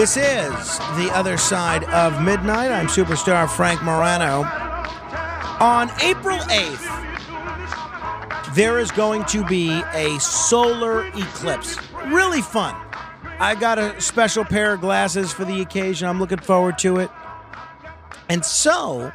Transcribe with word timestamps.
This 0.00 0.16
is 0.16 0.78
The 0.96 1.10
Other 1.12 1.36
Side 1.36 1.84
of 1.84 2.22
Midnight. 2.22 2.72
I'm 2.72 2.86
superstar 2.86 3.46
Frank 3.50 3.82
Morano. 3.82 4.44
On 5.62 5.90
April 6.00 6.38
8th, 6.38 8.54
there 8.54 8.78
is 8.78 8.90
going 8.92 9.26
to 9.26 9.44
be 9.44 9.70
a 9.92 10.18
solar 10.18 11.06
eclipse. 11.08 11.76
Really 12.06 12.40
fun. 12.40 12.74
I 13.38 13.54
got 13.54 13.78
a 13.78 14.00
special 14.00 14.42
pair 14.42 14.72
of 14.72 14.80
glasses 14.80 15.34
for 15.34 15.44
the 15.44 15.60
occasion. 15.60 16.08
I'm 16.08 16.18
looking 16.18 16.38
forward 16.38 16.78
to 16.78 16.96
it. 16.96 17.10
And 18.30 18.42
so, 18.42 19.12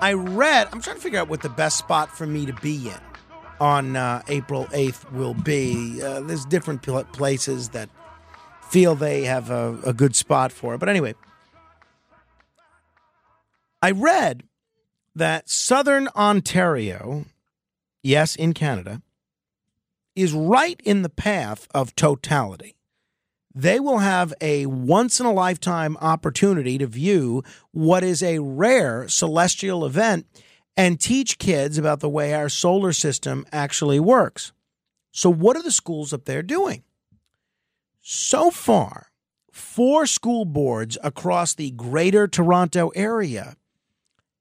I 0.00 0.14
read, 0.14 0.68
I'm 0.72 0.80
trying 0.80 0.96
to 0.96 1.02
figure 1.02 1.20
out 1.20 1.28
what 1.28 1.42
the 1.42 1.50
best 1.50 1.76
spot 1.76 2.16
for 2.16 2.26
me 2.26 2.46
to 2.46 2.54
be 2.54 2.88
in 2.88 3.00
on 3.60 3.96
uh, 3.96 4.22
April 4.28 4.64
8th 4.68 5.12
will 5.12 5.34
be. 5.34 6.02
Uh, 6.02 6.20
there's 6.20 6.46
different 6.46 6.80
places 7.12 7.68
that 7.68 7.90
feel 8.74 8.96
they 8.96 9.22
have 9.22 9.50
a, 9.50 9.78
a 9.86 9.92
good 9.92 10.16
spot 10.16 10.50
for 10.50 10.74
it. 10.74 10.78
But 10.78 10.88
anyway, 10.88 11.14
I 13.80 13.92
read 13.92 14.42
that 15.14 15.48
southern 15.48 16.08
Ontario, 16.16 17.26
yes, 18.02 18.34
in 18.34 18.52
Canada, 18.52 19.00
is 20.16 20.32
right 20.32 20.80
in 20.84 21.02
the 21.02 21.08
path 21.08 21.68
of 21.72 21.94
totality. 21.94 22.74
They 23.54 23.78
will 23.78 23.98
have 23.98 24.34
a 24.40 24.66
once 24.66 25.20
in 25.20 25.26
a 25.26 25.32
lifetime 25.32 25.96
opportunity 26.00 26.76
to 26.78 26.88
view 26.88 27.44
what 27.70 28.02
is 28.02 28.24
a 28.24 28.40
rare 28.40 29.06
celestial 29.06 29.86
event 29.86 30.26
and 30.76 30.98
teach 30.98 31.38
kids 31.38 31.78
about 31.78 32.00
the 32.00 32.08
way 32.08 32.34
our 32.34 32.48
solar 32.48 32.92
system 32.92 33.46
actually 33.52 34.00
works. 34.00 34.50
So, 35.12 35.30
what 35.30 35.56
are 35.56 35.62
the 35.62 35.70
schools 35.70 36.12
up 36.12 36.24
there 36.24 36.42
doing? 36.42 36.82
So 38.06 38.50
far, 38.50 39.06
four 39.50 40.04
school 40.04 40.44
boards 40.44 40.98
across 41.02 41.54
the 41.54 41.70
greater 41.70 42.28
Toronto 42.28 42.90
area 42.90 43.56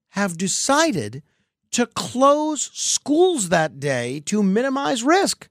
have 0.10 0.38
decided 0.38 1.24
to 1.72 1.86
close 1.86 2.70
schools 2.74 3.48
that 3.50 3.80
day 3.80 4.20
to 4.26 4.44
minimize 4.44 5.02
risk. 5.02 5.48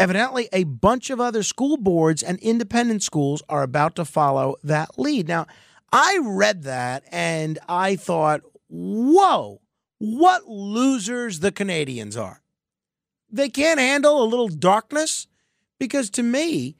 Evidently, 0.00 0.48
a 0.52 0.64
bunch 0.64 1.08
of 1.10 1.20
other 1.20 1.44
school 1.44 1.76
boards 1.76 2.24
and 2.24 2.40
independent 2.40 3.04
schools 3.04 3.40
are 3.48 3.62
about 3.62 3.94
to 3.94 4.04
follow 4.04 4.56
that 4.64 4.98
lead. 4.98 5.28
Now, 5.28 5.46
I 5.92 6.18
read 6.20 6.64
that 6.64 7.04
and 7.12 7.60
I 7.68 7.94
thought, 7.94 8.40
whoa, 8.68 9.60
what 9.98 10.48
losers 10.48 11.38
the 11.38 11.52
Canadians 11.52 12.16
are. 12.16 12.42
They 13.30 13.48
can't 13.48 13.78
handle 13.78 14.20
a 14.20 14.26
little 14.26 14.48
darkness 14.48 15.28
because 15.78 16.10
to 16.10 16.24
me, 16.24 16.74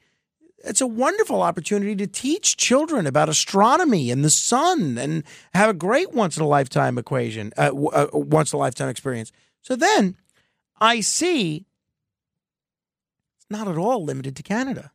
it's 0.63 0.81
a 0.81 0.87
wonderful 0.87 1.41
opportunity 1.41 1.95
to 1.95 2.07
teach 2.07 2.57
children 2.57 3.05
about 3.05 3.29
astronomy 3.29 4.11
and 4.11 4.23
the 4.23 4.29
sun 4.29 4.97
and 4.97 5.23
have 5.53 5.69
a 5.69 5.73
great 5.73 6.13
once 6.13 6.37
in 6.37 6.43
a 6.43 6.47
lifetime 6.47 6.97
equation, 6.97 7.53
uh, 7.57 7.71
uh, 7.73 8.07
once 8.13 8.53
in 8.53 8.57
a 8.57 8.59
lifetime 8.59 8.89
experience. 8.89 9.31
So 9.61 9.75
then 9.75 10.17
I 10.79 11.01
see 11.01 11.65
it's 13.37 13.45
not 13.49 13.67
at 13.67 13.77
all 13.77 14.03
limited 14.03 14.35
to 14.37 14.43
Canada. 14.43 14.91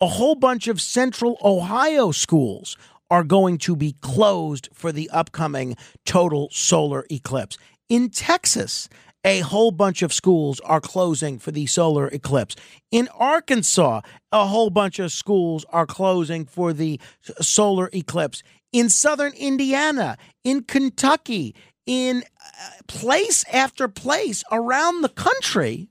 A 0.00 0.06
whole 0.06 0.34
bunch 0.34 0.66
of 0.66 0.80
central 0.80 1.36
Ohio 1.44 2.10
schools 2.10 2.76
are 3.10 3.24
going 3.24 3.58
to 3.58 3.76
be 3.76 3.96
closed 4.00 4.68
for 4.72 4.92
the 4.92 5.10
upcoming 5.10 5.76
total 6.06 6.48
solar 6.52 7.04
eclipse. 7.10 7.58
In 7.88 8.08
Texas, 8.08 8.88
a 9.24 9.40
whole 9.40 9.70
bunch 9.70 10.02
of 10.02 10.12
schools 10.12 10.60
are 10.60 10.80
closing 10.80 11.38
for 11.38 11.50
the 11.50 11.66
solar 11.66 12.08
eclipse. 12.08 12.56
In 12.90 13.08
Arkansas, 13.14 14.00
a 14.32 14.46
whole 14.46 14.70
bunch 14.70 14.98
of 14.98 15.12
schools 15.12 15.64
are 15.70 15.86
closing 15.86 16.44
for 16.46 16.72
the 16.72 17.00
solar 17.40 17.90
eclipse. 17.92 18.42
In 18.72 18.88
southern 18.88 19.32
Indiana, 19.34 20.16
in 20.44 20.62
Kentucky, 20.62 21.54
in 21.86 22.22
uh, 22.22 22.70
place 22.86 23.44
after 23.52 23.88
place 23.88 24.42
around 24.50 25.02
the 25.02 25.08
country, 25.08 25.88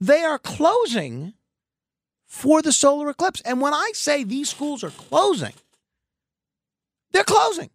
they 0.00 0.22
are 0.22 0.38
closing 0.38 1.34
for 2.26 2.62
the 2.62 2.72
solar 2.72 3.10
eclipse. 3.10 3.40
And 3.42 3.60
when 3.60 3.74
I 3.74 3.90
say 3.94 4.24
these 4.24 4.48
schools 4.48 4.82
are 4.84 4.90
closing, 4.90 5.54
they're 7.12 7.24
closing. 7.24 7.70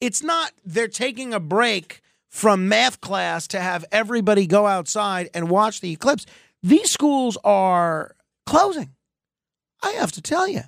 It's 0.00 0.22
not 0.22 0.52
they're 0.64 0.88
taking 0.88 1.34
a 1.34 1.40
break 1.40 2.02
from 2.28 2.68
math 2.68 3.00
class 3.00 3.46
to 3.48 3.60
have 3.60 3.84
everybody 3.90 4.46
go 4.46 4.66
outside 4.66 5.30
and 5.34 5.50
watch 5.50 5.80
the 5.80 5.92
eclipse. 5.92 6.26
These 6.62 6.90
schools 6.90 7.38
are 7.44 8.14
closing. 8.46 8.90
I 9.82 9.92
have 9.92 10.12
to 10.12 10.22
tell 10.22 10.48
you. 10.48 10.62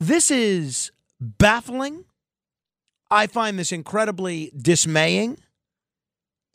This 0.00 0.30
is 0.30 0.90
baffling. 1.20 2.04
I 3.10 3.26
find 3.26 3.58
this 3.58 3.72
incredibly 3.72 4.52
dismaying 4.56 5.38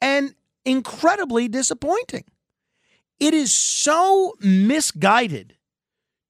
and 0.01 0.35
incredibly 0.65 1.47
disappointing. 1.47 2.25
It 3.19 3.33
is 3.33 3.53
so 3.53 4.35
misguided 4.39 5.55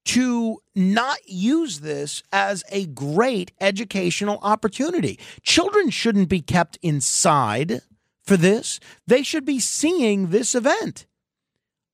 to 0.09 0.57
not 0.73 1.19
use 1.27 1.81
this 1.81 2.23
as 2.31 2.63
a 2.71 2.87
great 2.87 3.51
educational 3.61 4.39
opportunity. 4.41 5.19
Children 5.43 5.91
shouldn't 5.91 6.29
be 6.29 6.41
kept 6.41 6.79
inside 6.81 7.83
for 8.23 8.35
this, 8.35 8.79
they 9.05 9.21
should 9.21 9.45
be 9.45 9.59
seeing 9.59 10.27
this 10.27 10.55
event. 10.55 11.05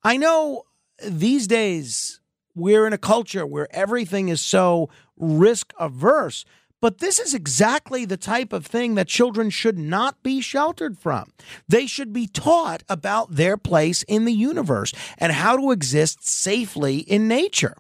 I 0.01 0.15
know 0.15 0.63
these 1.05 1.45
days 1.45 2.21
we're 2.53 2.87
in 2.87 2.93
a 2.93 2.97
culture 2.97 3.45
where 3.45 3.67
everything 3.75 4.29
is 4.29 4.39
so 4.39 4.89
risk 5.17 5.73
averse. 5.77 6.45
But 6.81 6.99
this 6.99 7.19
is 7.19 7.33
exactly 7.33 8.05
the 8.05 8.17
type 8.17 8.53
of 8.53 8.65
thing 8.65 8.95
that 8.95 9.07
children 9.07 9.49
should 9.49 9.77
not 9.77 10.21
be 10.23 10.39
sheltered 10.39 10.97
from. 10.97 11.31
They 11.67 11.85
should 11.85 12.13
be 12.13 12.27
taught 12.27 12.83
about 12.87 13.35
their 13.35 13.57
place 13.57 14.03
in 14.03 14.23
the 14.23 14.33
universe 14.33 14.93
and 15.17 15.31
how 15.31 15.57
to 15.57 15.71
exist 15.71 16.25
safely 16.25 16.99
in 16.99 17.27
nature. 17.27 17.75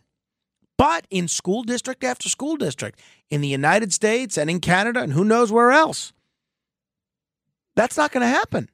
But 0.77 1.07
in 1.09 1.27
school 1.27 1.63
district 1.63 2.03
after 2.03 2.29
school 2.29 2.57
district, 2.57 2.99
in 3.29 3.41
the 3.41 3.47
United 3.47 3.93
States 3.93 4.37
and 4.37 4.49
in 4.49 4.59
Canada 4.59 5.01
and 5.01 5.13
who 5.13 5.23
knows 5.23 5.51
where 5.51 5.71
else, 5.71 6.13
that's 7.75 7.97
not 7.97 8.11
going 8.11 8.21
to 8.21 8.27
happen. 8.27 8.69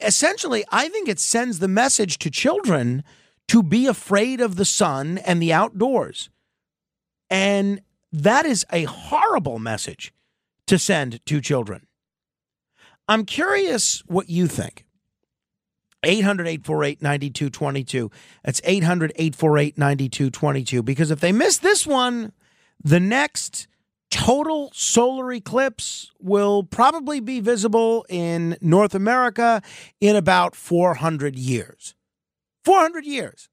Essentially, 0.00 0.64
I 0.70 0.88
think 0.88 1.08
it 1.08 1.18
sends 1.18 1.58
the 1.58 1.68
message 1.68 2.18
to 2.18 2.30
children 2.30 3.02
to 3.48 3.62
be 3.62 3.86
afraid 3.86 4.40
of 4.40 4.56
the 4.56 4.64
sun 4.64 5.18
and 5.18 5.42
the 5.42 5.52
outdoors. 5.52 6.30
And 7.30 7.80
that 8.12 8.46
is 8.46 8.64
a 8.72 8.84
horrible 8.84 9.58
message 9.58 10.12
to 10.66 10.78
send 10.78 11.24
to 11.26 11.40
children. 11.40 11.86
I'm 13.08 13.24
curious 13.24 14.02
what 14.06 14.28
you 14.28 14.46
think. 14.46 14.84
800 16.02 16.46
848 16.46 17.02
9222. 17.02 18.10
That's 18.44 18.60
800 18.64 19.12
848 19.16 19.78
9222. 19.78 20.82
Because 20.82 21.10
if 21.10 21.20
they 21.20 21.32
miss 21.32 21.58
this 21.58 21.86
one, 21.86 22.32
the 22.82 23.00
next 23.00 23.66
total 24.10 24.70
solar 24.72 25.32
eclipse 25.32 26.12
will 26.20 26.62
probably 26.62 27.20
be 27.20 27.40
visible 27.40 28.06
in 28.08 28.56
North 28.60 28.94
America 28.94 29.62
in 30.00 30.16
about 30.16 30.54
400 30.54 31.36
years. 31.36 31.94
400 32.64 33.04
years. 33.04 33.48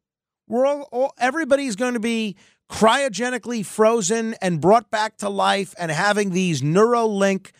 We're 0.47 0.65
all, 0.65 0.87
all 0.91 1.13
everybody's 1.17 1.75
going 1.75 1.95
to 1.95 1.99
be 1.99 2.35
cryogenically 2.69 3.65
frozen 3.65 4.35
and 4.41 4.61
brought 4.61 4.89
back 4.89 5.17
to 5.17 5.29
life 5.29 5.73
and 5.77 5.91
having 5.91 6.31
these 6.31 6.61
Neuralink 6.61 7.51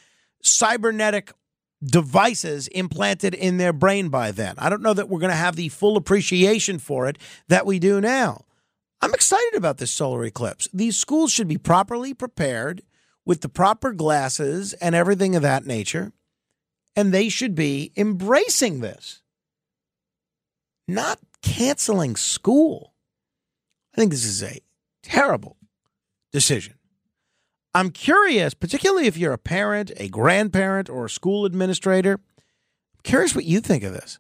cybernetic 0.42 1.32
devices 1.86 2.68
implanted 2.70 3.34
in 3.34 3.58
their 3.58 3.74
brain 3.74 4.10
by 4.10 4.32
then. 4.32 4.56
I 4.58 4.70
don't 4.70 4.82
know 4.82 4.94
that 4.94 5.10
we're 5.10 5.20
going 5.20 5.30
to 5.32 5.36
have 5.36 5.56
the 5.56 5.70
full 5.70 5.98
appreciation 5.98 6.80
for 6.80 7.08
it 7.08 7.18
that 7.48 7.66
we 7.66 7.80
do 7.80 8.02
now. 8.02 8.46
I'm 9.02 9.14
excited 9.14 9.54
about 9.56 9.78
this 9.78 9.92
solar 9.92 10.24
eclipse. 10.24 10.68
These 10.74 10.98
schools 10.98 11.32
should 11.32 11.48
be 11.48 11.58
properly 11.58 12.14
prepared 12.14 12.82
with 13.26 13.42
the 13.42 13.50
proper 13.50 13.92
glasses 13.92 14.74
and 14.74 14.96
everything 14.96 15.36
of 15.36 15.42
that 15.42 15.66
nature, 15.66 16.14
and 16.96 17.14
they 17.14 17.30
should 17.30 17.56
be 17.56 17.92
embracing 17.96 18.80
this, 18.80 19.22
not 20.88 21.20
canceling 21.42 22.16
school. 22.16 22.94
I 23.94 23.98
think 23.98 24.12
this 24.12 24.26
is 24.26 24.44
a 24.44 24.62
terrible 25.04 25.58
decision. 26.32 26.76
I'm 27.76 27.92
curious, 27.92 28.54
particularly 28.54 29.06
if 29.06 29.18
you're 29.18 29.34
a 29.34 29.38
parent, 29.38 29.92
a 29.98 30.08
grandparent, 30.08 30.90
or 30.90 31.04
a 31.06 31.10
school 31.10 31.44
administrator, 31.44 32.14
I'm 32.14 33.02
curious 33.04 33.36
what 33.36 33.44
you 33.44 33.60
think 33.60 33.84
of 33.84 33.92
this. 33.92 34.18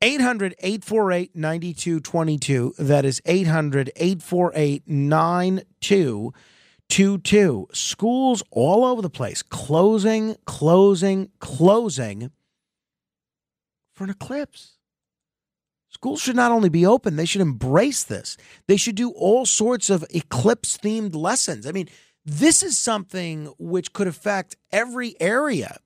800 0.00 0.54
848 0.58 1.36
9222. 1.36 2.74
That 2.78 3.04
is 3.04 3.20
800 3.26 3.92
848 3.94 4.88
9222. 4.88 7.68
Schools 7.74 8.42
all 8.50 8.86
over 8.86 9.02
the 9.02 9.10
place 9.10 9.42
closing, 9.42 10.36
closing, 10.46 11.28
closing 11.40 12.30
for 13.92 14.04
an 14.04 14.10
eclipse. 14.10 14.78
Schools 15.90 16.22
should 16.22 16.36
not 16.36 16.52
only 16.52 16.70
be 16.70 16.86
open, 16.86 17.16
they 17.16 17.26
should 17.26 17.42
embrace 17.42 18.02
this. 18.04 18.38
They 18.66 18.78
should 18.78 18.94
do 18.94 19.10
all 19.10 19.44
sorts 19.44 19.90
of 19.90 20.06
eclipse 20.08 20.78
themed 20.78 21.14
lessons. 21.14 21.66
I 21.66 21.72
mean, 21.72 21.90
this 22.28 22.62
is 22.62 22.76
something 22.76 23.46
which 23.58 23.92
could 23.94 24.06
affect 24.06 24.56
every 24.70 25.16
area 25.18 25.78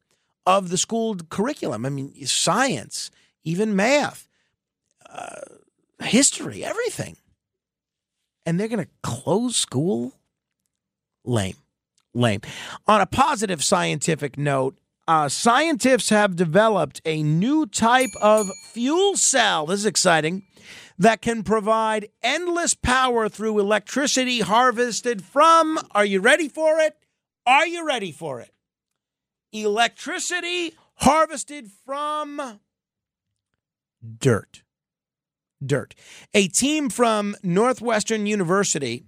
of 0.44 0.70
the 0.70 0.76
school 0.76 1.16
curriculum. 1.30 1.86
I 1.86 1.88
mean, 1.88 2.12
science, 2.26 3.10
even 3.44 3.76
math, 3.76 4.28
uh, 5.08 5.40
history, 6.02 6.64
everything. 6.64 7.16
And 8.44 8.58
they're 8.58 8.68
going 8.68 8.84
to 8.84 8.90
close 9.02 9.56
school? 9.56 10.14
Lame. 11.24 11.56
Lame. 12.12 12.40
On 12.88 13.00
a 13.00 13.06
positive 13.06 13.62
scientific 13.62 14.36
note, 14.36 14.76
uh, 15.06 15.28
scientists 15.28 16.08
have 16.08 16.34
developed 16.34 17.00
a 17.04 17.22
new 17.22 17.66
type 17.66 18.10
of 18.20 18.50
fuel 18.72 19.16
cell. 19.16 19.66
This 19.66 19.80
is 19.80 19.86
exciting 19.86 20.42
that 20.98 21.22
can 21.22 21.42
provide 21.42 22.08
endless 22.22 22.74
power 22.74 23.28
through 23.28 23.58
electricity 23.58 24.40
harvested 24.40 25.22
from, 25.24 25.78
are 25.92 26.04
you 26.04 26.20
ready 26.20 26.48
for 26.48 26.78
it? 26.78 26.96
Are 27.46 27.66
you 27.66 27.86
ready 27.86 28.12
for 28.12 28.40
it? 28.40 28.52
Electricity 29.52 30.74
harvested 30.96 31.70
from 31.84 32.60
dirt. 34.18 34.62
Dirt. 35.64 35.94
A 36.34 36.48
team 36.48 36.88
from 36.88 37.36
Northwestern 37.42 38.26
University 38.26 39.04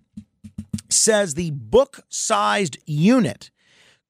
says 0.89 1.35
the 1.35 1.51
book 1.51 2.01
sized 2.09 2.79
unit 2.87 3.51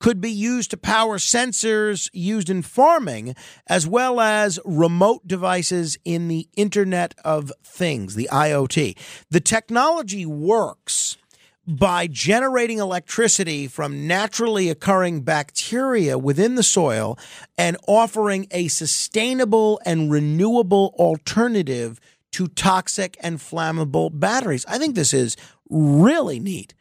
could 0.01 0.21
be 0.21 0.31
used 0.31 0.71
to 0.71 0.77
power 0.77 1.19
sensors 1.19 2.11
used 2.13 2.51
in 2.51 2.63
farming, 2.63 3.35
as 3.67 3.87
well 3.87 4.21
as 4.21 4.59
remote 4.65 5.27
devices 5.27 5.97
in 6.05 6.29
the 6.29 6.49
Internet 6.57 7.15
of 7.25 7.53
Things, 7.63 8.15
the 8.15 8.29
IoT. 8.31 8.97
The 9.31 9.41
technology 9.41 10.27
works 10.27 11.17
by 11.67 12.07
generating 12.07 12.79
electricity 12.79 13.67
from 13.67 14.07
naturally 14.07 14.69
occurring 14.69 15.23
bacteria 15.23 16.19
within 16.19 16.57
the 16.57 16.63
soil 16.63 17.19
and 17.57 17.77
offering 17.87 18.47
a 18.51 18.69
sustainable 18.69 19.81
and 19.87 20.11
renewable 20.11 20.95
alternative 20.99 22.01
to 22.33 22.49
toxic 22.49 23.17
and 23.21 23.39
flammable 23.39 24.11
batteries. 24.13 24.67
I 24.67 24.77
think 24.77 24.95
this 24.95 25.15
is 25.15 25.37
really 25.71 26.41
neat. 26.41 26.75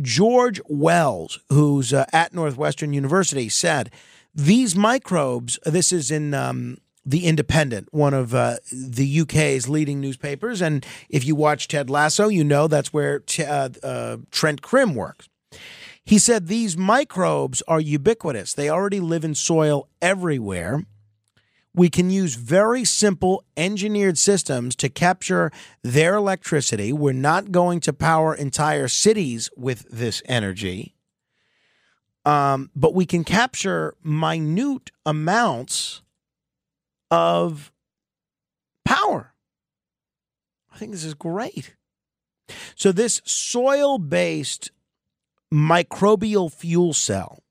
George 0.00 0.60
Wells, 0.68 1.40
who's 1.48 1.92
uh, 1.92 2.06
at 2.12 2.34
Northwestern 2.34 2.92
University, 2.92 3.48
said 3.48 3.90
these 4.34 4.76
microbes, 4.76 5.58
this 5.64 5.92
is 5.92 6.10
in 6.10 6.34
um, 6.34 6.78
The 7.04 7.26
Independent, 7.26 7.88
one 7.92 8.14
of 8.14 8.34
uh, 8.34 8.56
the 8.70 9.20
UK's 9.20 9.68
leading 9.68 10.00
newspapers. 10.00 10.62
And 10.62 10.86
if 11.08 11.24
you 11.24 11.34
watch 11.34 11.68
Ted 11.68 11.90
Lasso, 11.90 12.28
you 12.28 12.44
know 12.44 12.68
that's 12.68 12.92
where 12.92 13.20
t- 13.20 13.44
uh, 13.44 13.70
uh, 13.82 14.18
Trent 14.30 14.62
Crimm 14.62 14.94
works. 14.94 15.28
He 16.04 16.18
said 16.18 16.46
these 16.46 16.76
microbes 16.76 17.62
are 17.68 17.80
ubiquitous, 17.80 18.54
they 18.54 18.68
already 18.68 19.00
live 19.00 19.24
in 19.24 19.34
soil 19.34 19.88
everywhere 20.00 20.84
we 21.74 21.88
can 21.88 22.10
use 22.10 22.34
very 22.34 22.84
simple 22.84 23.44
engineered 23.56 24.18
systems 24.18 24.74
to 24.76 24.88
capture 24.88 25.52
their 25.82 26.16
electricity. 26.16 26.92
We're 26.92 27.12
not 27.12 27.52
going 27.52 27.80
to 27.80 27.92
power 27.92 28.34
entire 28.34 28.88
cities 28.88 29.50
with 29.56 29.86
this 29.90 30.22
energy, 30.26 30.94
um, 32.24 32.70
but 32.74 32.94
we 32.94 33.06
can 33.06 33.24
capture 33.24 33.94
minute 34.02 34.90
amounts 35.06 36.02
of 37.10 37.72
power. 38.84 39.32
I 40.72 40.78
think 40.78 40.92
this 40.92 41.04
is 41.04 41.14
great. 41.14 41.76
So, 42.74 42.90
this 42.90 43.20
soil 43.24 43.98
based 43.98 44.72
microbial 45.52 46.52
fuel 46.52 46.92
cell 46.92 47.42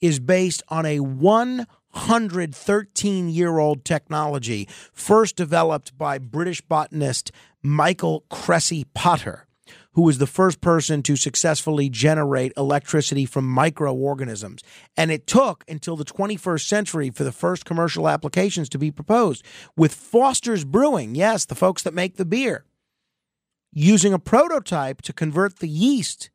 is 0.00 0.20
based 0.20 0.62
on 0.68 0.86
a 0.86 1.00
1 1.00 1.66
113 1.94 3.28
year 3.28 3.58
old 3.58 3.84
technology, 3.84 4.68
first 4.92 5.36
developed 5.36 5.96
by 5.96 6.18
British 6.18 6.60
botanist 6.60 7.30
Michael 7.62 8.24
Cressé 8.30 8.84
Potter, 8.94 9.46
who 9.92 10.02
was 10.02 10.18
the 10.18 10.26
first 10.26 10.60
person 10.60 11.02
to 11.02 11.16
successfully 11.16 11.88
generate 11.88 12.52
electricity 12.56 13.24
from 13.24 13.46
microorganisms. 13.48 14.62
And 14.96 15.10
it 15.10 15.26
took 15.26 15.64
until 15.68 15.96
the 15.96 16.04
21st 16.04 16.66
century 16.66 17.10
for 17.10 17.24
the 17.24 17.32
first 17.32 17.64
commercial 17.64 18.08
applications 18.08 18.68
to 18.70 18.78
be 18.78 18.90
proposed, 18.90 19.44
with 19.76 19.94
Foster's 19.94 20.64
Brewing, 20.64 21.14
yes, 21.14 21.44
the 21.44 21.54
folks 21.54 21.82
that 21.84 21.94
make 21.94 22.16
the 22.16 22.24
beer, 22.24 22.64
using 23.72 24.12
a 24.12 24.18
prototype 24.18 25.00
to 25.02 25.12
convert 25.12 25.60
the 25.60 25.68
yeast 25.68 26.30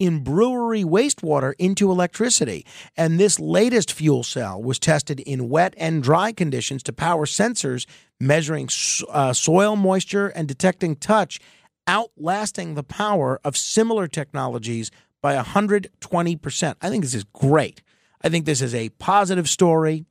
in 0.00 0.24
brewery 0.24 0.82
wastewater 0.82 1.52
into 1.58 1.92
electricity. 1.92 2.66
And 2.96 3.20
this 3.20 3.38
latest 3.38 3.92
fuel 3.92 4.24
cell 4.24 4.60
was 4.60 4.80
tested 4.80 5.20
in 5.20 5.48
wet 5.48 5.74
and 5.76 6.02
dry 6.02 6.32
conditions 6.32 6.82
to 6.84 6.92
power 6.92 7.26
sensors 7.26 7.86
measuring 8.18 8.68
uh, 9.10 9.32
soil 9.32 9.76
moisture 9.76 10.28
and 10.28 10.48
detecting 10.48 10.96
touch, 10.96 11.38
outlasting 11.86 12.74
the 12.74 12.82
power 12.82 13.38
of 13.44 13.56
similar 13.56 14.08
technologies 14.08 14.90
by 15.22 15.36
120%. 15.36 16.74
I 16.80 16.88
think 16.88 17.04
this 17.04 17.14
is 17.14 17.24
great. 17.24 17.82
I 18.22 18.28
think 18.28 18.46
this 18.46 18.60
is 18.60 18.74
a 18.74 18.88
positive 18.90 19.48
story, 19.48 20.04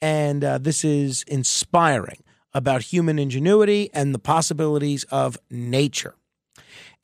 and 0.00 0.42
uh, 0.42 0.58
this 0.58 0.84
is 0.84 1.24
inspiring 1.24 2.22
about 2.54 2.82
human 2.82 3.18
ingenuity 3.18 3.90
and 3.92 4.14
the 4.14 4.18
possibilities 4.18 5.04
of 5.04 5.38
nature. 5.50 6.14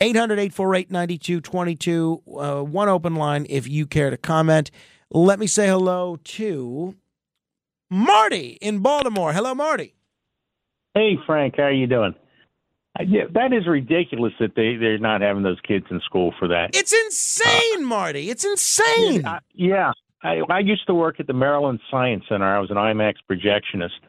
800 0.00 0.38
848 0.38 0.90
9222. 0.90 2.22
Uh, 2.38 2.62
one 2.62 2.88
open 2.88 3.16
line 3.16 3.46
if 3.48 3.68
you 3.68 3.86
care 3.86 4.10
to 4.10 4.16
comment. 4.16 4.70
Let 5.10 5.38
me 5.38 5.46
say 5.46 5.66
hello 5.66 6.16
to 6.16 6.94
Marty 7.90 8.58
in 8.60 8.80
Baltimore. 8.80 9.32
Hello, 9.32 9.54
Marty. 9.54 9.94
Hey, 10.94 11.16
Frank. 11.26 11.54
How 11.56 11.64
are 11.64 11.72
you 11.72 11.86
doing? 11.86 12.14
Uh, 12.98 13.04
yeah, 13.06 13.22
that 13.32 13.52
is 13.52 13.66
ridiculous 13.66 14.32
that 14.38 14.54
they, 14.54 14.76
they're 14.76 14.98
not 14.98 15.20
having 15.20 15.42
those 15.42 15.60
kids 15.66 15.86
in 15.90 16.00
school 16.00 16.32
for 16.38 16.48
that. 16.48 16.70
It's 16.74 16.92
insane, 16.92 17.84
uh, 17.84 17.86
Marty. 17.86 18.30
It's 18.30 18.44
insane. 18.44 19.22
Yeah. 19.22 19.38
yeah. 19.54 19.92
I, 20.22 20.40
I 20.50 20.58
used 20.60 20.86
to 20.88 20.94
work 20.94 21.20
at 21.20 21.26
the 21.26 21.32
Maryland 21.32 21.80
Science 21.90 22.24
Center. 22.28 22.44
I 22.44 22.58
was 22.58 22.70
an 22.70 22.76
IMAX 22.76 23.14
projectionist. 23.30 24.00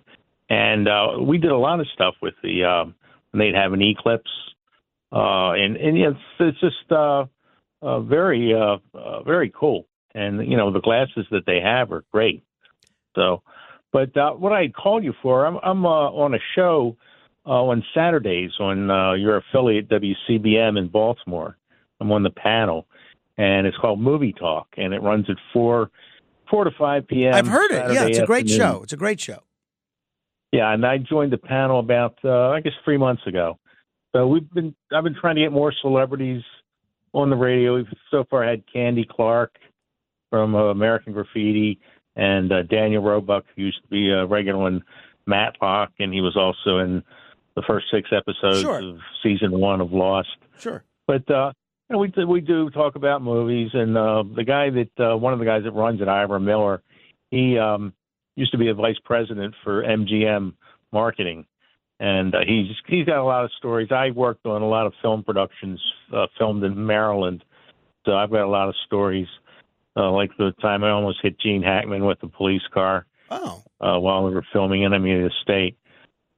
And 0.50 0.88
uh, 0.88 1.20
we 1.22 1.38
did 1.38 1.52
a 1.52 1.58
lot 1.58 1.80
of 1.80 1.88
stuff 1.94 2.16
with 2.22 2.34
the, 2.42 2.64
uh, 2.64 2.86
when 3.32 3.40
they'd 3.40 3.56
have 3.56 3.74
an 3.74 3.82
eclipse 3.82 4.30
uh, 5.12 5.52
and 5.54 5.76
and 5.78 5.98
it's 5.98 6.20
it's 6.40 6.60
just 6.60 6.92
uh, 6.92 7.26
uh, 7.82 8.00
very 8.02 8.54
uh, 8.54 8.78
uh, 8.98 9.24
very 9.24 9.52
cool. 9.58 9.86
And 10.14 10.50
you 10.50 10.58
know 10.58 10.72
the 10.72 10.82
glasses 10.82 11.26
that 11.32 11.46
they 11.46 11.60
have 11.62 11.92
are 11.92 12.04
great. 12.12 12.44
So, 13.16 13.42
but 13.92 14.16
uh, 14.18 14.32
what 14.32 14.54
I 14.54 14.70
called 14.70 15.04
you 15.04 15.14
for, 15.22 15.46
I'm 15.46 15.58
I'm 15.64 15.86
uh, 15.86 15.90
on 16.12 16.34
a 16.34 16.40
show 16.56 16.98
uh, 17.46 17.50
on 17.64 17.84
Saturdays 17.94 18.52
on 18.60 18.90
uh, 18.90 19.14
your 19.14 19.38
affiliate 19.38 19.90
WCBM 19.90 20.78
in 20.78 20.88
Baltimore. 20.90 21.58
I'm 22.00 22.12
on 22.12 22.24
the 22.24 22.30
panel, 22.30 22.88
and 23.38 23.68
it's 23.68 23.78
called 23.78 24.00
Movie 24.00 24.34
Talk, 24.34 24.68
and 24.78 24.94
it 24.94 25.02
runs 25.02 25.30
at 25.30 25.38
four 25.54 25.90
four 26.50 26.64
to 26.64 26.72
five 26.78 27.08
p.m. 27.08 27.34
I've 27.34 27.48
heard 27.48 27.72
it. 27.72 27.94
yeah, 27.94 28.06
it's 28.06 28.20
a 28.20 28.26
great 28.26 28.46
afternoon. 28.46 28.58
show. 28.58 28.84
It's 28.84 28.94
a 28.94 28.98
great 28.98 29.20
show. 29.20 29.44
Yeah, 30.52 30.74
and 30.74 30.86
I 30.86 30.98
joined 30.98 31.32
the 31.32 31.38
panel 31.38 31.80
about 31.80 32.18
uh, 32.24 32.50
I 32.50 32.62
guess 32.62 32.74
three 32.84 32.98
months 32.98 33.22
ago, 33.28 33.60
so 34.14 34.28
we've 34.28 34.50
been 34.52 34.76
I've 34.92 35.04
been 35.04 35.16
trying 35.20 35.36
to 35.36 35.42
get 35.42 35.52
more 35.52 35.74
celebrities 35.82 36.42
on 37.14 37.30
the 37.30 37.36
radio. 37.36 37.76
We've 37.76 37.88
so 38.12 38.26
far 38.30 38.44
had 38.44 38.64
Candy 38.72 39.06
Clark 39.10 39.56
from 40.30 40.56
uh, 40.56 40.66
American 40.66 41.14
Graffiti, 41.14 41.80
and 42.16 42.52
uh, 42.52 42.64
Daniel 42.64 43.02
Roebuck 43.04 43.46
who 43.56 43.64
used 43.64 43.82
to 43.82 43.88
be 43.88 44.10
a 44.12 44.26
regular 44.26 44.68
in 44.68 44.84
Matlock, 45.26 45.92
and 46.00 46.14
he 46.14 46.22
was 46.22 46.36
also 46.36 46.80
in 46.80 47.04
the 47.56 47.62
first 47.68 47.88
six 47.92 48.10
episodes 48.12 48.62
Sure. 48.62 48.82
of 48.82 49.00
season 49.24 49.60
one 49.60 49.82
of 49.82 49.92
Lost. 49.92 50.30
Sure. 50.60 50.84
But 51.08 51.30
uh, 51.30 51.52
you 51.90 51.96
know, 51.96 52.00
we 52.00 52.26
we 52.26 52.42
do 52.42 52.70
talk 52.70 52.96
about 52.96 53.22
movies, 53.22 53.72
and 53.74 53.98
uh, 53.98 54.24
the 54.36 54.44
guy 54.44 54.70
that 54.70 55.00
uh, 55.14 55.18
one 55.18 55.34
of 55.34 55.40
the 55.40 55.46
guys 55.46 55.64
that 55.64 55.72
runs 55.72 56.02
it, 56.02 56.08
Ira 56.08 56.40
Miller, 56.40 56.82
he 57.32 57.58
um, 57.58 57.94
used 58.36 58.52
to 58.52 58.58
be 58.58 58.70
a 58.70 58.74
vice 58.74 59.00
president 59.04 59.56
for 59.64 59.84
MGM 59.84 60.54
marketing, 60.92 61.46
and 62.00 62.34
uh, 62.36 62.40
he's 62.48 62.68
he's 62.88 63.06
got 63.06 63.18
a 63.20 63.24
lot 63.24 63.44
of 63.46 63.52
stories. 63.58 63.90
I 63.92 64.12
worked 64.12 64.46
on 64.46 64.62
a 64.62 64.68
lot 64.68 64.86
of 64.88 64.94
film 65.02 65.24
productions 65.24 65.82
uh, 66.14 66.28
filmed 66.38 66.64
in 66.64 66.86
Maryland, 66.86 67.44
so 68.06 68.16
I've 68.16 68.32
got 68.32 68.44
a 68.46 68.50
lot 68.50 68.70
of 68.70 68.76
stories. 68.86 69.28
Uh, 69.98 70.12
like 70.12 70.30
the 70.38 70.52
time 70.62 70.84
I 70.84 70.92
almost 70.92 71.20
hit 71.22 71.40
Gene 71.40 71.62
Hackman 71.64 72.06
with 72.06 72.20
the 72.22 72.28
police 72.28 72.62
car 72.74 73.06
Oh. 73.32 73.62
uh, 73.82 74.00
while 74.00 74.24
we 74.24 74.32
were 74.34 74.46
filming 74.54 74.86
Enemy 74.86 75.14
of 75.16 75.22
the 75.24 75.32
State. 75.44 75.78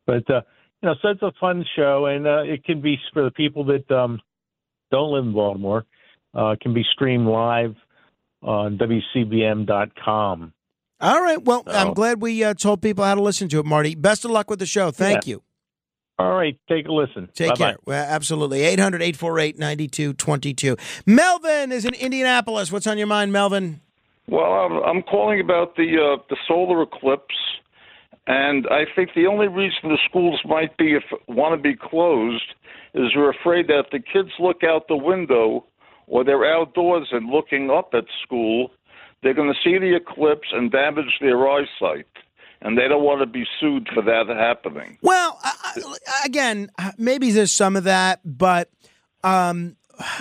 But 0.07 0.27
uh, 0.29 0.41
you 0.81 0.89
know, 0.89 0.95
so 1.01 1.09
it's 1.09 1.21
a 1.21 1.31
fun 1.39 1.63
show, 1.75 2.05
and 2.07 2.25
uh, 2.25 2.41
it 2.43 2.63
can 2.63 2.81
be 2.81 2.97
for 3.13 3.23
the 3.23 3.31
people 3.31 3.65
that 3.65 3.89
um, 3.91 4.19
don't 4.89 5.11
live 5.13 5.25
in 5.25 5.33
Baltimore. 5.33 5.85
Uh, 6.35 6.51
it 6.51 6.61
can 6.61 6.73
be 6.73 6.83
streamed 6.93 7.27
live 7.27 7.75
on 8.41 8.77
WCBM.com. 8.79 10.53
All 11.01 11.21
right. 11.21 11.43
Well, 11.43 11.63
I'm 11.67 11.93
glad 11.93 12.21
we 12.21 12.43
uh, 12.43 12.53
told 12.53 12.81
people 12.81 13.03
how 13.03 13.15
to 13.15 13.21
listen 13.21 13.49
to 13.49 13.59
it, 13.59 13.65
Marty. 13.65 13.95
Best 13.95 14.23
of 14.23 14.31
luck 14.31 14.49
with 14.49 14.59
the 14.59 14.65
show. 14.65 14.91
Thank 14.91 15.27
you. 15.27 15.43
All 16.19 16.33
right, 16.33 16.57
take 16.69 16.87
a 16.87 16.91
listen. 16.91 17.29
Take 17.33 17.49
Bye-bye. 17.49 17.57
care. 17.57 17.77
Well, 17.85 18.05
absolutely. 18.07 18.61
800 18.61 19.01
848 19.01 19.57
9222. 19.57 20.77
Melvin 21.05 21.71
is 21.71 21.85
in 21.85 21.95
Indianapolis. 21.95 22.71
What's 22.71 22.85
on 22.85 22.97
your 22.97 23.07
mind, 23.07 23.31
Melvin? 23.31 23.81
Well, 24.27 24.43
I'm, 24.43 24.73
I'm 24.83 25.01
calling 25.03 25.39
about 25.39 25.75
the 25.75 25.95
uh, 25.97 26.21
the 26.29 26.37
solar 26.47 26.83
eclipse, 26.83 27.35
and 28.27 28.67
I 28.69 28.83
think 28.95 29.09
the 29.15 29.25
only 29.25 29.47
reason 29.47 29.89
the 29.89 29.97
schools 30.07 30.39
might 30.45 30.77
be 30.77 30.93
if 30.93 31.03
want 31.27 31.57
to 31.57 31.61
be 31.61 31.75
closed 31.75 32.53
is 32.93 33.15
we're 33.15 33.31
afraid 33.31 33.67
that 33.67 33.79
if 33.85 33.91
the 33.91 33.99
kids 33.99 34.29
look 34.39 34.63
out 34.63 34.87
the 34.87 34.95
window 34.95 35.65
or 36.07 36.23
they're 36.23 36.45
outdoors 36.45 37.07
and 37.11 37.29
looking 37.29 37.69
up 37.71 37.91
at 37.93 38.03
school, 38.23 38.71
they're 39.23 39.33
going 39.33 39.51
to 39.53 39.59
see 39.63 39.77
the 39.77 39.95
eclipse 39.95 40.47
and 40.51 40.71
damage 40.71 41.17
their 41.19 41.47
eyesight, 41.47 42.07
and 42.61 42.77
they 42.77 42.87
don't 42.87 43.03
want 43.03 43.21
to 43.21 43.25
be 43.25 43.45
sued 43.59 43.89
for 43.93 44.01
that 44.03 44.27
happening. 44.27 44.97
Well, 45.01 45.39
I, 45.43 45.81
again, 46.25 46.71
maybe 46.97 47.31
there's 47.31 47.51
some 47.51 47.75
of 47.75 47.85
that, 47.85 48.21
but 48.23 48.69
um, 49.23 49.77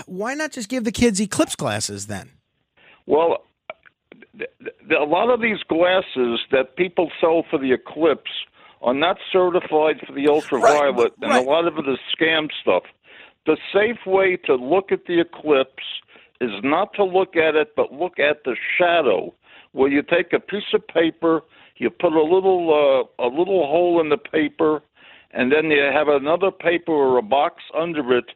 why 0.07 0.35
not 0.35 0.53
just 0.53 0.69
give 0.69 0.85
the 0.85 0.93
kids 0.93 1.21
eclipse 1.21 1.57
glasses 1.57 2.07
then? 2.07 2.31
Well, 3.07 3.45
th- 4.39 4.51
th- 4.61 5.01
a 5.01 5.05
lot 5.05 5.31
of 5.31 5.41
these 5.41 5.63
glasses 5.69 6.41
that 6.51 6.77
people 6.77 7.11
sell 7.21 7.45
for 7.51 7.59
the 7.59 7.73
eclipse 7.73 8.31
are 8.83 8.95
not 8.95 9.19
certified 9.33 10.01
for 10.07 10.13
the 10.15 10.29
ultraviolet, 10.29 11.13
and 11.21 11.31
right. 11.31 11.47
a 11.47 11.49
lot 11.49 11.67
of 11.67 11.77
it 11.77 11.89
is 11.89 11.99
scam 12.19 12.49
stuff. 12.63 12.85
The 13.47 13.57
safe 13.73 14.07
way 14.07 14.37
to 14.47 14.55
look 14.55 14.93
at 14.93 15.07
the 15.07 15.21
eclipse 15.21 15.83
is 16.41 16.51
not 16.63 16.95
to 16.95 17.05
look 17.05 17.37
at 17.37 17.55
it, 17.55 17.75
but 17.77 17.93
look 17.93 18.19
at 18.19 18.45
the 18.45 18.57
shadow, 18.79 19.35
where 19.73 19.91
you 19.91 20.03
take 20.03 20.33
a 20.33 20.41
piece 20.41 20.73
of 20.73 20.87
paper, 20.89 21.43
you 21.81 21.89
put 21.89 22.13
a 22.13 22.23
little 22.23 23.09
uh, 23.19 23.25
a 23.25 23.29
little 23.29 23.67
hole 23.67 24.01
in 24.03 24.11
the 24.11 24.19
paper, 24.19 24.83
and 25.33 25.51
then 25.51 25.71
you 25.71 25.83
have 25.83 26.09
another 26.09 26.51
paper 26.51 26.93
or 26.93 27.17
a 27.17 27.23
box 27.23 27.63
under 27.77 28.17
it, 28.17 28.27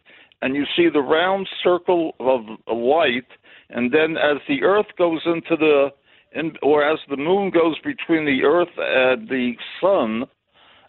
and 0.41 0.57
you 0.57 0.65
see 0.75 0.89
the 0.89 1.01
round 1.01 1.47
circle 1.63 2.15
of 2.21 2.41
light, 2.75 3.27
and 3.69 3.93
then 3.93 4.17
as 4.17 4.39
the 4.49 4.63
Earth 4.63 4.87
goes 4.97 5.21
into 5.27 5.57
the, 5.57 5.91
in, 6.33 6.53
or 6.63 6.83
as 6.83 6.99
the 7.11 7.19
moon 7.19 7.51
goes 7.51 7.79
between 7.81 8.25
the 8.25 8.45
Earth 8.45 8.75
and 8.79 9.29
the 9.29 9.53
Sun, 9.79 10.25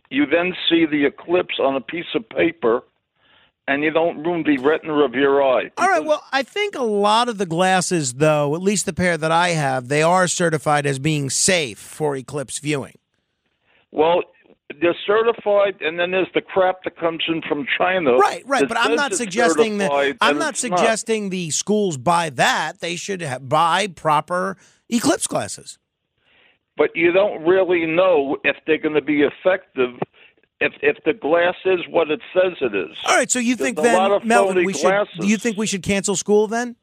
you 0.10 0.26
then 0.26 0.54
see 0.70 0.86
the 0.86 1.06
eclipse 1.06 1.56
on 1.60 1.76
a 1.76 1.82
piece 1.82 2.16
of 2.16 2.28
paper, 2.30 2.84
and 3.68 3.84
you 3.84 3.92
don't 3.92 4.24
ruin 4.24 4.44
the 4.44 4.58
retina 4.58 4.94
of 5.04 5.14
your 5.14 5.44
eye. 5.44 5.72
All 5.78 5.88
right. 5.88 6.04
Well, 6.04 6.24
I 6.32 6.44
think 6.44 6.76
a 6.76 6.84
lot 6.84 7.30
of 7.30 7.38
the 7.38 7.46
glasses, 7.46 8.14
though, 8.14 8.56
at 8.56 8.62
least 8.62 8.86
the 8.86 8.94
pair 8.94 9.18
that 9.18 9.32
I 9.32 9.50
have, 9.50 9.88
they 9.88 10.04
are 10.04 10.28
certified 10.28 10.86
as 10.86 11.00
being 11.00 11.30
safe 11.30 11.80
for 11.80 12.16
eclipse 12.16 12.60
viewing. 12.60 12.98
Well, 13.92 14.22
they're 14.82 14.96
certified, 15.06 15.76
and 15.82 16.00
then 16.00 16.12
there's 16.12 16.28
the 16.34 16.42
crap 16.42 16.84
that 16.84 16.98
comes 16.98 17.24
in 17.28 17.42
from 17.48 17.66
China. 17.78 18.16
Right, 18.16 18.44
right. 18.46 18.68
But 18.68 18.78
I'm 18.78 18.96
not 18.96 19.14
suggesting 19.14 19.78
that. 19.78 20.18
I'm 20.22 20.38
not 20.38 20.58
suggesting 20.58 21.30
the 21.30 21.50
schools 21.52 21.98
buy 21.98 22.30
that. 22.32 22.80
They 22.80 22.96
should 22.96 23.22
ha- 23.22 23.40
buy 23.40 23.88
proper 23.88 24.58
eclipse 24.90 25.28
glasses. 25.28 25.78
But 26.78 26.90
you 26.94 27.14
don't 27.14 27.44
really 27.46 27.86
know 27.86 28.38
if 28.44 28.58
they're 28.68 28.78
going 28.78 28.96
to 28.96 29.02
be 29.02 29.22
effective. 29.22 29.98
If 30.62 30.74
if 30.82 30.98
the 31.04 31.14
glass 31.14 31.56
is 31.66 31.82
what 31.90 32.10
it 32.10 32.22
says 32.34 32.54
it 32.62 32.74
is. 32.74 32.98
All 33.06 33.16
right. 33.16 33.30
So 33.30 33.40
you 33.40 33.56
There's 33.56 33.76
think 33.76 33.78
then, 33.82 34.22
Melvin, 34.24 34.66
we 34.66 34.74
should? 34.74 35.08
Do 35.20 35.28
you 35.28 35.38
think 35.38 35.58
we 35.58 35.68
should 35.68 35.84
cancel 35.84 36.16
school 36.16 36.48
then? 36.48 36.76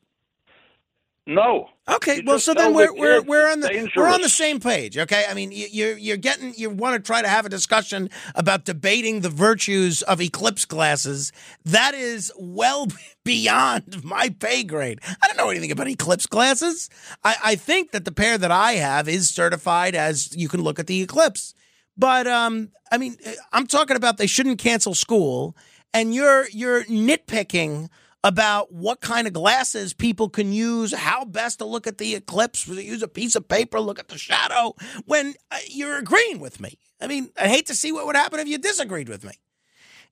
No. 1.26 1.68
Okay, 1.88 2.16
You 2.16 2.22
well, 2.26 2.38
so 2.40 2.52
then 2.52 2.74
we're 2.74 2.92
we're 2.92 3.22
we're 3.22 3.50
on 3.50 3.60
the 3.60 3.68
dangerous. 3.68 3.92
we're 3.96 4.08
on 4.08 4.22
the 4.22 4.28
same 4.28 4.58
page. 4.58 4.98
Okay, 4.98 5.24
I 5.28 5.34
mean, 5.34 5.52
you, 5.52 5.66
you're 5.70 5.96
you're 5.96 6.16
getting 6.16 6.52
you 6.56 6.68
want 6.70 6.96
to 6.96 7.00
try 7.00 7.22
to 7.22 7.28
have 7.28 7.46
a 7.46 7.48
discussion 7.48 8.10
about 8.34 8.64
debating 8.64 9.20
the 9.20 9.28
virtues 9.28 10.02
of 10.02 10.20
eclipse 10.20 10.64
glasses. 10.64 11.32
That 11.64 11.94
is 11.94 12.32
well 12.38 12.88
beyond 13.24 14.02
my 14.04 14.30
pay 14.30 14.64
grade. 14.64 15.00
I 15.22 15.26
don't 15.28 15.36
know 15.36 15.50
anything 15.50 15.70
about 15.70 15.88
eclipse 15.88 16.26
glasses. 16.26 16.90
I, 17.22 17.36
I 17.44 17.54
think 17.54 17.92
that 17.92 18.04
the 18.04 18.12
pair 18.12 18.36
that 18.36 18.50
I 18.50 18.72
have 18.72 19.08
is 19.08 19.30
certified 19.30 19.94
as 19.94 20.36
you 20.36 20.48
can 20.48 20.60
look 20.60 20.78
at 20.80 20.88
the 20.88 21.02
eclipse. 21.02 21.54
But 21.96 22.26
um, 22.26 22.70
I 22.90 22.98
mean, 22.98 23.16
I'm 23.52 23.66
talking 23.66 23.96
about 23.96 24.18
they 24.18 24.26
shouldn't 24.26 24.58
cancel 24.58 24.94
school, 24.94 25.56
and 25.92 26.14
you're 26.14 26.48
you're 26.50 26.84
nitpicking 26.84 27.88
about 28.24 28.72
what 28.72 29.00
kind 29.00 29.26
of 29.26 29.32
glasses 29.32 29.92
people 29.92 30.28
can 30.28 30.52
use, 30.52 30.94
how 30.94 31.24
best 31.24 31.58
to 31.58 31.64
look 31.64 31.86
at 31.86 31.98
the 31.98 32.14
eclipse, 32.14 32.68
use 32.68 33.02
a 33.02 33.08
piece 33.08 33.34
of 33.34 33.48
paper, 33.48 33.80
look 33.80 33.98
at 33.98 34.08
the 34.08 34.18
shadow, 34.18 34.74
when 35.06 35.34
uh, 35.50 35.58
you're 35.68 35.98
agreeing 35.98 36.38
with 36.38 36.60
me. 36.60 36.78
I 37.00 37.08
mean, 37.08 37.30
I 37.36 37.48
hate 37.48 37.66
to 37.66 37.74
see 37.74 37.90
what 37.90 38.06
would 38.06 38.14
happen 38.14 38.38
if 38.38 38.46
you 38.46 38.58
disagreed 38.58 39.08
with 39.08 39.24
me. 39.24 39.32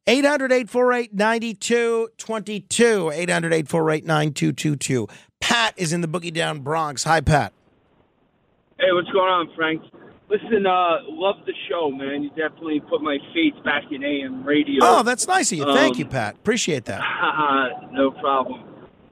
800 0.06 0.50
848 0.50 1.14
9222. 1.14 3.10
800 3.12 3.52
848 3.52 4.06
9222. 4.06 5.06
Pat 5.40 5.75
is 5.76 5.92
in 5.92 6.00
the 6.00 6.08
Boogie 6.08 6.32
Down 6.32 6.60
Bronx. 6.60 7.04
Hi, 7.04 7.20
Pat. 7.20 7.52
Hey, 8.78 8.87
what's 8.92 9.10
going 9.10 9.28
on, 9.28 9.50
Frank? 9.54 9.82
Listen, 10.30 10.64
uh, 10.64 10.99
love 11.08 11.37
the 11.44 11.52
show, 11.68 11.90
man. 11.90 12.22
You 12.22 12.30
definitely 12.30 12.80
put 12.80 13.02
my 13.02 13.18
faith 13.34 13.54
back 13.64 13.82
in 13.90 14.04
AM 14.04 14.44
radio. 14.44 14.78
Oh, 14.82 15.02
that's 15.02 15.26
nice 15.26 15.50
of 15.50 15.58
you. 15.58 15.64
Thank 15.64 15.96
Um, 15.96 15.99
you, 15.99 16.04
Pat. 16.06 16.37
Appreciate 16.37 16.84
that. 16.84 17.00
no 17.92 18.12
problem. 18.12 18.62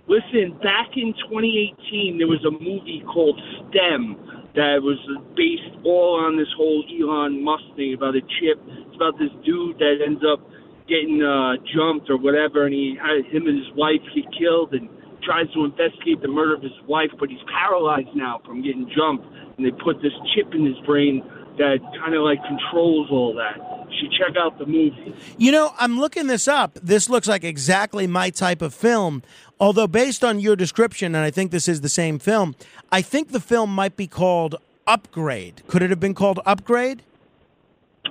Listen, 0.07 0.57
back 0.63 0.97
in 0.97 1.13
2018, 1.29 2.19
there 2.19 2.29
was 2.29 2.43
a 2.47 2.51
movie 2.53 3.03
called 3.13 3.39
STEM 3.69 4.17
that 4.55 4.81
was 4.81 4.97
based 5.37 5.77
all 5.85 6.21
on 6.25 6.39
this 6.39 6.49
whole 6.57 6.85
Elon 6.89 7.43
Musk 7.45 7.65
thing 7.77 7.95
about 7.95 8.15
a 8.15 8.23
chip. 8.41 8.63
It's 8.87 8.97
about 8.97 9.19
this 9.19 9.31
dude 9.45 9.77
that 9.79 9.99
ends 10.05 10.23
up 10.25 10.41
getting 10.89 11.21
uh, 11.23 11.57
jumped 11.75 12.09
or 12.09 12.17
whatever, 12.17 12.65
and 12.65 12.73
he 12.73 12.97
had 12.97 13.27
him 13.27 13.47
and 13.47 13.59
his 13.59 13.71
wife 13.77 14.01
get 14.15 14.25
killed 14.39 14.73
and 14.73 14.89
tries 15.23 15.51
to 15.53 15.65
investigate 15.65 16.23
the 16.23 16.29
murder 16.29 16.55
of 16.55 16.63
his 16.63 16.73
wife, 16.87 17.11
but 17.21 17.29
he's 17.29 17.43
paralyzed 17.53 18.09
now 18.15 18.41
from 18.47 18.63
getting 18.63 18.89
jumped, 18.97 19.27
and 19.59 19.67
they 19.67 19.71
put 19.71 20.01
this 20.01 20.13
chip 20.35 20.55
in 20.55 20.65
his 20.65 20.79
brain 20.87 21.23
that 21.59 21.79
kind 22.01 22.15
of 22.15 22.23
like 22.23 22.39
controls 22.45 23.09
all 23.11 23.35
that. 23.35 23.57
You 23.91 23.97
should 24.01 24.13
check 24.13 24.37
out 24.41 24.59
the 24.59 24.67
movie. 24.67 25.15
You 25.37 25.51
know, 25.51 25.75
I'm 25.79 25.99
looking 25.99 26.29
this 26.29 26.47
up. 26.47 26.79
This 26.81 27.11
looks 27.11 27.27
like 27.27 27.45
exactly 27.45 28.07
my 28.07 28.31
type 28.31 28.63
of 28.63 28.73
film. 28.73 29.23
Although, 29.61 29.89
based 29.89 30.23
on 30.23 30.39
your 30.39 30.55
description, 30.55 31.17
and 31.17 31.25
I 31.25 31.33
think 31.33 31.51
this 31.51 31.67
is 31.67 31.81
the 31.81 31.89
same 31.89 32.21
film, 32.21 32.55
I 32.93 33.03
think 33.03 33.33
the 33.33 33.41
film 33.41 33.75
might 33.75 33.97
be 33.97 34.07
called 34.07 34.55
Upgrade. 34.87 35.63
Could 35.67 35.83
it 35.83 35.91
have 35.91 36.01
been 36.01 36.15
called 36.15 36.39
Upgrade? 36.47 37.03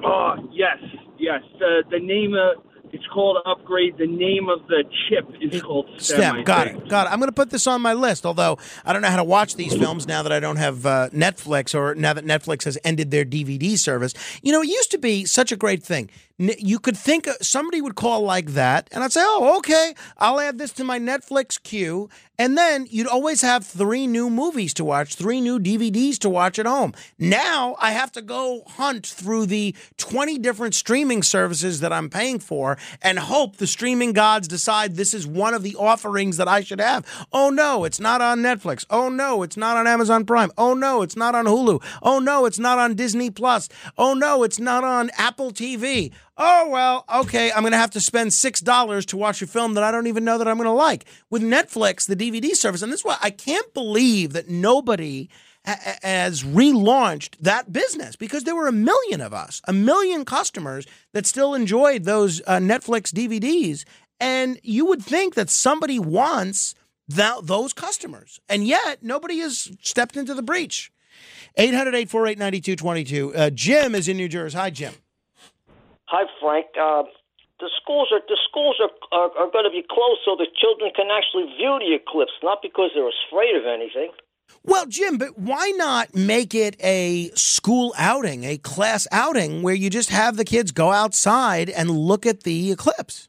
Oh 0.04 0.36
yes, 0.52 0.78
yes. 1.18 1.42
The 1.58 1.84
the 1.90 2.00
name 2.00 2.36
of 2.36 2.64
it's 2.92 3.06
called 3.08 3.38
Upgrade. 3.46 3.98
The 3.98 4.08
name 4.08 4.50
of 4.50 4.68
the 4.68 4.84
chip 5.08 5.26
is 5.42 5.62
called 5.62 5.88
STEM. 5.98 6.18
STEM. 6.20 6.44
Got 6.44 6.68
it. 6.68 6.88
Got 6.88 7.08
it. 7.08 7.14
I'm 7.14 7.20
going 7.20 7.30
to 7.30 7.36
put 7.36 7.50
this 7.50 7.68
on 7.68 7.82
my 7.82 7.94
list. 7.94 8.26
Although 8.26 8.58
I 8.86 8.94
don't 8.94 9.02
know 9.02 9.10
how 9.10 9.18
to 9.18 9.24
watch 9.24 9.56
these 9.56 9.76
films 9.76 10.08
now 10.08 10.24
that 10.24 10.32
I 10.32 10.40
don't 10.40 10.58
have 10.58 10.86
uh, 10.86 11.10
Netflix, 11.10 11.76
or 11.76 11.96
now 11.96 12.14
that 12.14 12.26
Netflix 12.26 12.64
has 12.66 12.78
ended 12.84 13.12
their 13.12 13.26
DVD 13.26 13.78
service. 13.78 14.14
You 14.42 14.52
know, 14.52 14.62
it 14.62 14.68
used 14.68 14.92
to 14.92 14.98
be 14.98 15.26
such 15.26 15.52
a 15.52 15.56
great 15.56 15.84
thing. 15.84 16.10
You 16.40 16.78
could 16.78 16.96
think 16.96 17.28
uh, 17.28 17.34
somebody 17.42 17.82
would 17.82 17.96
call 17.96 18.22
like 18.22 18.50
that, 18.52 18.90
and 18.92 19.04
I'd 19.04 19.12
say, 19.12 19.24
"Oh, 19.24 19.58
okay, 19.58 19.96
I'll 20.18 20.40
add 20.40 20.60
this 20.60 20.72
to 20.74 20.84
my 20.84 21.00
Netflix 21.00 21.62
queue." 21.62 22.10
And 22.40 22.56
then 22.56 22.86
you'd 22.92 23.08
always 23.08 23.42
have 23.42 23.66
three 23.66 24.06
new 24.06 24.30
movies 24.30 24.72
to 24.76 24.86
watch, 24.86 25.16
three 25.16 25.42
new 25.42 25.60
DVDs 25.60 26.20
to 26.20 26.30
watch 26.30 26.60
at 26.60 26.68
home. 26.68 26.94
Now 27.18 27.76
I 27.80 27.92
have 27.92 28.12
to 28.12 28.22
go 28.22 28.62
hunt 28.68 29.08
through 29.08 29.48
the 29.48 29.74
20 29.98 30.38
different 30.38 30.76
streaming 30.76 31.24
services 31.24 31.80
that 31.80 31.92
I'm 31.92 32.12
paying 32.12 32.38
for 32.38 32.78
and 33.02 33.18
hope 33.18 33.58
the 33.58 33.66
streaming 33.66 34.14
gods 34.14 34.48
decide 34.48 34.96
this 34.96 35.16
is 35.16 35.26
one 35.26 35.56
of 35.56 35.64
the 35.64 35.76
offerings 35.78 36.38
that 36.38 36.48
I 36.48 36.62
should 36.62 36.80
have. 36.80 37.08
Oh 37.34 37.50
no, 37.50 37.86
it's 37.86 38.00
not 38.00 38.22
on 38.22 38.42
Netflix. 38.42 38.86
Oh 38.92 39.10
no, 39.10 39.42
it's 39.42 39.58
not 39.58 39.76
on 39.76 39.88
Amazon 39.88 40.24
Prime. 40.24 40.52
Oh 40.60 40.76
no, 40.76 41.02
it's 41.02 41.16
not 41.16 41.34
on 41.34 41.46
Hulu. 41.46 41.84
Oh 42.04 42.20
no, 42.20 42.46
it's 42.46 42.60
not 42.60 42.78
on 42.78 42.94
Disney 42.94 43.32
Plus. 43.32 43.68
Oh 43.98 44.14
no, 44.14 44.44
it's 44.44 44.60
not 44.60 44.84
on 44.84 45.10
Apple 45.18 45.50
TV. 45.52 46.14
Oh, 46.40 46.70
well, 46.70 47.04
okay, 47.22 47.52
I'm 47.52 47.62
going 47.62 47.72
to 47.72 47.78
have 47.78 47.92
to 47.92 48.00
spend 48.00 48.30
$6 48.30 49.06
to 49.08 49.18
watch 49.18 49.42
a 49.42 49.48
film 49.48 49.74
that 49.74 49.84
I 49.84 49.90
don't 49.90 50.06
even 50.06 50.24
know 50.24 50.38
that 50.38 50.48
I'm 50.48 50.58
going 50.58 50.66
to 50.66 50.72
like. 50.72 51.06
With 51.32 51.42
Netflix, 51.42 52.06
the 52.06 52.16
DVD 52.16 52.54
service, 52.54 52.84
and 52.84 52.92
this 52.92 53.00
is 53.00 53.06
why 53.06 53.18
I 53.22 53.32
can't 53.32 53.74
believe 53.74 54.34
that 54.34 54.48
nobody 54.48 55.30
ha- 55.66 55.98
has 56.04 56.44
relaunched 56.44 57.38
that 57.40 57.74
business 57.74 58.16
because 58.16 58.44
there 58.44 58.56
were 58.56 58.68
a 58.68 58.72
million 58.72 59.20
of 59.20 59.34
us, 59.34 59.62
a 59.68 59.74
million 59.74 60.26
customers 60.26 60.86
that 61.14 61.26
still 61.26 61.56
enjoyed 61.56 62.04
those 62.04 62.40
uh, 62.46 62.58
Netflix 62.58 63.12
DVDs. 63.12 63.84
And 64.20 64.60
you 64.62 64.86
would 64.86 65.02
think 65.02 65.34
that 65.34 65.50
somebody 65.50 65.98
wants 65.98 66.76
those 67.08 67.74
customers. 67.74 68.40
And 68.48 68.68
yet, 68.68 69.02
nobody 69.02 69.40
has 69.40 69.72
stepped 69.82 70.18
into 70.18 70.36
the 70.36 70.44
breach. 70.44 70.92
800 71.56 71.96
848 71.96 72.38
9222. 72.38 73.36
Uh, 73.36 73.50
Jim 73.50 73.96
is 73.96 74.08
in 74.08 74.18
New 74.18 74.28
Jersey. 74.28 74.56
Hi, 74.56 74.70
Jim. 74.70 74.94
Hi, 76.08 76.24
Frank. 76.40 76.68
Uh, 76.80 77.04
the 77.60 77.70
schools 77.82 78.10
are 78.14 78.22
the 78.28 78.38
schools 78.48 78.80
are, 78.80 78.94
are 79.12 79.32
are 79.38 79.52
going 79.52 79.66
to 79.66 79.72
be 79.72 79.84
closed 79.84 80.22
so 80.24 80.36
the 80.36 80.48
children 80.56 80.92
can 80.96 81.08
actually 81.12 81.52
view 81.58 81.80
the 81.80 81.96
eclipse, 81.96 82.32
not 82.44 82.62
because 82.62 82.92
they're 82.96 83.12
afraid 83.28 83.56
of 83.56 83.66
anything. 83.66 84.12
Well, 84.64 84.86
Jim, 84.86 85.18
but 85.18 85.38
why 85.38 85.74
not 85.76 86.16
make 86.16 86.56
it 86.56 86.78
a 86.82 87.30
school 87.36 87.94
outing, 87.98 88.46
a 88.46 88.58
class 88.58 89.08
outing, 89.12 89.62
where 89.64 89.74
you 89.74 89.90
just 89.90 90.10
have 90.10 90.38
the 90.38 90.46
kids 90.46 90.72
go 90.72 90.92
outside 90.92 91.70
and 91.70 91.90
look 91.90 92.26
at 92.26 92.44
the 92.44 92.72
eclipse? 92.72 93.28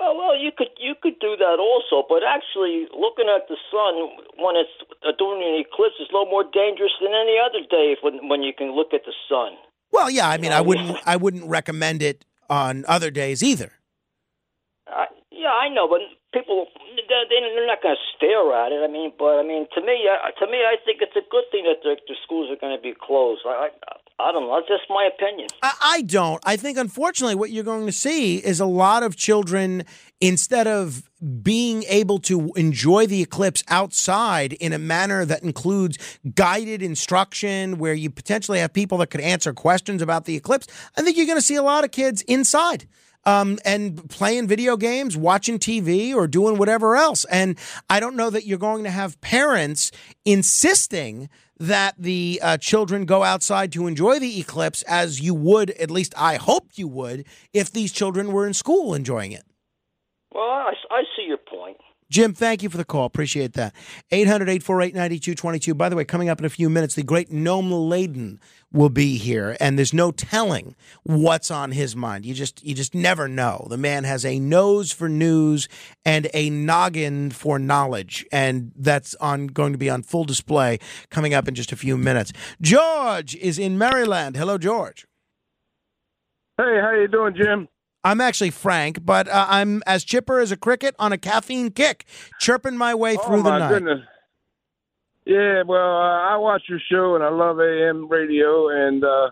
Oh 0.00 0.14
well, 0.18 0.36
you 0.36 0.50
could 0.50 0.74
you 0.78 0.94
could 1.00 1.20
do 1.20 1.36
that 1.36 1.58
also, 1.62 2.06
but 2.08 2.26
actually 2.26 2.88
looking 2.90 3.30
at 3.30 3.46
the 3.46 3.56
sun 3.70 4.18
when 4.42 4.56
it's 4.56 4.74
uh, 5.06 5.12
during 5.16 5.46
an 5.46 5.62
eclipse 5.62 5.94
is 6.00 6.08
a 6.10 6.12
little 6.12 6.30
more 6.30 6.44
dangerous 6.44 6.92
than 7.00 7.14
any 7.14 7.38
other 7.38 7.62
day 7.70 7.96
when 8.02 8.28
when 8.28 8.42
you 8.42 8.52
can 8.52 8.74
look 8.74 8.92
at 8.92 9.04
the 9.06 9.14
sun. 9.28 9.54
Well, 9.94 10.10
yeah, 10.10 10.28
I 10.28 10.38
mean, 10.38 10.50
I 10.50 10.60
wouldn't, 10.60 10.98
I 11.06 11.14
wouldn't 11.14 11.46
recommend 11.46 12.02
it 12.02 12.24
on 12.50 12.84
other 12.88 13.12
days 13.12 13.44
either. 13.44 13.70
Uh, 14.90 15.06
yeah, 15.30 15.54
I 15.54 15.68
know, 15.68 15.86
but 15.86 16.00
people 16.32 16.66
they're, 17.08 17.66
not 17.66 17.80
going 17.80 17.94
to 17.94 18.16
stare 18.16 18.52
at 18.52 18.72
it. 18.72 18.82
I 18.82 18.90
mean, 18.90 19.12
but 19.16 19.38
I 19.38 19.42
mean, 19.42 19.66
to 19.74 19.80
me, 19.80 20.08
uh, 20.10 20.30
to 20.44 20.50
me, 20.50 20.58
I 20.58 20.76
think 20.84 20.98
it's 21.00 21.14
a 21.16 21.22
good 21.30 21.44
thing 21.50 21.64
that 21.64 21.82
the, 21.82 21.96
the 22.08 22.14
schools 22.24 22.50
are 22.50 22.56
going 22.56 22.76
to 22.76 22.82
be 22.82 22.92
closed. 22.92 23.42
I, 23.46 23.68
I, 23.70 24.28
I 24.28 24.32
don't 24.32 24.42
know. 24.42 24.56
That's 24.56 24.68
just 24.68 24.90
my 24.90 25.08
opinion. 25.14 25.48
I, 25.62 25.74
I 25.80 26.02
don't. 26.02 26.42
I 26.44 26.56
think, 26.56 26.78
unfortunately, 26.78 27.34
what 27.34 27.50
you're 27.50 27.64
going 27.64 27.86
to 27.86 27.92
see 27.92 28.38
is 28.38 28.60
a 28.60 28.66
lot 28.66 29.02
of 29.02 29.16
children, 29.16 29.84
instead 30.20 30.66
of 30.66 31.10
being 31.42 31.84
able 31.84 32.18
to 32.18 32.52
enjoy 32.56 33.06
the 33.06 33.22
eclipse 33.22 33.62
outside 33.68 34.52
in 34.54 34.72
a 34.72 34.78
manner 34.78 35.24
that 35.24 35.42
includes 35.42 35.98
guided 36.34 36.82
instruction, 36.82 37.78
where 37.78 37.94
you 37.94 38.10
potentially 38.10 38.58
have 38.58 38.72
people 38.72 38.98
that 38.98 39.10
could 39.10 39.20
answer 39.20 39.52
questions 39.52 40.02
about 40.02 40.24
the 40.24 40.36
eclipse, 40.36 40.66
I 40.96 41.02
think 41.02 41.16
you're 41.16 41.26
going 41.26 41.38
to 41.38 41.42
see 41.42 41.56
a 41.56 41.62
lot 41.62 41.84
of 41.84 41.90
kids 41.90 42.22
inside. 42.22 42.86
Um, 43.26 43.58
and 43.64 44.10
playing 44.10 44.48
video 44.48 44.76
games, 44.76 45.16
watching 45.16 45.58
TV, 45.58 46.14
or 46.14 46.26
doing 46.26 46.58
whatever 46.58 46.94
else. 46.94 47.24
And 47.30 47.58
I 47.88 47.98
don't 47.98 48.16
know 48.16 48.28
that 48.28 48.44
you're 48.44 48.58
going 48.58 48.84
to 48.84 48.90
have 48.90 49.18
parents 49.22 49.90
insisting 50.26 51.30
that 51.58 51.94
the 51.98 52.38
uh, 52.42 52.58
children 52.58 53.06
go 53.06 53.22
outside 53.22 53.72
to 53.72 53.86
enjoy 53.86 54.18
the 54.18 54.38
eclipse 54.38 54.82
as 54.82 55.20
you 55.20 55.34
would, 55.34 55.70
at 55.70 55.90
least 55.90 56.12
I 56.18 56.36
hope 56.36 56.72
you 56.74 56.86
would, 56.88 57.24
if 57.54 57.72
these 57.72 57.92
children 57.92 58.30
were 58.30 58.46
in 58.46 58.52
school 58.52 58.92
enjoying 58.92 59.32
it. 59.32 59.44
Well, 60.34 60.44
I, 60.44 60.72
I 60.90 61.02
see 61.16 61.26
your 61.26 61.38
point. 61.38 61.76
Jim, 62.10 62.34
thank 62.34 62.62
you 62.62 62.68
for 62.68 62.76
the 62.76 62.84
call. 62.84 63.06
Appreciate 63.06 63.54
that. 63.54 63.74
800 64.10 64.48
848 64.48 64.94
9222. 64.94 65.74
By 65.74 65.88
the 65.88 65.96
way, 65.96 66.04
coming 66.04 66.28
up 66.28 66.38
in 66.38 66.44
a 66.44 66.50
few 66.50 66.68
minutes, 66.68 66.94
the 66.94 67.02
great 67.02 67.30
Noam 67.30 67.88
Laden 67.88 68.40
will 68.72 68.90
be 68.90 69.16
here, 69.16 69.56
and 69.58 69.78
there's 69.78 69.94
no 69.94 70.10
telling 70.10 70.76
what's 71.04 71.50
on 71.50 71.72
his 71.72 71.96
mind. 71.96 72.26
You 72.26 72.34
just 72.34 72.62
you 72.62 72.74
just 72.74 72.94
never 72.94 73.26
know. 73.26 73.66
The 73.70 73.78
man 73.78 74.04
has 74.04 74.24
a 74.24 74.38
nose 74.38 74.92
for 74.92 75.08
news 75.08 75.68
and 76.04 76.28
a 76.34 76.50
noggin 76.50 77.30
for 77.30 77.58
knowledge, 77.58 78.26
and 78.30 78.72
that's 78.76 79.14
on 79.16 79.46
going 79.46 79.72
to 79.72 79.78
be 79.78 79.88
on 79.88 80.02
full 80.02 80.24
display 80.24 80.78
coming 81.10 81.32
up 81.32 81.48
in 81.48 81.54
just 81.54 81.72
a 81.72 81.76
few 81.76 81.96
minutes. 81.96 82.32
George 82.60 83.34
is 83.36 83.58
in 83.58 83.78
Maryland. 83.78 84.36
Hello, 84.36 84.58
George. 84.58 85.06
Hey, 86.58 86.78
how 86.80 86.92
you 86.92 87.08
doing, 87.08 87.34
Jim? 87.34 87.66
I'm 88.04 88.20
actually 88.20 88.50
Frank, 88.50 89.04
but 89.04 89.28
uh, 89.28 89.46
I'm 89.48 89.82
as 89.86 90.04
chipper 90.04 90.38
as 90.38 90.52
a 90.52 90.56
cricket 90.56 90.94
on 90.98 91.12
a 91.12 91.18
caffeine 91.18 91.70
kick, 91.70 92.04
chirping 92.38 92.76
my 92.76 92.94
way 92.94 93.16
through 93.16 93.40
oh, 93.40 93.42
the 93.42 93.58
night. 93.58 93.68
goodness. 93.70 94.00
Yeah, 95.24 95.62
well, 95.62 95.96
uh, 95.96 96.34
I 96.34 96.36
watch 96.36 96.62
your 96.68 96.80
show 96.92 97.14
and 97.14 97.24
I 97.24 97.30
love 97.30 97.58
AM 97.58 98.08
radio, 98.08 98.68
and 98.68 99.02
uh, 99.02 99.30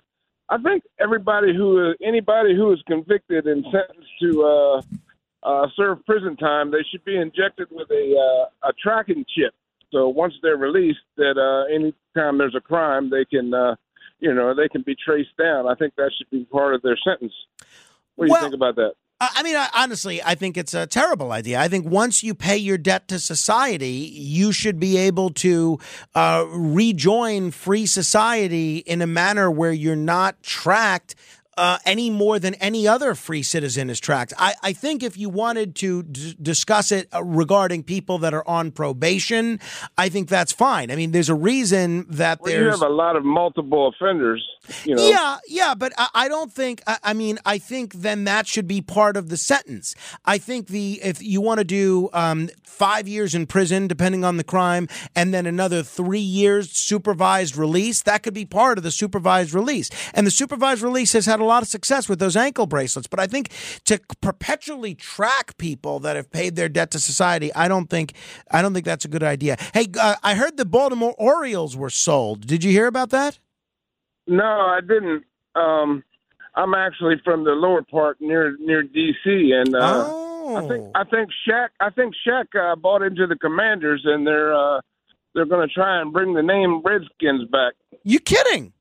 I 0.48 0.56
think 0.58 0.84
everybody 0.98 1.54
who, 1.54 1.94
anybody 2.02 2.56
who 2.56 2.72
is 2.72 2.80
convicted 2.86 3.46
and 3.46 3.62
sentenced 3.64 4.10
to 4.22 4.42
uh, 4.42 4.82
uh, 5.42 5.66
serve 5.76 6.04
prison 6.06 6.36
time, 6.36 6.70
they 6.70 6.84
should 6.90 7.04
be 7.04 7.16
injected 7.16 7.68
with 7.70 7.90
a 7.90 8.16
uh, 8.16 8.68
a 8.68 8.72
tracking 8.82 9.24
chip. 9.34 9.52
So 9.90 10.08
once 10.08 10.32
they're 10.42 10.56
released, 10.56 11.00
that 11.18 11.36
uh, 11.36 11.72
any 11.74 11.94
time 12.16 12.38
there's 12.38 12.54
a 12.56 12.60
crime, 12.60 13.10
they 13.10 13.26
can, 13.26 13.52
uh, 13.52 13.74
you 14.20 14.32
know, 14.32 14.54
they 14.54 14.68
can 14.68 14.82
be 14.82 14.96
traced 14.96 15.36
down. 15.38 15.68
I 15.68 15.74
think 15.74 15.94
that 15.96 16.10
should 16.16 16.30
be 16.30 16.46
part 16.46 16.74
of 16.74 16.80
their 16.80 16.96
sentence. 17.06 17.34
What 18.16 18.26
do 18.26 18.32
Well- 18.32 18.40
you 18.42 18.46
think 18.46 18.54
about 18.54 18.76
that? 18.76 18.92
I 19.36 19.44
mean, 19.44 19.54
I, 19.54 19.68
honestly, 19.72 20.20
I 20.20 20.34
think 20.34 20.56
it's 20.56 20.74
a 20.74 20.84
terrible 20.84 21.30
idea. 21.30 21.60
I 21.60 21.68
think 21.68 21.86
once 21.86 22.24
you 22.24 22.34
pay 22.34 22.56
your 22.56 22.76
debt 22.76 23.06
to 23.06 23.20
society, 23.20 24.10
you 24.12 24.50
should 24.50 24.80
be 24.80 24.96
able 24.96 25.30
to 25.30 25.78
uh, 26.16 26.44
rejoin 26.50 27.52
free 27.52 27.86
society 27.86 28.78
in 28.78 29.00
a 29.00 29.06
manner 29.06 29.48
where 29.48 29.70
you're 29.70 29.94
not 29.94 30.42
tracked. 30.42 31.14
Uh, 31.54 31.76
any 31.84 32.08
more 32.08 32.38
than 32.38 32.54
any 32.54 32.88
other 32.88 33.14
free 33.14 33.42
citizen 33.42 33.90
is 33.90 34.00
tracked. 34.00 34.32
I, 34.38 34.54
I 34.62 34.72
think 34.72 35.02
if 35.02 35.18
you 35.18 35.28
wanted 35.28 35.74
to 35.76 36.02
d- 36.02 36.34
discuss 36.40 36.90
it 36.90 37.08
uh, 37.14 37.22
regarding 37.22 37.82
people 37.82 38.16
that 38.20 38.32
are 38.32 38.46
on 38.48 38.70
probation, 38.70 39.60
I 39.98 40.08
think 40.08 40.30
that's 40.30 40.50
fine. 40.50 40.90
I 40.90 40.96
mean, 40.96 41.10
there's 41.10 41.28
a 41.28 41.34
reason 41.34 42.06
that 42.08 42.40
Well, 42.40 42.52
you 42.52 42.58
there's 42.58 42.80
have 42.80 42.88
a 42.88 42.94
lot 42.94 43.16
of 43.16 43.24
multiple 43.26 43.88
offenders. 43.88 44.42
You 44.84 44.94
know, 44.94 45.06
yeah, 45.06 45.38
yeah, 45.46 45.74
but 45.74 45.92
I, 45.98 46.08
I 46.14 46.28
don't 46.28 46.50
think. 46.52 46.82
I, 46.86 46.98
I 47.02 47.12
mean, 47.12 47.38
I 47.44 47.58
think 47.58 47.94
then 47.94 48.24
that 48.24 48.46
should 48.46 48.66
be 48.66 48.80
part 48.80 49.16
of 49.16 49.28
the 49.28 49.36
sentence. 49.36 49.94
I 50.24 50.38
think 50.38 50.68
the 50.68 51.00
if 51.02 51.20
you 51.22 51.40
want 51.40 51.58
to 51.58 51.64
do 51.64 52.08
um, 52.12 52.48
five 52.62 53.08
years 53.08 53.34
in 53.34 53.46
prison, 53.46 53.88
depending 53.88 54.24
on 54.24 54.36
the 54.36 54.44
crime, 54.44 54.88
and 55.14 55.34
then 55.34 55.46
another 55.46 55.82
three 55.82 56.20
years 56.20 56.70
supervised 56.70 57.56
release, 57.56 58.02
that 58.02 58.22
could 58.22 58.34
be 58.34 58.44
part 58.46 58.78
of 58.78 58.84
the 58.84 58.90
supervised 58.90 59.52
release. 59.52 59.90
And 60.14 60.26
the 60.26 60.30
supervised 60.30 60.80
release 60.80 61.12
has 61.12 61.26
had 61.26 61.40
a 61.42 61.46
lot 61.46 61.62
of 61.62 61.68
success 61.68 62.08
with 62.08 62.18
those 62.18 62.36
ankle 62.36 62.66
bracelets. 62.66 63.08
But 63.08 63.20
I 63.20 63.26
think 63.26 63.50
to 63.84 64.00
perpetually 64.20 64.94
track 64.94 65.56
people 65.58 65.98
that 66.00 66.16
have 66.16 66.30
paid 66.30 66.56
their 66.56 66.68
debt 66.68 66.90
to 66.92 66.98
society, 66.98 67.52
I 67.54 67.68
don't 67.68 67.88
think 67.90 68.14
I 68.50 68.62
don't 68.62 68.72
think 68.72 68.84
that's 68.84 69.04
a 69.04 69.08
good 69.08 69.22
idea. 69.22 69.56
Hey, 69.74 69.86
uh, 70.00 70.16
I 70.22 70.34
heard 70.34 70.56
the 70.56 70.64
Baltimore 70.64 71.14
Orioles 71.18 71.76
were 71.76 71.90
sold. 71.90 72.46
Did 72.46 72.64
you 72.64 72.70
hear 72.70 72.86
about 72.86 73.10
that? 73.10 73.38
No, 74.26 74.44
I 74.44 74.80
didn't. 74.80 75.24
Um, 75.54 76.04
I'm 76.54 76.74
actually 76.74 77.16
from 77.24 77.44
the 77.44 77.52
lower 77.52 77.82
part 77.82 78.20
near 78.20 78.56
near 78.58 78.82
DC, 78.82 79.52
and 79.52 79.74
uh, 79.74 80.04
oh. 80.06 80.56
I 80.56 80.68
think 80.68 80.90
I 80.94 81.04
think 81.04 81.30
Shaq 81.48 81.68
I 81.80 81.90
think 81.90 82.14
Shaq 82.26 82.46
uh, 82.54 82.76
bought 82.76 83.02
into 83.02 83.26
the 83.26 83.36
Commanders, 83.36 84.02
and 84.04 84.26
they're 84.26 84.54
uh, 84.54 84.80
they're 85.34 85.46
going 85.46 85.66
to 85.66 85.72
try 85.72 86.00
and 86.00 86.12
bring 86.12 86.34
the 86.34 86.42
name 86.42 86.82
Redskins 86.84 87.48
back. 87.50 87.74
You 88.04 88.20
kidding? 88.20 88.72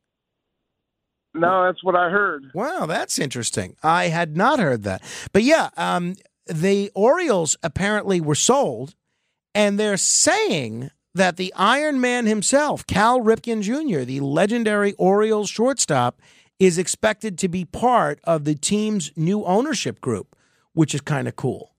No, 1.33 1.65
that's 1.65 1.83
what 1.83 1.95
I 1.95 2.09
heard. 2.09 2.51
Wow, 2.53 2.85
that's 2.85 3.17
interesting. 3.17 3.75
I 3.83 4.05
had 4.05 4.35
not 4.35 4.59
heard 4.59 4.83
that. 4.83 5.01
But 5.31 5.43
yeah, 5.43 5.69
um, 5.77 6.15
the 6.45 6.91
Orioles 6.93 7.55
apparently 7.63 8.19
were 8.19 8.35
sold, 8.35 8.95
and 9.55 9.79
they're 9.79 9.97
saying 9.97 10.91
that 11.13 11.37
the 11.37 11.53
Iron 11.55 12.01
Man 12.01 12.25
himself, 12.25 12.85
Cal 12.85 13.19
Ripken 13.21 13.61
Jr., 13.61 14.01
the 14.01 14.19
legendary 14.19 14.93
Orioles 14.93 15.49
shortstop, 15.49 16.21
is 16.59 16.77
expected 16.77 17.37
to 17.39 17.47
be 17.47 17.65
part 17.65 18.19
of 18.23 18.45
the 18.45 18.55
team's 18.55 19.11
new 19.15 19.43
ownership 19.45 19.99
group, 20.01 20.35
which 20.73 20.93
is 20.93 21.01
kind 21.01 21.27
of 21.27 21.35
cool. 21.35 21.71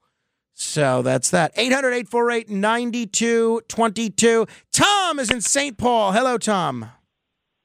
So 0.54 1.02
that's 1.02 1.30
that. 1.30 1.52
800 1.56 1.88
848 1.92 2.50
9222. 2.50 4.46
Tom 4.72 5.18
is 5.18 5.30
in 5.30 5.40
St. 5.40 5.78
Paul. 5.78 6.12
Hello, 6.12 6.36
Tom. 6.36 6.90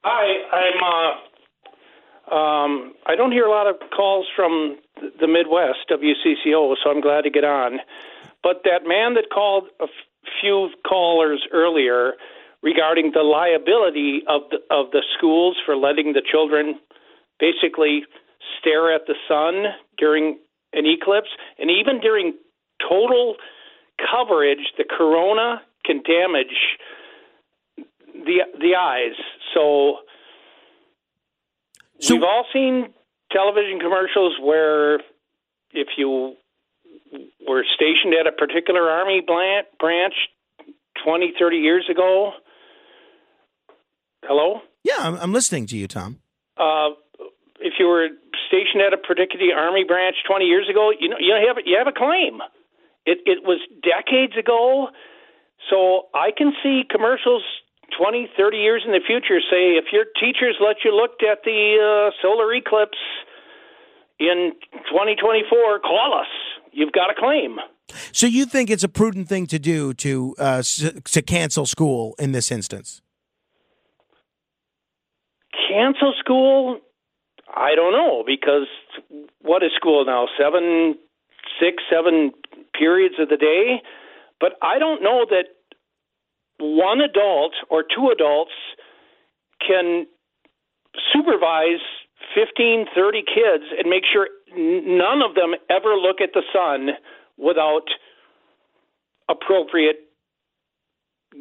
Hi, 0.03 0.57
I'm 0.57 0.83
uh, 0.83 1.26
Um, 2.31 2.93
I 3.05 3.15
don't 3.15 3.31
hear 3.31 3.45
a 3.45 3.51
lot 3.51 3.67
of 3.67 3.75
calls 3.95 4.25
from 4.35 4.77
the 5.19 5.27
Midwest 5.27 5.87
WCCO, 5.89 6.75
so 6.83 6.89
I'm 6.89 7.01
glad 7.01 7.21
to 7.21 7.29
get 7.29 7.45
on. 7.45 7.79
But 8.43 8.63
that 8.65 8.85
man 8.85 9.13
that 9.15 9.29
called 9.33 9.65
a 9.79 9.83
f- 9.83 9.89
few 10.41 10.69
callers 10.87 11.45
earlier 11.53 12.13
regarding 12.61 13.11
the 13.13 13.23
liability 13.23 14.23
of 14.27 14.41
the, 14.51 14.57
of 14.75 14.91
the 14.91 15.03
schools 15.17 15.57
for 15.65 15.75
letting 15.75 16.13
the 16.13 16.21
children 16.21 16.79
basically 17.39 18.03
stare 18.59 18.93
at 18.93 19.01
the 19.07 19.15
sun 19.27 19.73
during 19.97 20.39
an 20.73 20.85
eclipse, 20.85 21.29
and 21.59 21.71
even 21.71 21.99
during 22.01 22.33
total 22.81 23.35
coverage, 24.11 24.73
the 24.77 24.83
corona 24.83 25.61
can 25.85 26.01
damage 26.03 26.77
the 28.13 28.39
the 28.59 28.75
eyes. 28.75 29.15
So, 29.53 29.99
we've 32.09 32.23
all 32.23 32.45
seen 32.53 32.93
television 33.31 33.79
commercials 33.79 34.35
where 34.41 34.95
if 35.71 35.87
you 35.97 36.35
were 37.47 37.63
stationed 37.75 38.13
at 38.13 38.27
a 38.27 38.31
particular 38.31 38.89
army 38.89 39.21
branch 39.21 40.13
20, 41.03 41.33
30 41.39 41.57
years 41.57 41.87
ago. 41.89 42.31
Hello? 44.23 44.61
Yeah, 44.83 44.95
I'm, 44.99 45.15
I'm 45.15 45.33
listening 45.33 45.67
to 45.67 45.77
you, 45.77 45.87
Tom. 45.87 46.19
Uh, 46.57 46.89
if 47.59 47.73
you 47.79 47.87
were 47.87 48.09
stationed 48.47 48.81
at 48.85 48.93
a 48.93 48.97
particular 48.97 49.55
army 49.55 49.83
branch 49.83 50.15
20 50.27 50.45
years 50.45 50.67
ago, 50.69 50.91
you 50.97 51.09
know 51.09 51.17
you 51.19 51.33
have 51.33 51.57
you 51.65 51.77
have 51.77 51.87
a 51.87 51.97
claim. 51.97 52.39
It 53.05 53.19
it 53.25 53.43
was 53.43 53.59
decades 53.83 54.37
ago, 54.37 54.89
so 55.69 56.07
I 56.13 56.31
can 56.35 56.53
see 56.63 56.83
commercials 56.89 57.43
20, 57.97 58.29
30 58.37 58.57
years 58.57 58.83
in 58.85 58.91
the 58.91 58.99
future 59.05 59.39
say 59.39 59.77
if 59.77 59.85
your 59.93 60.05
teachers 60.19 60.57
let 60.59 60.77
you 60.83 60.95
look 60.95 61.21
at 61.23 61.43
the 61.43 61.77
uh, 62.09 62.11
solar 62.21 62.53
eclipse 62.53 62.97
in 64.19 64.51
2024, 64.89 65.79
call 65.79 66.19
us. 66.19 66.27
You've 66.71 66.91
got 66.91 67.09
a 67.09 67.13
claim. 67.17 67.57
So 68.11 68.27
you 68.27 68.45
think 68.45 68.69
it's 68.69 68.83
a 68.83 68.89
prudent 68.89 69.29
thing 69.29 69.47
to 69.47 69.57
do 69.59 69.93
to 69.95 70.35
uh, 70.39 70.43
s- 70.59 70.91
to 71.05 71.21
cancel 71.21 71.65
school 71.65 72.15
in 72.19 72.33
this 72.33 72.51
instance? 72.51 73.01
Cancel 75.69 76.13
school? 76.19 76.79
I 77.55 77.75
don't 77.75 77.93
know 77.93 78.23
because 78.25 78.67
what 79.41 79.63
is 79.63 79.71
school 79.75 80.03
now? 80.05 80.27
Seven, 80.37 80.95
six, 81.59 81.81
seven 81.89 82.31
periods 82.77 83.15
of 83.19 83.29
the 83.29 83.37
day. 83.37 83.81
But 84.39 84.53
I 84.61 84.77
don't 84.77 85.01
know 85.01 85.25
that 85.29 85.45
one 86.59 87.01
adult 87.01 87.53
or 87.69 87.83
two 87.83 88.09
adults 88.09 88.51
can 89.65 90.05
supervise 91.13 91.81
15, 92.35 92.85
30 92.95 93.23
kids 93.23 93.63
and 93.77 93.89
make 93.89 94.03
sure 94.11 94.27
none 94.55 95.21
of 95.21 95.35
them 95.35 95.53
ever 95.69 95.95
look 95.95 96.21
at 96.21 96.31
the 96.33 96.43
sun 96.53 96.89
without 97.37 97.87
appropriate 99.29 99.97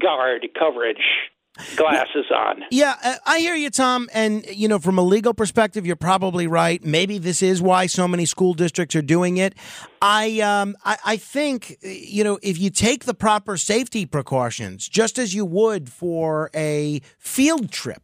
guard 0.00 0.46
coverage 0.58 1.30
glasses 1.76 2.26
on. 2.34 2.64
Yeah, 2.70 2.96
uh, 3.02 3.16
I 3.26 3.38
hear 3.40 3.54
you, 3.54 3.70
Tom. 3.70 4.08
And, 4.12 4.44
you 4.46 4.68
know, 4.68 4.78
from 4.78 4.98
a 4.98 5.02
legal 5.02 5.34
perspective, 5.34 5.86
you're 5.86 5.96
probably 5.96 6.46
right. 6.46 6.84
Maybe 6.84 7.18
this 7.18 7.42
is 7.42 7.62
why 7.62 7.86
so 7.86 8.06
many 8.06 8.26
school 8.26 8.54
districts 8.54 8.94
are 8.94 9.02
doing 9.02 9.36
it. 9.38 9.54
I, 10.02 10.40
um, 10.40 10.76
I, 10.84 10.98
I 11.04 11.16
think, 11.16 11.78
you 11.82 12.24
know, 12.24 12.38
if 12.42 12.58
you 12.58 12.70
take 12.70 13.04
the 13.04 13.14
proper 13.14 13.56
safety 13.56 14.06
precautions, 14.06 14.88
just 14.88 15.18
as 15.18 15.34
you 15.34 15.44
would 15.44 15.90
for 15.90 16.50
a 16.54 17.00
field 17.18 17.70
trip, 17.70 18.02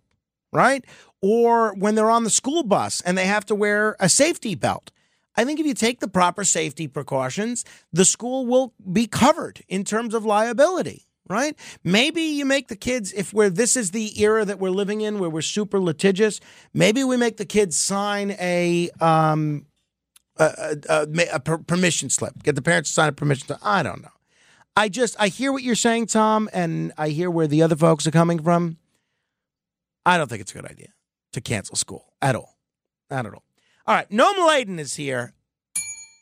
right? 0.52 0.84
Or 1.20 1.74
when 1.74 1.94
they're 1.94 2.10
on 2.10 2.24
the 2.24 2.30
school 2.30 2.62
bus 2.62 3.00
and 3.02 3.16
they 3.16 3.26
have 3.26 3.46
to 3.46 3.54
wear 3.54 3.96
a 4.00 4.08
safety 4.08 4.54
belt. 4.54 4.90
I 5.34 5.46
think 5.46 5.58
if 5.58 5.64
you 5.64 5.72
take 5.72 6.00
the 6.00 6.08
proper 6.08 6.44
safety 6.44 6.86
precautions, 6.86 7.64
the 7.90 8.04
school 8.04 8.44
will 8.44 8.74
be 8.92 9.06
covered 9.06 9.62
in 9.66 9.82
terms 9.82 10.12
of 10.12 10.26
liability 10.26 11.06
right? 11.32 11.56
Maybe 11.82 12.22
you 12.22 12.44
make 12.44 12.68
the 12.68 12.76
kids, 12.76 13.12
if 13.12 13.32
we're 13.32 13.50
this 13.50 13.76
is 13.76 13.90
the 13.90 14.20
era 14.22 14.44
that 14.44 14.58
we're 14.58 14.70
living 14.70 15.00
in, 15.00 15.18
where 15.18 15.30
we're 15.30 15.42
super 15.42 15.80
litigious. 15.80 16.40
Maybe 16.72 17.02
we 17.02 17.16
make 17.16 17.38
the 17.38 17.44
kids 17.46 17.76
sign 17.76 18.32
a 18.32 18.90
um 19.00 19.66
a, 20.38 20.76
a, 20.88 21.02
a, 21.02 21.26
a 21.34 21.40
per- 21.40 21.58
permission 21.58 22.10
slip, 22.10 22.42
get 22.42 22.54
the 22.54 22.62
parents 22.62 22.90
to 22.90 22.94
sign 22.94 23.08
a 23.08 23.12
permission 23.12 23.46
slip. 23.46 23.58
I 23.62 23.82
don't 23.82 24.02
know. 24.02 24.08
I 24.76 24.88
just 24.88 25.16
I 25.18 25.28
hear 25.28 25.52
what 25.52 25.62
you're 25.62 25.74
saying, 25.74 26.06
Tom, 26.06 26.48
and 26.52 26.92
I 26.96 27.08
hear 27.08 27.30
where 27.30 27.46
the 27.46 27.62
other 27.62 27.76
folks 27.76 28.06
are 28.06 28.10
coming 28.10 28.42
from. 28.42 28.78
I 30.06 30.16
don't 30.16 30.28
think 30.28 30.40
it's 30.40 30.52
a 30.52 30.54
good 30.54 30.70
idea 30.70 30.88
to 31.32 31.40
cancel 31.40 31.76
school 31.76 32.12
at 32.20 32.34
all, 32.34 32.56
not 33.10 33.26
at 33.26 33.34
all. 33.34 33.44
All 33.86 33.94
right, 33.94 34.08
Noam 34.10 34.48
Laden 34.48 34.78
is 34.78 34.94
here. 34.94 35.34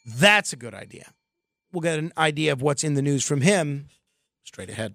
That's 0.07 0.53
a 0.53 0.57
good 0.57 0.75
idea. 0.75 1.13
We'll 1.73 1.83
get 1.83 1.99
an 1.99 2.13
idea 2.19 2.53
of 2.53 2.63
what's 2.63 2.83
in 2.83 2.95
the 2.95 3.03
news 3.03 3.25
from 3.25 3.43
him 3.43 3.89
straight 4.43 4.71
ahead. 4.71 4.95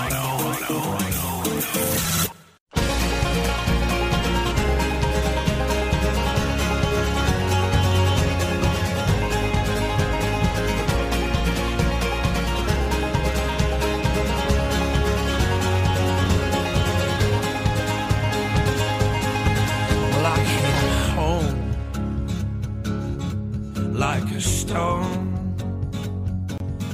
Stone, 24.71 25.27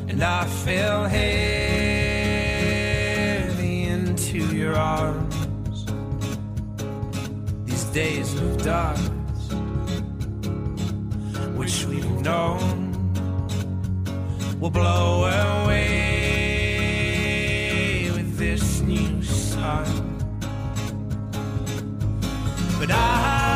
and 0.10 0.24
I 0.24 0.46
fell 0.66 1.04
heavy 1.06 1.44
into 3.84 4.40
your 4.62 4.76
arms. 4.76 5.86
These 7.66 7.84
days 8.02 8.34
of 8.34 8.64
darkness, 8.64 9.54
which 11.60 11.86
we've 11.86 12.20
known, 12.22 12.68
will 14.60 14.72
blow 14.72 15.26
away 15.62 15.80
with 18.16 18.38
this 18.38 18.82
new 18.82 19.22
sun. 19.22 19.86
But 22.80 22.88
be 22.88 23.47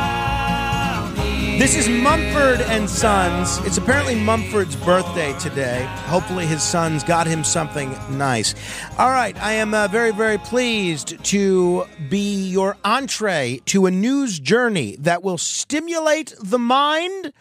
This 1.61 1.75
is 1.75 1.87
Mumford 1.87 2.59
and 2.61 2.89
Sons. 2.89 3.59
It's 3.67 3.77
apparently 3.77 4.15
Mumford's 4.15 4.75
birthday 4.77 5.37
today. 5.37 5.85
Hopefully, 6.07 6.47
his 6.47 6.63
sons 6.63 7.03
got 7.03 7.27
him 7.27 7.43
something 7.43 7.95
nice. 8.09 8.55
All 8.97 9.11
right, 9.11 9.39
I 9.39 9.53
am 9.53 9.75
uh, 9.75 9.87
very, 9.87 10.11
very 10.11 10.39
pleased 10.39 11.23
to 11.25 11.85
be 12.09 12.49
your 12.49 12.77
entree 12.83 13.61
to 13.65 13.85
a 13.85 13.91
news 13.91 14.39
journey 14.39 14.95
that 15.01 15.21
will 15.21 15.37
stimulate 15.37 16.33
the 16.41 16.57
mind 16.57 17.31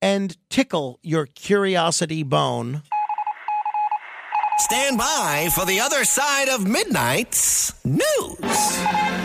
and 0.00 0.36
tickle 0.48 1.00
your 1.02 1.26
curiosity 1.26 2.22
bone. 2.22 2.82
Stand 4.58 4.96
by 4.96 5.48
for 5.56 5.66
the 5.66 5.80
other 5.80 6.04
side 6.04 6.48
of 6.48 6.68
midnight's 6.68 7.84
news. 7.84 9.15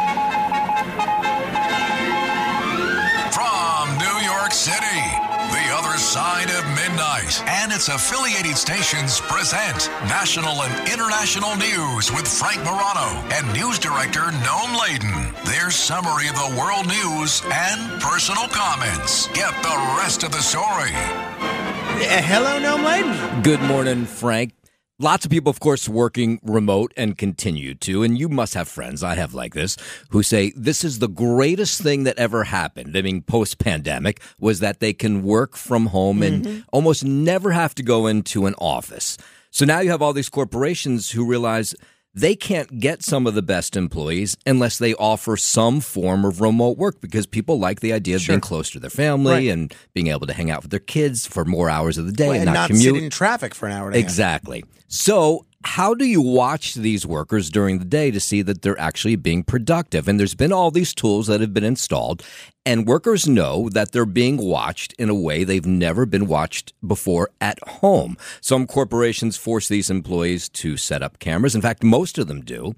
Of 7.12 7.43
and 7.45 7.71
its 7.71 7.89
affiliated 7.89 8.58
stations 8.58 9.19
present 9.21 9.89
national 10.08 10.62
and 10.63 10.89
international 10.89 11.56
news 11.56 12.12
with 12.12 12.28
Frank 12.28 12.60
Morano 12.63 13.10
and 13.32 13.45
news 13.54 13.80
director 13.80 14.21
Noam 14.45 14.80
Laden. 14.80 15.34
Their 15.45 15.71
summary 15.71 16.30
of 16.30 16.36
the 16.36 16.56
world 16.58 16.88
news 16.88 17.41
and 17.52 18.02
personal 18.02 18.47
comments. 18.47 19.28
Get 19.28 19.52
the 19.62 19.95
rest 19.97 20.24
of 20.24 20.32
the 20.32 20.41
story. 20.41 20.91
Uh, 20.93 22.21
hello, 22.21 22.60
Noam 22.60 22.86
Laden. 22.86 23.41
Good 23.41 23.62
morning, 23.62 24.06
Frank. 24.06 24.54
Lots 25.02 25.26
of 25.26 25.32
people, 25.32 25.50
of 25.50 25.60
course, 25.60 25.90
working 25.90 26.40
remote 26.44 26.94
and 26.96 27.18
continue 27.18 27.74
to. 27.74 28.04
And 28.04 28.20
you 28.20 28.30
must 28.30 28.54
have 28.54 28.68
friends, 28.68 29.02
I 29.02 29.16
have 29.16 29.34
like 29.34 29.56
this, 29.56 29.76
who 30.12 30.22
say 30.22 30.54
this 30.56 30.84
is 30.84 31.00
the 31.00 31.10
greatest 31.10 31.82
thing 31.82 32.04
that 32.04 32.20
ever 32.20 32.44
happened. 32.44 32.96
I 32.96 33.02
mean, 33.02 33.24
post 33.24 33.58
pandemic 33.58 34.22
was 34.40 34.60
that 34.60 34.80
they 34.80 34.94
can 34.94 35.24
work 35.24 35.56
from 35.56 35.88
home 35.88 36.22
and 36.22 36.46
mm-hmm. 36.46 36.60
almost 36.72 37.04
never 37.04 37.50
have 37.50 37.74
to 37.76 37.84
go 37.84 38.06
into 38.06 38.46
an 38.46 38.54
office. 38.60 39.18
So 39.50 39.66
now 39.66 39.80
you 39.80 39.90
have 39.90 40.04
all 40.04 40.14
these 40.14 40.30
corporations 40.30 41.10
who 41.10 41.26
realize 41.26 41.74
they 42.13 42.36
can't 42.36 42.80
get 42.80 43.04
some 43.04 43.26
of 43.26 43.34
the 43.36 43.41
best 43.41 43.78
employees 43.78 44.36
unless 44.45 44.78
they 44.78 44.93
offer 44.95 45.38
some 45.38 45.80
form 45.80 46.26
of 46.26 46.41
remote 46.41 46.78
work 46.78 47.00
because 47.02 47.26
people 47.26 47.58
like 47.60 47.80
the 47.80 47.93
idea 47.93 48.15
of 48.15 48.21
Sure. 48.21 48.34
being 48.34 48.41
close 48.41 48.69
to 48.71 48.80
their 48.80 48.89
family 48.89 49.32
Right. 49.34 49.47
and 49.47 49.74
being 49.93 50.08
able 50.08 50.28
to 50.28 50.34
hang 50.34 50.52
out 50.52 50.62
with 50.62 50.71
their 50.71 50.80
kids 50.80 51.26
for 51.26 51.45
more 51.45 51.69
hours 51.69 51.97
of 51.97 52.06
the 52.06 52.12
day 52.12 52.26
Well, 52.28 52.34
and, 52.34 52.41
and 52.41 52.54
not, 52.54 52.54
not 52.54 52.67
commute. 52.69 52.97
in 53.04 53.10
traffic 53.10 53.56
for 53.56 53.67
an 53.67 53.71
hour 53.74 53.88
and 53.88 53.95
a 53.95 54.00
half. 54.00 54.06
Exactly. 54.06 54.63
So, 54.88 55.45
how 55.63 55.93
do 55.93 56.06
you 56.06 56.21
watch 56.21 56.76
these 56.76 57.06
workers 57.06 57.50
during 57.50 57.80
the 57.80 57.86
day 57.86 58.12
to 58.12 58.19
see 58.19 58.41
that 58.41 58.62
they're 58.62 58.80
actually 58.80 59.15
being 59.15 59.43
productive? 59.43 60.08
And 60.08 60.19
there's 60.19 60.36
been 60.36 60.52
all 60.52 60.71
these 60.71 60.93
tools 60.93 61.28
that 61.28 61.41
have 61.41 61.54
been 61.54 61.63
installed, 61.63 62.24
and 62.65 62.88
workers 62.88 63.28
know 63.28 63.69
that 63.69 63.91
they're 63.91 64.06
being 64.06 64.38
watched 64.38 64.93
in 64.93 65.10
a 65.10 65.15
way 65.15 65.43
they've 65.43 65.65
never 65.65 66.06
been 66.06 66.28
watched 66.28 66.74
before 66.86 67.30
at 67.39 67.60
home. 67.67 68.17
Some 68.41 68.67
corporations 68.67 69.38
force 69.38 69.67
these 69.67 69.89
employees 69.89 70.50
to 70.50 70.78
set 70.78 71.04
up 71.04 71.19
cameras. 71.19 71.56
In 71.56 71.62
fact, 71.62 71.84
most 71.84 72.17
of 72.17 72.28
them 72.28 72.41
do. 72.41 72.76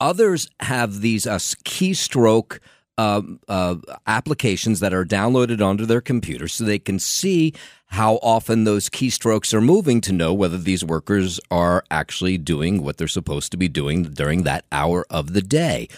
Others 0.00 0.50
have 0.60 1.00
these 1.00 1.26
uh, 1.26 1.36
keystroke 1.36 2.58
um, 2.98 3.40
uh, 3.48 3.76
applications 4.06 4.80
that 4.80 4.94
are 4.94 5.04
downloaded 5.04 5.64
onto 5.64 5.86
their 5.86 6.00
computer 6.00 6.48
so 6.48 6.64
they 6.64 6.78
can 6.78 6.98
see 6.98 7.52
how 7.86 8.16
often 8.22 8.64
those 8.64 8.88
keystrokes 8.88 9.54
are 9.54 9.60
moving 9.60 10.00
to 10.00 10.12
know 10.12 10.32
whether 10.34 10.58
these 10.58 10.84
workers 10.84 11.38
are 11.50 11.84
actually 11.90 12.38
doing 12.38 12.82
what 12.82 12.96
they're 12.96 13.08
supposed 13.08 13.50
to 13.52 13.56
be 13.56 13.68
doing 13.68 14.02
during 14.02 14.42
that 14.42 14.64
hour 14.72 15.04
of 15.10 15.32
the 15.32 15.42
day. 15.42 15.88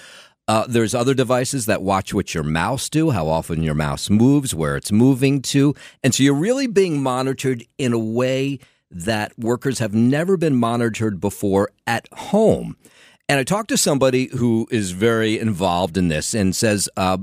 Uh, 0.49 0.65
there's 0.69 0.95
other 0.95 1.15
devices 1.15 1.67
that 1.67 1.83
watch 1.83 2.15
what 2.15 2.33
your 2.33 2.45
mouse 2.45 2.89
do, 2.89 3.11
how 3.11 3.27
often 3.27 3.63
your 3.63 3.75
mouse 3.75 4.09
moves, 4.09 4.55
where 4.55 4.77
it's 4.77 4.93
moving 4.93 5.43
to, 5.43 5.75
and 6.05 6.15
so 6.15 6.23
you're 6.23 6.35
really 6.35 6.69
being 6.69 7.03
monitored 7.03 7.65
in 7.79 7.93
a 7.93 7.99
way 7.99 8.59
that 8.91 9.37
workers 9.37 9.81
have 9.81 9.93
never 9.93 10.37
been 10.37 10.55
monitored 10.55 11.21
before 11.21 11.71
at 11.87 12.07
home. 12.13 12.77
And 13.29 13.41
I 13.41 13.45
talked 13.45 13.69
to 13.71 13.77
somebody 13.77 14.29
who 14.37 14.69
is 14.71 14.93
very 14.93 15.39
involved 15.39 15.97
in 15.97 16.09
this 16.09 16.33
and 16.33 16.55
says 16.55 16.89
uh, 16.97 17.19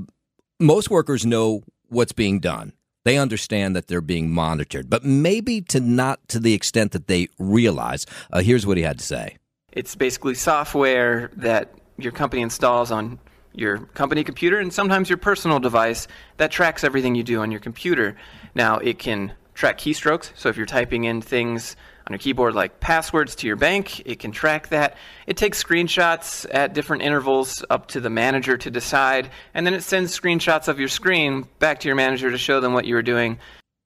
most 0.60 0.90
workers 0.90 1.24
know 1.24 1.62
what's 1.88 2.12
being 2.12 2.40
done. 2.40 2.74
They 3.04 3.18
understand 3.18 3.74
that 3.76 3.86
they're 3.86 4.00
being 4.00 4.30
monitored, 4.30 4.88
but 4.88 5.04
maybe 5.04 5.60
to 5.62 5.80
not 5.80 6.26
to 6.28 6.38
the 6.38 6.54
extent 6.54 6.92
that 6.92 7.06
they 7.06 7.28
realize. 7.38 8.06
Uh, 8.32 8.40
here's 8.40 8.66
what 8.66 8.76
he 8.76 8.82
had 8.82 8.98
to 8.98 9.04
say. 9.04 9.36
It's 9.72 9.94
basically 9.94 10.34
software 10.34 11.30
that 11.36 11.74
your 11.98 12.12
company 12.12 12.42
installs 12.42 12.90
on 12.90 13.18
your 13.52 13.78
company 13.78 14.24
computer 14.24 14.58
and 14.58 14.72
sometimes 14.72 15.08
your 15.08 15.18
personal 15.18 15.58
device 15.58 16.06
that 16.38 16.50
tracks 16.50 16.82
everything 16.82 17.14
you 17.14 17.22
do 17.22 17.40
on 17.40 17.50
your 17.50 17.60
computer. 17.60 18.16
Now, 18.54 18.78
it 18.78 18.98
can 18.98 19.32
track 19.54 19.78
keystrokes, 19.78 20.30
so 20.34 20.48
if 20.48 20.56
you're 20.56 20.66
typing 20.66 21.04
in 21.04 21.20
things 21.20 21.76
on 22.06 22.12
your 22.12 22.18
keyboard 22.18 22.54
like 22.54 22.80
passwords 22.80 23.34
to 23.36 23.46
your 23.46 23.56
bank, 23.56 24.00
it 24.06 24.18
can 24.18 24.30
track 24.30 24.68
that. 24.68 24.96
It 25.26 25.36
takes 25.36 25.62
screenshots 25.62 26.46
at 26.52 26.74
different 26.74 27.02
intervals 27.02 27.64
up 27.70 27.88
to 27.88 28.00
the 28.00 28.10
manager 28.10 28.56
to 28.58 28.70
decide, 28.70 29.30
and 29.54 29.66
then 29.66 29.74
it 29.74 29.82
sends 29.82 30.18
screenshots 30.18 30.68
of 30.68 30.78
your 30.78 30.88
screen 30.88 31.48
back 31.58 31.80
to 31.80 31.88
your 31.88 31.96
manager 31.96 32.30
to 32.30 32.38
show 32.38 32.60
them 32.60 32.74
what 32.74 32.84
you 32.84 32.94
were 32.94 33.02
doing. 33.02 33.38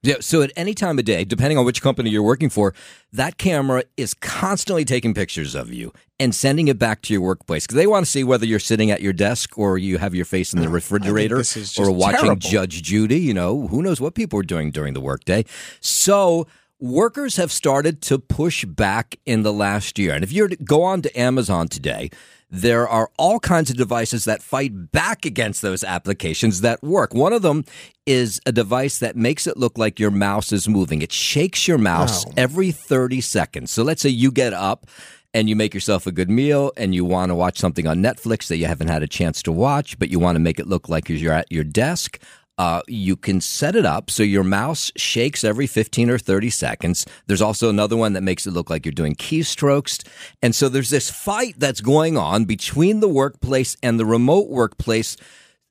Yeah, 0.03 0.17
so 0.21 0.43
at 0.43 0.53
any 0.55 0.75
time 0.75 0.97
of 0.99 1.05
day, 1.05 1.25
depending 1.25 1.59
on 1.59 1.65
which 1.65 1.83
company 1.83 2.11
you're 2.11 2.23
working 2.23 2.51
for, 2.51 2.73
that 3.13 3.37
camera 3.37 3.83
is 3.97 4.15
constantly 4.15 4.85
taking 4.85 5.13
pictures 5.13 5.57
of 5.57 5.73
you 5.73 5.93
and 6.21 6.33
sending 6.33 6.69
it 6.69 6.79
back 6.79 7.03
to 7.03 7.13
your 7.13 7.21
workplace 7.21 7.67
because 7.67 7.77
they 7.77 7.87
want 7.87 8.07
to 8.07 8.11
see 8.11 8.23
whether 8.23 8.47
you're 8.47 8.61
sitting 8.61 8.93
at 8.93 9.03
your 9.03 9.13
desk 9.13 9.59
or 9.59 9.77
you 9.77 9.99
have 9.99 10.15
your 10.15 10.25
face 10.25 10.53
in 10.53 10.61
the 10.61 10.69
refrigerator 10.69 11.43
or 11.79 11.91
watching 11.91 12.21
terrible. 12.21 12.37
Judge 12.37 12.81
Judy. 12.83 13.19
You 13.19 13.35
know, 13.35 13.67
who 13.67 13.83
knows 13.83 14.01
what 14.01 14.15
people 14.15 14.39
are 14.39 14.45
doing 14.45 14.71
during 14.71 14.95
the 14.95 15.01
workday. 15.01 15.45
So 15.81 16.47
workers 16.81 17.37
have 17.37 17.53
started 17.53 18.01
to 18.03 18.19
push 18.19 18.64
back 18.64 19.17
in 19.27 19.43
the 19.43 19.53
last 19.53 19.99
year. 19.99 20.14
And 20.14 20.23
if 20.23 20.33
you 20.33 20.49
go 20.49 20.83
on 20.83 21.03
to 21.03 21.19
Amazon 21.19 21.69
today, 21.69 22.11
there 22.51 22.88
are 22.88 23.11
all 23.19 23.41
kinds 23.41 23.69
of 23.69 23.77
devices 23.77 24.25
that 24.25 24.43
fight 24.43 24.91
back 24.91 25.27
against 25.27 25.61
those 25.61 25.85
applications 25.85 26.62
that 26.62 26.83
work. 26.83 27.12
One 27.12 27.33
of 27.33 27.43
them 27.43 27.64
is 28.07 28.41
a 28.47 28.53
device 28.53 28.99
that 29.01 29.17
makes 29.17 29.47
it 29.47 29.59
look 29.59 29.77
like 29.77 30.01
your 30.01 30.11
mouse 30.11 30.51
is 30.51 30.69
moving. 30.69 31.03
It 31.03 31.12
shakes 31.12 31.69
your 31.69 31.77
mouse 31.77 32.25
every 32.37 32.73
30 32.73 33.21
seconds. 33.21 33.71
So 33.71 33.83
let's 33.83 34.01
say 34.01 34.09
you 34.09 34.31
get 34.31 34.55
up 34.55 34.87
and 35.35 35.49
you 35.49 35.57
make 35.57 35.75
yourself 35.75 36.07
a 36.07 36.12
good 36.12 36.31
meal 36.31 36.73
and 36.77 36.95
you 36.95 37.05
want 37.05 37.29
to 37.29 37.35
watch 37.35 37.59
something 37.59 37.87
on 37.87 38.03
Netflix 38.03 38.47
that 38.47 38.57
you 38.57 38.64
haven't 38.64 38.88
had 38.88 39.03
a 39.03 39.09
chance 39.09 39.43
to 39.43 39.53
watch, 39.53 39.99
but 39.99 40.09
you 40.09 40.19
want 40.19 40.37
to 40.37 40.41
make 40.41 40.59
it 40.59 40.67
look 40.67 40.88
like 40.88 41.11
you're 41.11 41.35
at 41.35 41.53
your 41.53 41.64
desk. 41.64 42.19
Uh, 42.59 42.83
you 42.88 43.16
can 43.16 43.40
set 43.40 43.77
it 43.77 43.87
up 43.87 44.11
so 44.11 44.23
your 44.23 44.44
mouse 44.44 44.90
shakes 44.97 45.44
every 45.44 45.66
15 45.66 46.11
or 46.11 46.18
30 46.18 46.51
seconds. 46.51 47.07
There's 47.27 47.40
also 47.40 47.71
another 47.71 47.97
one 47.97 48.14
that 48.14 48.23
makes 48.23 48.47
it 48.47 48.51
look 48.51 48.68
like 48.68 48.85
you're 48.85 48.92
doing 48.92 49.14
keystrokes. 49.14 50.07
And 50.42 50.55
so 50.55 50.68
there's 50.68 50.90
this 50.90 51.09
fight 51.09 51.55
that's 51.59 51.81
going 51.81 52.16
on 52.18 52.44
between 52.44 53.01
the 53.01 53.09
workplace 53.09 53.77
and 53.83 53.99
the 53.99 54.07
remote 54.07 54.49
workplace. 54.49 55.16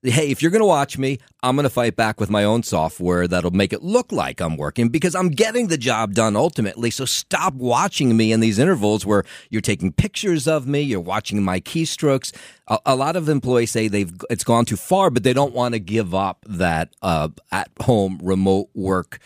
Hey, 0.10 0.32
if 0.32 0.42
you're 0.42 0.52
going 0.52 0.62
to 0.62 0.66
watch 0.66 0.98
me, 0.98 1.20
I'm 1.44 1.58
going 1.58 1.66
to 1.66 1.70
fight 1.70 1.98
back 1.98 2.20
with 2.20 2.30
my 2.30 2.46
own 2.46 2.64
software 2.64 3.28
that'll 3.28 3.52
make 3.52 3.74
it 3.74 3.84
look 3.84 4.12
like 4.14 4.40
I'm 4.40 4.56
working 4.56 4.88
because 4.88 5.14
I'm 5.14 5.28
getting 5.28 5.68
the 5.68 5.78
job 5.78 6.14
done 6.14 6.38
ultimately. 6.38 6.92
So 6.92 7.04
stop 7.04 7.54
watching 7.56 8.16
me 8.16 8.32
in 8.32 8.40
these 8.40 8.58
intervals 8.58 9.06
where 9.06 9.26
you're 9.50 9.62
taking 9.62 9.92
pictures 9.92 10.48
of 10.48 10.66
me, 10.66 10.80
you're 10.80 11.02
watching 11.02 11.44
my 11.44 11.60
keystrokes. 11.60 12.34
A, 12.70 12.80
a 12.86 12.96
lot 12.96 13.18
of 13.18 13.28
employees 13.28 13.72
say 13.72 13.90
they've 13.90 14.14
it's 14.30 14.46
gone 14.46 14.64
too 14.64 14.78
far, 14.78 15.10
but 15.10 15.24
they 15.24 15.34
don't 15.34 15.54
want 15.54 15.74
to 15.74 15.80
give 15.80 16.16
up 16.16 16.46
that 16.48 16.94
uh, 17.02 17.28
at 17.52 17.70
home 17.82 18.20
remote 18.24 18.70
work 18.74 19.20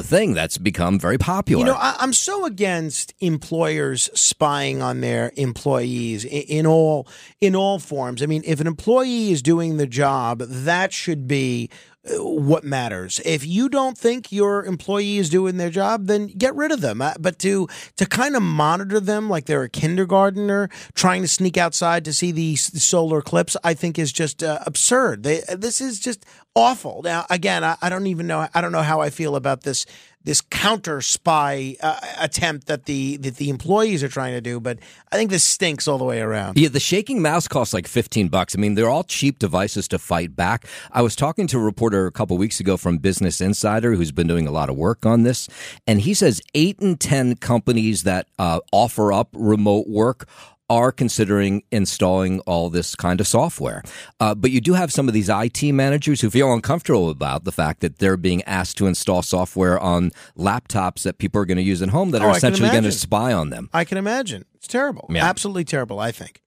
thing 0.00 0.32
that's 0.32 0.58
become 0.58 0.98
very 0.98 1.18
popular. 1.18 1.60
You 1.60 1.72
know, 1.72 1.78
I, 1.78 1.96
I'm 1.98 2.12
so 2.12 2.46
against 2.46 3.12
employers 3.20 4.08
spying 4.14 4.80
on 4.80 5.00
their 5.00 5.32
employees 5.36 6.24
in, 6.24 6.42
in 6.42 6.66
all 6.66 7.06
in 7.40 7.54
all 7.54 7.78
forms. 7.78 8.22
I 8.22 8.26
mean, 8.26 8.42
if 8.46 8.60
an 8.60 8.66
employee 8.66 9.32
is 9.32 9.42
doing 9.42 9.76
the 9.76 9.86
job, 9.86 10.40
that 10.40 10.92
should 10.92 11.28
be 11.28 11.68
what 12.04 12.64
matters. 12.64 13.20
If 13.24 13.46
you 13.46 13.68
don't 13.68 13.96
think 13.96 14.32
your 14.32 14.64
employee 14.64 15.18
is 15.18 15.30
doing 15.30 15.56
their 15.56 15.70
job, 15.70 16.06
then 16.06 16.26
get 16.26 16.54
rid 16.56 16.72
of 16.72 16.80
them. 16.80 17.00
Uh, 17.00 17.14
But 17.20 17.38
to 17.40 17.68
to 17.96 18.06
kind 18.06 18.34
of 18.34 18.42
monitor 18.42 18.98
them 18.98 19.30
like 19.30 19.46
they're 19.46 19.62
a 19.62 19.68
kindergartner 19.68 20.68
trying 20.94 21.22
to 21.22 21.28
sneak 21.28 21.56
outside 21.56 22.04
to 22.04 22.12
see 22.12 22.32
the 22.32 22.56
solar 22.56 23.18
eclipse, 23.18 23.56
I 23.62 23.74
think 23.74 23.98
is 23.98 24.12
just 24.12 24.42
uh, 24.42 24.58
absurd. 24.66 25.22
They, 25.22 25.42
this 25.56 25.80
is 25.80 26.00
just 26.00 26.26
awful. 26.54 27.02
Now, 27.02 27.24
again, 27.30 27.62
I, 27.62 27.76
I 27.80 27.88
don't 27.88 28.08
even 28.08 28.26
know. 28.26 28.48
I 28.52 28.60
don't 28.60 28.72
know 28.72 28.82
how 28.82 29.00
I 29.00 29.10
feel 29.10 29.36
about 29.36 29.62
this 29.62 29.86
this 30.24 30.40
counter 30.40 31.00
spy 31.00 31.76
uh, 31.82 31.98
attempt 32.18 32.66
that 32.66 32.84
the 32.86 33.16
that 33.18 33.36
the 33.36 33.50
employees 33.50 34.02
are 34.02 34.08
trying 34.08 34.32
to 34.32 34.40
do, 34.40 34.60
but 34.60 34.78
I 35.10 35.16
think 35.16 35.30
this 35.30 35.44
stinks 35.44 35.88
all 35.88 35.98
the 35.98 36.04
way 36.04 36.20
around. 36.20 36.58
Yeah, 36.58 36.68
the 36.68 36.80
shaking 36.80 37.20
mouse 37.20 37.48
costs 37.48 37.74
like 37.74 37.86
15 37.86 38.28
bucks. 38.28 38.56
I 38.56 38.60
mean, 38.60 38.74
they're 38.74 38.88
all 38.90 39.04
cheap 39.04 39.38
devices 39.38 39.88
to 39.88 39.98
fight 39.98 40.36
back. 40.36 40.66
I 40.92 41.02
was 41.02 41.16
talking 41.16 41.46
to 41.48 41.58
a 41.58 41.62
reporter 41.62 42.06
a 42.06 42.12
couple 42.12 42.36
weeks 42.38 42.60
ago 42.60 42.76
from 42.76 42.98
Business 42.98 43.40
Insider 43.40 43.94
who's 43.94 44.12
been 44.12 44.26
doing 44.26 44.46
a 44.46 44.52
lot 44.52 44.70
of 44.70 44.76
work 44.76 45.04
on 45.04 45.22
this, 45.22 45.48
and 45.86 46.00
he 46.00 46.14
says 46.14 46.40
8 46.54 46.78
in 46.80 46.96
10 46.96 47.36
companies 47.36 48.04
that 48.04 48.28
uh, 48.38 48.60
offer 48.72 49.12
up 49.12 49.28
remote 49.32 49.88
work 49.88 50.28
are 50.70 50.90
considering 50.92 51.62
installing 51.70 52.40
all 52.40 52.70
this 52.70 52.94
kind 52.96 53.20
of 53.20 53.26
software. 53.26 53.82
Uh, 54.20 54.34
but 54.34 54.50
you 54.50 54.60
do 54.60 54.72
have 54.74 54.92
some 54.92 55.08
of 55.08 55.14
these 55.14 55.28
IT 55.28 55.62
managers 55.72 56.20
who 56.22 56.30
feel 56.30 56.52
uncomfortable 56.52 57.10
about 57.10 57.44
the 57.44 57.52
fact 57.52 57.80
that 57.80 57.98
they're 57.98 58.16
being 58.16 58.42
asked 58.44 58.78
to 58.78 58.86
install 58.86 59.22
software 59.22 59.78
on 59.78 60.10
laptops 60.36 61.02
that 61.02 61.18
people 61.18 61.40
are 61.40 61.44
going 61.44 61.56
to 61.58 61.62
use 61.62 61.82
at 61.82 61.90
home 61.90 62.10
that 62.12 62.22
Oh, 62.22 62.28
are 62.28 62.36
essentially 62.36 62.70
going 62.70 62.84
to 62.84 62.92
spy 62.92 63.32
on 63.32 63.50
them. 63.50 63.68
I 63.72 63.84
can 63.84 63.98
imagine. 63.98 64.44
It's 64.54 64.68
terrible. 64.68 65.06
Yeah. 65.10 65.26
Absolutely 65.28 65.64
terrible, 65.64 65.98
I 66.00 66.10
think. 66.12 66.40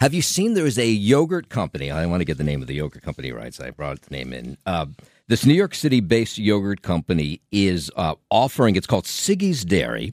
Have 0.00 0.12
you 0.12 0.20
seen 0.22 0.52
there 0.54 0.66
is 0.66 0.78
a 0.78 0.86
yogurt 0.88 1.48
company? 1.48 1.90
I 1.90 2.04
want 2.06 2.20
to 2.20 2.26
get 2.26 2.36
the 2.36 2.44
name 2.44 2.60
of 2.60 2.68
the 2.68 2.74
yogurt 2.74 3.02
company 3.02 3.32
right, 3.32 3.52
so 3.54 3.64
I 3.64 3.70
brought 3.70 4.02
the 4.02 4.14
name 4.14 4.32
in. 4.32 4.58
Uh, 4.66 4.86
this 5.28 5.44
New 5.46 5.54
York 5.54 5.74
City 5.74 6.00
based 6.00 6.36
yogurt 6.38 6.82
company 6.82 7.40
is 7.50 7.90
uh, 7.96 8.14
offering, 8.30 8.76
it's 8.76 8.86
called 8.86 9.06
Siggi's 9.06 9.64
Dairy, 9.64 10.12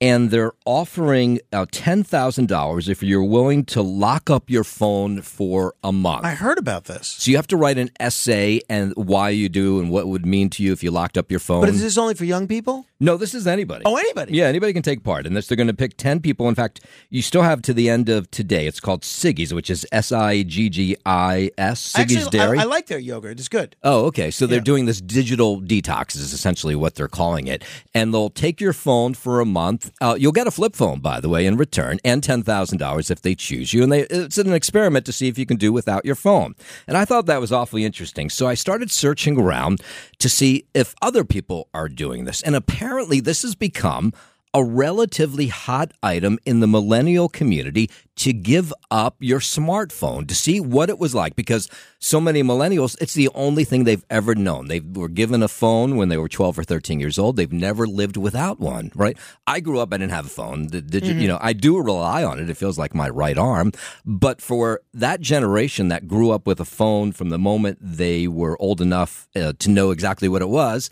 and 0.00 0.30
they're 0.30 0.52
offering 0.64 1.40
uh, 1.52 1.66
$10,000 1.66 2.88
if 2.88 3.02
you're 3.02 3.24
willing 3.24 3.64
to 3.66 3.82
lock 3.82 4.30
up 4.30 4.48
your 4.48 4.64
phone 4.64 5.22
for 5.22 5.74
a 5.82 5.92
month. 5.92 6.24
I 6.24 6.34
heard 6.34 6.58
about 6.58 6.84
this. 6.84 7.08
So 7.08 7.30
you 7.30 7.36
have 7.36 7.46
to 7.48 7.56
write 7.56 7.78
an 7.78 7.90
essay 7.98 8.60
and 8.68 8.92
why 8.96 9.30
you 9.30 9.48
do 9.48 9.80
and 9.80 9.90
what 9.90 10.00
it 10.00 10.08
would 10.08 10.26
mean 10.26 10.50
to 10.50 10.62
you 10.62 10.72
if 10.72 10.82
you 10.82 10.90
locked 10.90 11.18
up 11.18 11.30
your 11.30 11.40
phone. 11.40 11.60
But 11.60 11.70
is 11.70 11.82
this 11.82 11.98
only 11.98 12.14
for 12.14 12.24
young 12.24 12.46
people? 12.46 12.86
No, 13.00 13.16
this 13.16 13.32
is 13.32 13.46
anybody. 13.46 13.84
Oh, 13.86 13.96
anybody. 13.96 14.36
Yeah, 14.36 14.46
anybody 14.46 14.72
can 14.72 14.82
take 14.82 15.04
part 15.04 15.24
in 15.24 15.32
this. 15.32 15.46
They're 15.46 15.56
going 15.56 15.68
to 15.68 15.74
pick 15.74 15.96
10 15.96 16.18
people. 16.18 16.48
In 16.48 16.56
fact, 16.56 16.80
you 17.10 17.22
still 17.22 17.42
have 17.42 17.62
to 17.62 17.72
the 17.72 17.88
end 17.88 18.08
of 18.08 18.28
today. 18.32 18.66
It's 18.66 18.80
called 18.80 19.02
Siggi's, 19.02 19.54
which 19.54 19.70
is 19.70 19.86
S 19.92 20.10
I 20.10 20.42
G 20.42 20.68
G 20.68 20.96
I 21.06 21.52
S, 21.56 21.92
Siggi's 21.92 22.26
Actually, 22.26 22.30
Dairy. 22.30 22.58
I, 22.58 22.62
I 22.62 22.64
like 22.64 22.86
their 22.86 22.98
yogurt. 22.98 23.38
It's 23.38 23.48
good. 23.48 23.76
Oh, 23.84 24.06
okay. 24.06 24.32
So 24.32 24.48
they're 24.48 24.58
doing 24.58 24.86
this 24.86 25.00
digital 25.00 25.60
detox, 25.60 26.16
is 26.16 26.32
essentially 26.32 26.74
what 26.74 26.96
they're 26.96 27.06
calling 27.06 27.46
it. 27.46 27.62
And 27.94 28.12
they'll 28.12 28.30
take 28.30 28.60
your 28.60 28.72
phone 28.72 29.14
for 29.14 29.38
a 29.38 29.46
month. 29.46 29.92
Uh, 30.00 30.16
you'll 30.18 30.32
get 30.32 30.48
a 30.48 30.50
flip 30.50 30.74
phone, 30.74 30.98
by 30.98 31.20
the 31.20 31.28
way, 31.28 31.46
in 31.46 31.56
return, 31.56 32.00
and 32.04 32.20
$10,000 32.20 33.10
if 33.12 33.22
they 33.22 33.36
choose 33.36 33.72
you. 33.72 33.84
And 33.84 33.92
they, 33.92 34.00
it's 34.08 34.38
an 34.38 34.52
experiment 34.52 35.06
to 35.06 35.12
see 35.12 35.28
if 35.28 35.38
you 35.38 35.46
can 35.46 35.56
do 35.56 35.72
without 35.72 36.04
your 36.04 36.16
phone. 36.16 36.56
And 36.88 36.96
I 36.96 37.04
thought 37.04 37.26
that 37.26 37.40
was 37.40 37.52
awfully 37.52 37.84
interesting. 37.84 38.28
So 38.28 38.48
I 38.48 38.54
started 38.54 38.90
searching 38.90 39.38
around 39.38 39.82
to 40.18 40.28
see 40.28 40.66
if 40.74 40.96
other 41.00 41.22
people 41.22 41.68
are 41.72 41.88
doing 41.88 42.24
this. 42.24 42.42
And 42.42 42.56
apparently, 42.56 42.87
this 43.20 43.42
has 43.42 43.54
become 43.54 44.12
a 44.54 44.64
relatively 44.64 45.48
hot 45.48 45.92
item 46.02 46.38
in 46.46 46.60
the 46.60 46.66
millennial 46.66 47.28
community 47.28 47.90
to 48.16 48.32
give 48.32 48.72
up 48.90 49.14
your 49.20 49.40
smartphone 49.40 50.26
to 50.26 50.34
see 50.34 50.58
what 50.58 50.88
it 50.88 50.98
was 50.98 51.14
like 51.14 51.36
because 51.36 51.68
so 51.98 52.18
many 52.18 52.42
millennials, 52.42 52.96
it's 52.98 53.12
the 53.12 53.28
only 53.34 53.62
thing 53.62 53.84
they've 53.84 54.04
ever 54.08 54.34
known. 54.34 54.66
They 54.68 54.80
were 54.80 55.10
given 55.10 55.42
a 55.42 55.48
phone 55.48 55.96
when 55.96 56.08
they 56.08 56.16
were 56.16 56.30
12 56.30 56.58
or 56.58 56.64
13 56.64 56.98
years 56.98 57.18
old. 57.18 57.36
They've 57.36 57.52
never 57.52 57.86
lived 57.86 58.16
without 58.16 58.58
one, 58.58 58.90
right? 58.94 59.18
I 59.46 59.60
grew 59.60 59.80
up, 59.80 59.92
I 59.92 59.98
didn't 59.98 60.12
have 60.12 60.26
a 60.26 60.30
phone. 60.30 60.68
The 60.68 60.80
digi- 60.80 61.12
Mhm. 61.16 61.20
You 61.20 61.28
know, 61.28 61.38
I 61.42 61.52
do 61.52 61.76
rely 61.78 62.24
on 62.24 62.38
it. 62.40 62.48
It 62.48 62.56
feels 62.56 62.78
like 62.78 62.94
my 62.94 63.08
right 63.10 63.36
arm. 63.36 63.72
But 64.06 64.40
for 64.40 64.80
that 64.94 65.20
generation 65.20 65.88
that 65.88 66.08
grew 66.08 66.30
up 66.30 66.46
with 66.46 66.58
a 66.58 66.64
phone 66.64 67.12
from 67.12 67.28
the 67.28 67.38
moment 67.38 67.78
they 67.82 68.26
were 68.26 68.60
old 68.62 68.80
enough 68.80 69.28
uh, 69.36 69.52
to 69.58 69.68
know 69.70 69.90
exactly 69.90 70.26
what 70.28 70.40
it 70.40 70.48
was, 70.48 70.88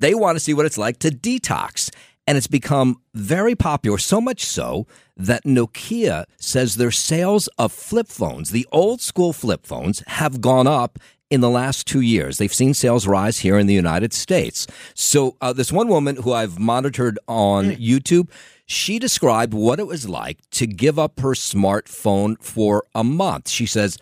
they 0.00 0.14
want 0.14 0.36
to 0.36 0.40
see 0.40 0.54
what 0.54 0.66
it's 0.66 0.78
like 0.78 0.98
to 1.00 1.08
detox. 1.08 1.90
And 2.26 2.38
it's 2.38 2.46
become 2.46 3.02
very 3.12 3.54
popular, 3.54 3.98
so 3.98 4.18
much 4.18 4.46
so 4.46 4.86
that 5.14 5.44
Nokia 5.44 6.24
says 6.38 6.76
their 6.76 6.90
sales 6.90 7.48
of 7.58 7.70
flip 7.70 8.08
phones, 8.08 8.50
the 8.50 8.66
old 8.72 9.02
school 9.02 9.34
flip 9.34 9.66
phones, 9.66 10.02
have 10.06 10.40
gone 10.40 10.66
up 10.66 10.98
in 11.30 11.40
the 11.40 11.50
last 11.50 11.86
two 11.86 12.00
years. 12.00 12.38
They've 12.38 12.52
seen 12.52 12.74
sales 12.74 13.06
rise 13.06 13.40
here 13.40 13.58
in 13.58 13.66
the 13.66 13.74
United 13.74 14.14
States. 14.14 14.66
So, 14.94 15.36
uh, 15.40 15.52
this 15.52 15.72
one 15.72 15.88
woman 15.88 16.16
who 16.16 16.32
I've 16.32 16.58
monitored 16.58 17.18
on 17.28 17.72
YouTube, 17.72 18.30
she 18.66 18.98
described 18.98 19.52
what 19.52 19.78
it 19.78 19.86
was 19.86 20.08
like 20.08 20.38
to 20.52 20.66
give 20.66 20.98
up 20.98 21.20
her 21.20 21.32
smartphone 21.32 22.40
for 22.40 22.84
a 22.94 23.04
month. 23.04 23.48
She 23.48 23.66
says, 23.66 23.98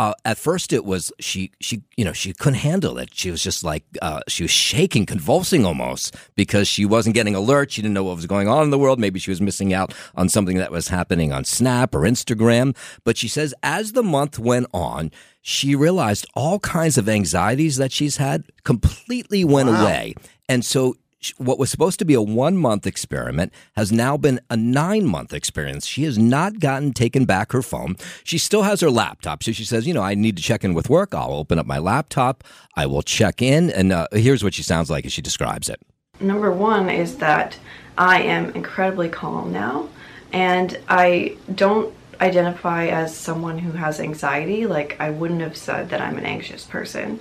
uh, 0.00 0.12
at 0.24 0.38
first 0.38 0.72
it 0.72 0.84
was 0.84 1.10
she 1.18 1.50
she 1.60 1.82
you 1.98 2.04
know 2.06 2.12
she 2.12 2.32
couldn't 2.32 2.60
handle 2.70 2.98
it. 3.02 3.08
She 3.12 3.30
was 3.34 3.42
just 3.42 3.64
like 3.64 3.82
uh, 4.00 4.20
she 4.28 4.44
was 4.44 4.50
shaking 4.68 5.04
convulsing 5.06 5.64
almost 5.66 6.14
because 6.36 6.66
she 6.68 6.84
wasn't 6.86 7.14
getting 7.18 7.34
alerts. 7.34 7.70
She 7.72 7.82
didn't 7.82 7.94
know 7.94 8.04
what 8.04 8.16
was 8.16 8.26
going 8.34 8.46
on 8.54 8.62
in 8.62 8.70
the 8.70 8.78
world. 8.78 8.98
Maybe 9.00 9.18
she 9.18 9.32
was 9.32 9.40
missing 9.40 9.74
out 9.74 9.92
on 10.14 10.28
something 10.28 10.56
that 10.58 10.70
was 10.70 10.86
happening 10.88 11.32
on 11.32 11.44
snap 11.44 11.94
or 11.96 12.02
instagram. 12.02 12.76
But 13.04 13.16
she 13.16 13.28
says 13.28 13.54
as 13.62 13.92
the 13.92 14.04
month 14.16 14.38
went 14.38 14.68
on 14.72 15.10
she 15.42 15.74
realized 15.74 16.26
all 16.34 16.58
kinds 16.60 16.98
of 16.98 17.08
anxieties 17.08 17.76
that 17.78 17.90
she's 17.90 18.18
had 18.18 18.44
completely 18.64 19.44
went 19.44 19.68
Wow. 19.68 19.82
away. 19.82 20.14
And 20.48 20.62
so 20.64 20.94
what 21.36 21.58
was 21.58 21.70
supposed 21.70 21.98
to 21.98 22.04
be 22.04 22.14
a 22.14 22.22
one 22.22 22.56
month 22.56 22.86
experiment 22.86 23.52
has 23.74 23.90
now 23.90 24.16
been 24.16 24.40
a 24.50 24.56
nine 24.56 25.04
month 25.04 25.32
experience. 25.32 25.86
She 25.86 26.04
has 26.04 26.18
not 26.18 26.60
gotten 26.60 26.92
taken 26.92 27.24
back 27.24 27.52
her 27.52 27.62
phone. 27.62 27.96
She 28.24 28.38
still 28.38 28.62
has 28.62 28.80
her 28.80 28.90
laptop. 28.90 29.42
So 29.42 29.52
she 29.52 29.64
says, 29.64 29.86
you 29.86 29.94
know, 29.94 30.02
I 30.02 30.14
need 30.14 30.36
to 30.36 30.42
check 30.42 30.64
in 30.64 30.74
with 30.74 30.88
work. 30.88 31.14
I'll 31.14 31.32
open 31.32 31.58
up 31.58 31.66
my 31.66 31.78
laptop. 31.78 32.44
I 32.76 32.86
will 32.86 33.02
check 33.02 33.42
in. 33.42 33.70
And 33.70 33.92
uh, 33.92 34.06
here's 34.12 34.44
what 34.44 34.54
she 34.54 34.62
sounds 34.62 34.90
like 34.90 35.04
as 35.06 35.12
she 35.12 35.22
describes 35.22 35.68
it. 35.68 35.80
Number 36.20 36.50
one 36.50 36.88
is 36.88 37.16
that 37.18 37.58
I 37.96 38.22
am 38.22 38.50
incredibly 38.50 39.08
calm 39.08 39.52
now, 39.52 39.88
and 40.32 40.78
I 40.88 41.36
don't 41.54 41.94
identify 42.20 42.86
as 42.86 43.16
someone 43.16 43.58
who 43.58 43.72
has 43.72 44.00
anxiety. 44.00 44.66
Like, 44.66 44.96
I 45.00 45.10
wouldn't 45.10 45.40
have 45.40 45.56
said 45.56 45.90
that 45.90 46.00
I'm 46.00 46.18
an 46.18 46.24
anxious 46.24 46.64
person. 46.64 47.20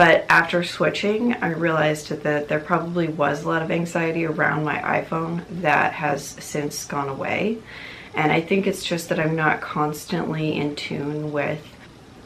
But 0.00 0.24
after 0.30 0.64
switching, 0.64 1.34
I 1.34 1.50
realized 1.50 2.08
that 2.08 2.48
there 2.48 2.58
probably 2.58 3.08
was 3.08 3.42
a 3.42 3.48
lot 3.48 3.60
of 3.60 3.70
anxiety 3.70 4.24
around 4.24 4.64
my 4.64 4.78
iPhone 4.78 5.44
that 5.60 5.92
has 5.92 6.24
since 6.24 6.86
gone 6.86 7.10
away. 7.10 7.58
And 8.14 8.32
I 8.32 8.40
think 8.40 8.66
it's 8.66 8.82
just 8.82 9.10
that 9.10 9.20
I'm 9.20 9.36
not 9.36 9.60
constantly 9.60 10.56
in 10.56 10.74
tune 10.74 11.32
with 11.32 11.62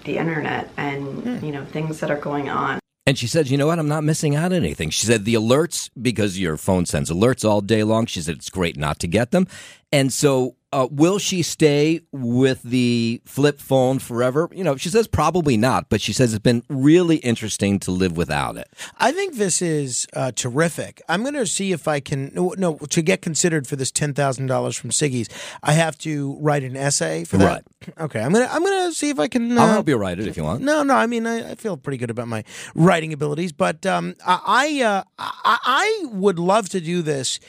the 0.05 0.19
internet 0.19 0.71
and, 0.77 1.25
hmm. 1.25 1.45
you 1.45 1.51
know, 1.51 1.65
things 1.65 1.99
that 1.99 2.13
are 2.13 2.17
going 2.17 2.49
on. 2.49 2.79
And 3.09 3.19
she 3.19 3.27
said, 3.27 3.51
you 3.51 3.59
know 3.59 3.67
what? 3.67 3.81
I'm 3.81 3.89
not 3.89 4.05
missing 4.05 4.37
out 4.37 4.53
on 4.53 4.59
anything. 4.59 4.91
She 4.91 5.05
said 5.05 5.25
the 5.25 5.35
alerts, 5.35 5.91
because 6.01 6.39
your 6.39 6.57
phone 6.57 6.87
sends 6.87 7.11
alerts 7.11 7.45
all 7.45 7.61
day 7.61 7.83
long, 7.83 8.07
she 8.07 8.21
said 8.21 8.37
it's 8.37 8.51
great 8.51 8.77
not 8.77 9.01
to 9.01 9.09
get 9.09 9.33
them. 9.33 9.49
And 9.91 10.13
so, 10.13 10.55
uh, 10.75 10.89
will 10.91 11.19
she 11.19 11.41
stay 11.43 12.01
with 12.11 12.61
the 12.65 13.23
flip 13.25 13.61
phone 13.61 14.01
forever? 14.01 14.49
You 14.53 14.65
know, 14.65 14.77
she 14.77 14.89
says 14.89 15.07
probably 15.07 15.57
not, 15.57 15.89
but 15.89 16.01
she 16.01 16.13
says 16.13 16.35
it's 16.35 16.43
been 16.43 16.65
really 16.69 17.19
interesting 17.19 17.79
to 17.81 17.93
live 17.93 18.17
without 18.17 18.57
it. 18.57 18.69
I 18.99 19.13
think 19.13 19.37
this 19.37 19.63
is 19.63 20.05
uh, 20.15 20.33
terrific. 20.33 21.01
I'm 21.09 21.23
going 21.23 21.35
to 21.35 21.47
see 21.47 21.71
if 21.71 21.87
I 21.87 22.01
can 22.01 22.33
no, 22.35 22.55
no 22.59 22.77
to 22.77 23.03
get 23.03 23.23
considered 23.23 23.69
for 23.69 23.77
this 23.77 23.93
ten 23.93 24.15
thousand 24.15 24.47
dollars 24.47 24.77
from 24.77 24.91
Siggi's. 24.91 25.29
I 25.63 25.73
have 25.73 25.97
to 25.99 26.37
write 26.41 26.65
an 26.65 26.77
essay 26.77 27.23
for 27.25 27.39
that. 27.39 27.65
Okay, 27.99 28.23
I'm 28.23 28.33
gonna 28.33 28.49
I'm 28.51 28.65
gonna 28.65 28.93
see 28.93 29.11
if 29.11 29.19
I 29.19 29.29
can. 29.29 29.59
I'll 29.59 29.67
uh, 29.67 29.73
help 29.73 29.89
you 29.91 29.97
write 29.99 30.19
it 30.19 30.27
if 30.27 30.39
you 30.39 30.43
want. 30.43 30.63
No, 30.63 30.83
no. 30.83 30.95
I 30.95 31.07
mean, 31.07 31.27
I, 31.27 31.51
I 31.51 31.55
feel 31.55 31.77
pretty 31.77 31.99
good 31.99 32.09
about 32.09 32.29
my 32.29 32.43
writing 32.75 33.13
abilities, 33.13 33.53
but 33.53 33.85
um, 33.85 34.15
I 34.27 34.41
I, 34.47 34.83
uh, 34.83 35.03
I 35.19 35.59
I 35.63 36.07
would 36.11 36.39
love 36.39 36.71
to 36.71 36.81
do 36.81 37.03
this. 37.03 37.41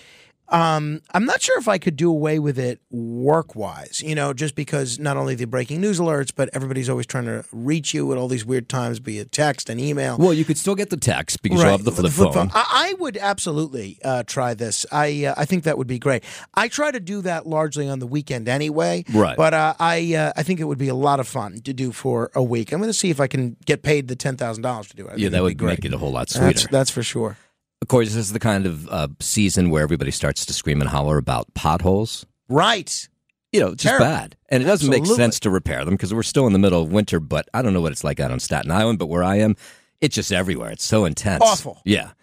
Um, 0.50 1.02
I'm 1.12 1.26
not 1.26 1.42
sure 1.42 1.58
if 1.58 1.68
I 1.68 1.78
could 1.78 1.96
do 1.96 2.10
away 2.10 2.40
with 2.40 2.60
it 2.60 2.80
work 2.92 3.56
wise, 3.56 4.02
you 4.06 4.14
know, 4.14 4.34
just 4.34 4.56
because 4.56 5.00
not 5.00 5.18
only 5.18 5.36
the 5.36 5.46
breaking 5.46 5.82
news 5.82 6.00
alerts, 6.00 6.32
but 6.36 6.50
everybody's 6.54 6.90
always 6.90 7.06
trying 7.06 7.26
to 7.26 7.44
reach 7.52 7.94
you 7.94 8.12
at 8.12 8.18
all 8.18 8.28
these 8.28 8.46
weird 8.46 8.70
times, 8.70 9.00
be 9.00 9.20
it 9.20 9.32
text 9.32 9.70
and 9.70 9.80
email. 9.80 10.18
Well, 10.18 10.34
you 10.34 10.46
could 10.46 10.58
still 10.58 10.76
get 10.76 10.90
the 10.90 10.98
text 10.98 11.42
because 11.42 11.62
you'll 11.62 11.72
have 11.72 11.84
the 11.84 11.92
flip, 11.92 12.34
phone. 12.34 12.52
I, 12.54 12.92
I 12.92 12.96
would 13.00 13.18
absolutely 13.18 14.00
uh, 14.04 14.24
try 14.24 14.54
this. 14.54 14.86
I 14.92 15.26
uh, 15.26 15.36
I 15.38 15.46
think 15.46 15.64
that 15.64 15.78
would 15.78 15.88
be 15.88 16.00
great. 16.00 16.24
I 16.54 16.68
try 16.68 16.92
to 16.92 17.00
do 17.00 17.22
that 17.22 17.48
largely 17.48 17.90
on 17.90 18.00
the 18.00 18.08
weekend 18.08 18.48
anyway. 18.48 19.04
Right. 19.14 19.36
But 19.38 19.54
uh, 19.54 19.74
I 19.80 20.14
uh, 20.16 20.34
I 20.36 20.44
think 20.44 20.60
it 20.60 20.66
would 20.66 20.78
be 20.78 20.90
a 20.90 20.96
lot 20.96 21.20
of 21.20 21.28
fun 21.28 21.62
to 21.62 21.74
do 21.74 21.92
for 21.92 22.32
a 22.36 22.44
week. 22.44 22.72
I'm 22.72 22.80
going 22.80 22.90
to 22.90 22.94
see 22.94 23.10
if 23.10 23.20
I 23.20 23.28
can 23.28 23.58
get 23.66 23.82
paid 23.82 24.08
the 24.08 24.16
ten 24.16 24.38
thousand 24.38 24.64
dollars 24.64 24.88
to 24.90 24.96
do 24.96 25.08
it. 25.08 25.14
I 25.14 25.16
Yeah, 25.16 25.30
that 25.30 25.42
would 25.42 25.50
be 25.50 25.56
great. 25.56 25.80
make 25.80 25.86
it 25.86 25.94
a 25.94 25.98
whole 25.98 26.12
lot 26.12 26.30
sweeter. 26.30 26.46
That's, 26.46 26.68
that's 26.68 26.90
for 26.92 27.04
sure. 27.04 27.38
Of 27.86 27.90
course, 27.90 28.08
this 28.08 28.16
is 28.16 28.34
the 28.34 28.40
kind 28.40 28.66
of 28.66 28.90
uh, 28.90 29.10
season 29.20 29.70
where 29.70 29.84
everybody 29.84 30.10
starts 30.10 30.44
to 30.48 30.54
scream 30.54 30.82
and 30.82 30.90
holler 30.90 31.20
about 31.20 31.54
potholes. 31.54 32.26
Right. 32.50 33.08
You 33.52 33.60
know, 33.60 33.68
it's 33.74 33.84
just 33.84 34.00
Terrible. 34.00 34.08
bad. 34.08 34.36
And 34.50 34.64
it 34.64 34.66
doesn't 34.66 34.90
make 34.90 35.06
sense 35.06 35.40
to 35.42 35.52
repair 35.52 35.86
them 35.86 35.94
because 35.94 36.12
we're 36.12 36.24
still 36.24 36.48
in 36.48 36.54
the 36.54 36.58
middle 36.58 36.82
of 36.82 36.92
winter, 36.92 37.20
but 37.20 37.48
I 37.54 37.62
don't 37.62 37.76
know 37.76 37.82
what 37.82 37.92
it's 37.92 38.04
like 38.04 38.20
out 38.20 38.32
on 38.32 38.40
Staten 38.40 38.72
Island, 38.72 38.98
but 38.98 39.06
where 39.06 39.24
I 39.24 39.36
am, 39.36 39.56
it's 40.02 40.16
just 40.16 40.32
everywhere. 40.32 40.72
It's 40.72 40.84
so 40.84 41.06
intense. 41.06 41.44
Awful. 41.44 41.80
Yeah. 41.86 42.14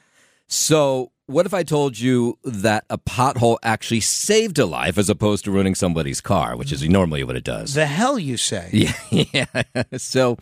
So, 0.49 1.13
what 1.27 1.47
if 1.47 1.55
I 1.55 1.63
told 1.63 1.97
you 1.97 2.41
that 2.43 2.85
a 2.91 2.99
pothole 2.99 3.59
actually 3.63 4.01
saved 4.01 4.59
a 4.59 4.67
life 4.67 4.99
as 4.99 5.09
opposed 5.09 5.45
to 5.45 5.53
ruining 5.53 5.77
somebody's 5.77 6.21
car, 6.21 6.57
which 6.57 6.73
is 6.73 6.83
normally 6.89 7.23
what 7.23 7.37
it 7.37 7.45
does? 7.45 7.75
The 7.75 7.87
hell 7.87 8.19
you 8.19 8.37
say? 8.37 8.69
Yeah. 8.73 8.95
yeah. 9.33 9.63
So, 9.97 10.39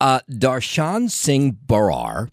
uh, 0.00 0.20
Darshan 0.30 1.10
Singh 1.10 1.58
Barar 1.66 2.30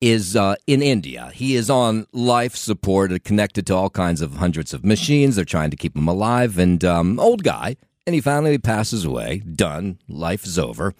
is 0.00 0.36
uh, 0.36 0.56
in 0.66 0.82
India. 0.82 1.30
He 1.34 1.56
is 1.56 1.70
on 1.70 2.06
life 2.12 2.54
support, 2.54 3.12
uh, 3.12 3.18
connected 3.24 3.66
to 3.68 3.74
all 3.74 3.90
kinds 3.90 4.20
of 4.20 4.34
hundreds 4.34 4.74
of 4.74 4.84
machines. 4.84 5.36
They're 5.36 5.44
trying 5.44 5.70
to 5.70 5.76
keep 5.76 5.96
him 5.96 6.08
alive, 6.08 6.58
and 6.58 6.84
um, 6.84 7.18
old 7.18 7.42
guy. 7.42 7.76
And 8.06 8.14
he 8.14 8.20
finally 8.20 8.58
passes 8.58 9.04
away. 9.04 9.38
Done. 9.38 9.98
Life 10.08 10.44
is 10.44 10.58
over. 10.58 10.94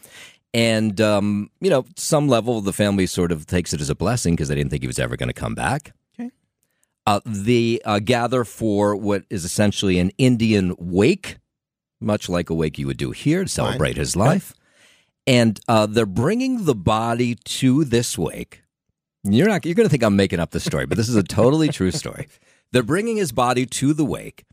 And 0.53 1.01
um, 1.01 1.51
you 1.61 1.71
know, 1.71 1.85
some 1.97 2.29
level 2.29 2.61
the 2.61 2.73
family 2.73 3.07
sort 3.07 3.31
of 3.31 3.47
takes 3.47 3.73
it 3.73 3.81
as 3.81 3.91
a 3.91 3.95
blessing 3.95 4.35
because 4.35 4.49
they 4.49 4.55
didn't 4.55 4.71
think 4.71 4.83
he 4.83 4.87
was 4.87 4.99
ever 4.99 5.17
going 5.17 5.29
to 5.29 5.35
come 5.35 5.55
back. 5.55 5.93
Okay. 6.19 6.31
Uh, 7.07 7.21
they 7.27 7.79
uh, 7.85 7.99
gather 7.99 8.43
for 8.45 8.97
what 8.97 9.25
is 9.29 9.45
essentially 9.45 9.99
an 9.99 10.11
Indian 10.17 10.75
wake, 10.79 11.37
much 12.01 12.29
like 12.29 12.49
a 12.49 12.55
wake 12.55 12.79
you 12.79 12.87
would 12.87 12.97
do 12.97 13.11
here 13.11 13.45
to 13.45 13.49
celebrate 13.49 13.97
his 13.97 14.17
life. 14.17 14.55
And 15.27 15.61
uh, 15.69 15.87
they're 15.87 16.07
bringing 16.07 16.65
the 16.65 16.75
body 16.75 17.35
to 17.35 17.85
this 17.85 18.17
wake. 18.17 18.63
You're 19.29 19.49
not. 19.49 19.65
You're 19.65 19.75
going 19.75 19.87
to 19.87 19.91
think 19.91 20.03
I'm 20.03 20.17
making 20.17 20.41
up 20.41 20.51
this 20.51 20.65
story, 20.65 20.87
but 20.87 20.97
this 20.97 21.09
is 21.09 21.17
a 21.17 21.23
totally 21.23 21.69
true 21.69 21.91
story. 21.91 22.29
They're 22.73 22.83
bringing 22.83 23.17
his 23.17 23.33
body 23.33 23.67
to 23.67 23.93
the 23.93 24.05
wake, 24.05 24.45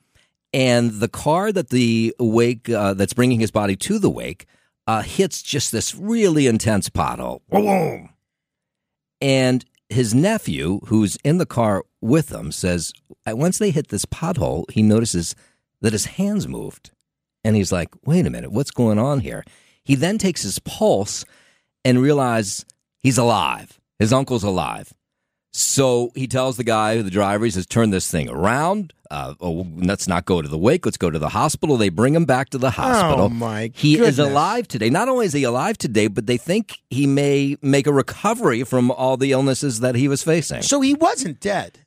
and 0.54 0.92
the 0.92 1.08
car 1.08 1.52
that 1.52 1.70
the 1.70 2.16
wake 2.20 2.70
uh, 2.70 2.94
that's 2.94 3.14
bringing 3.14 3.40
his 3.40 3.52
body 3.52 3.76
to 3.78 4.00
the 4.00 4.10
wake 4.10 4.46
uh, 4.88 5.02
hits 5.02 5.42
just 5.42 5.72
this 5.72 5.96
really 5.96 6.48
intense 6.48 6.90
pothole. 6.90 7.42
Boom! 7.50 8.10
And 9.22 9.64
his 9.90 10.14
nephew, 10.14 10.80
who's 10.86 11.18
in 11.24 11.38
the 11.38 11.46
car 11.46 11.84
with 12.02 12.28
them, 12.28 12.52
says 12.52 12.94
once 13.28 13.58
they 13.58 13.72
hit 13.72 13.90
this 13.90 14.06
pothole, 14.06 14.70
he 14.72 14.82
notices 14.82 15.36
that 15.82 15.94
his 15.94 16.06
hands 16.06 16.48
moved, 16.48 16.92
and 17.44 17.56
he's 17.56 17.72
like, 17.72 17.90
"Wait 18.06 18.26
a 18.26 18.30
minute, 18.30 18.52
what's 18.52 18.72
going 18.72 19.00
on 19.00 19.20
here?" 19.20 19.44
He 19.84 19.96
then 19.96 20.18
takes 20.18 20.44
his 20.44 20.60
pulse 20.60 21.26
and 21.84 22.02
realizes 22.02 22.66
he's 22.98 23.18
alive. 23.18 23.80
His 24.04 24.12
uncle's 24.12 24.44
alive. 24.44 24.94
So 25.54 26.12
he 26.14 26.28
tells 26.28 26.58
the 26.58 26.66
guy, 26.66 27.02
the 27.02 27.10
driver, 27.10 27.46
he 27.46 27.52
says, 27.52 27.66
turn 27.66 27.92
this 27.92 28.12
thing 28.12 28.28
around. 28.28 28.92
Uh, 29.10 29.36
oh, 29.40 29.66
let's 29.78 30.10
not 30.10 30.26
go 30.26 30.42
to 30.42 30.48
the 30.50 30.58
wake. 30.58 30.86
Let's 30.86 30.98
go 30.98 31.10
to 31.10 31.20
the 31.20 31.30
hospital. 31.30 31.78
They 31.78 31.88
bring 31.88 32.14
him 32.14 32.26
back 32.26 32.50
to 32.50 32.58
the 32.58 32.72
hospital. 32.72 33.26
Oh, 33.26 33.30
my 33.30 33.72
He 33.74 33.98
is 33.98 34.20
alive 34.20 34.68
today. 34.68 34.90
Not 34.90 35.08
only 35.08 35.26
is 35.28 35.32
he 35.32 35.44
alive 35.44 35.78
today, 35.78 36.08
but 36.08 36.28
they 36.28 36.36
think 36.36 36.80
he 36.90 37.08
may 37.08 37.56
make 37.62 37.88
a 37.88 37.94
recovery 37.94 38.66
from 38.66 38.92
all 38.92 39.16
the 39.16 39.32
illnesses 39.32 39.80
that 39.80 39.96
he 39.96 40.10
was 40.10 40.22
facing. 40.22 40.64
So 40.64 40.82
he 40.82 40.96
wasn't 40.96 41.40
dead, 41.40 41.80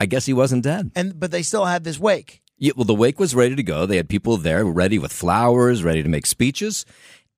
I 0.00 0.06
guess 0.06 0.24
he 0.24 0.32
wasn't 0.32 0.64
dead. 0.64 0.90
and 0.96 1.20
but 1.20 1.32
they 1.32 1.42
still 1.42 1.66
had 1.66 1.84
this 1.84 1.98
wake. 1.98 2.40
Yeah, 2.56 2.72
well, 2.76 2.86
the 2.86 2.94
wake 2.94 3.20
was 3.20 3.34
ready 3.34 3.56
to 3.56 3.62
go. 3.62 3.84
They 3.84 3.96
had 3.98 4.08
people 4.08 4.38
there 4.38 4.64
ready 4.64 4.98
with 4.98 5.12
flowers, 5.12 5.84
ready 5.84 6.02
to 6.02 6.08
make 6.08 6.24
speeches, 6.24 6.86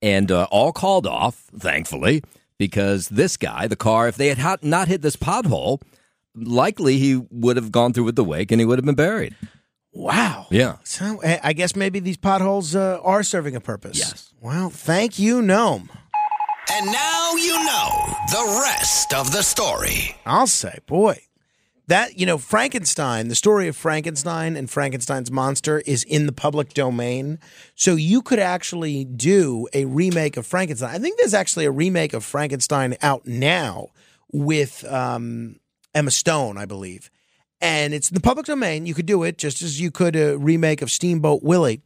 and 0.01 0.31
uh, 0.31 0.47
all 0.53 0.73
called 0.73 1.07
off, 1.07 1.47
thankfully, 1.59 2.23
because 2.61 3.09
this 3.09 3.39
guy, 3.39 3.67
the 3.67 3.75
car, 3.75 4.07
if 4.07 4.17
they 4.17 4.29
had 4.29 4.63
not 4.63 4.87
hit 4.87 5.01
this 5.01 5.17
pothole, 5.17 5.81
likely 6.37 6.99
he 6.99 7.17
would 7.31 7.57
have 7.57 7.73
gone 7.73 7.95
through 7.95 8.05
with 8.05 8.17
the 8.17 8.23
wake 8.23 8.53
and 8.53 8.61
he 8.61 8.67
would 8.67 8.79
have 8.79 8.85
been 8.85 8.95
buried. 8.95 9.35
Wow. 9.95 10.47
Yeah. 10.51 10.77
So 10.85 11.21
eh, 11.21 11.41
I 11.43 11.55
guess 11.55 11.75
maybe 11.75 12.01
these 12.01 12.19
potholes 12.19 12.77
uh, 12.77 13.01
are 13.03 13.23
serving 13.23 13.57
a 13.57 13.63
purpose. 13.63 13.99
Yes. 13.99 14.35
Well, 14.43 14.69
thank 14.69 15.19
you, 15.19 15.41
Noam. 15.41 15.89
And 16.71 16.87
now 16.87 17.33
you 17.35 17.55
know 17.65 17.89
the 18.31 18.61
rest 18.63 19.15
of 19.15 19.33
the 19.33 19.43
story. 19.43 20.15
I'll 20.27 20.47
say, 20.47 20.81
boy, 20.87 21.19
that 21.91 22.19
you 22.19 22.25
know, 22.25 22.39
Frankenstein. 22.39 23.29
The 23.29 23.35
story 23.35 23.67
of 23.67 23.77
Frankenstein 23.77 24.57
and 24.57 24.71
Frankenstein's 24.71 25.31
monster 25.31 25.81
is 25.81 26.05
in 26.05 26.27
the 26.27 26.33
public 26.33 26.73
domain, 26.73 27.39
so 27.75 27.97
you 27.97 28.23
could 28.23 28.39
actually 28.39 29.05
do 29.05 29.67
a 29.73 29.85
remake 29.85 30.37
of 30.37 30.47
Frankenstein. 30.47 30.95
I 30.95 30.99
think 30.99 31.19
there's 31.19 31.35
actually 31.35 31.65
a 31.65 31.71
remake 31.71 32.15
of 32.15 32.25
Frankenstein 32.25 32.97
out 33.03 33.27
now 33.27 33.89
with 34.33 34.85
um, 34.85 35.57
Emma 35.93 36.13
Stone, 36.13 36.59
I 36.59 36.65
believe, 36.65 37.11
and 37.61 37.93
it's 37.93 38.09
in 38.09 38.15
the 38.15 38.21
public 38.21 38.47
domain. 38.47 38.87
You 38.87 38.95
could 38.95 39.07
do 39.07 39.25
it 39.25 39.37
just 39.37 39.61
as 39.61 39.81
you 39.81 39.91
could 39.91 40.15
a 40.15 40.39
remake 40.39 40.83
of 40.83 40.91
Steamboat 40.91 41.43
Willie. 41.43 41.83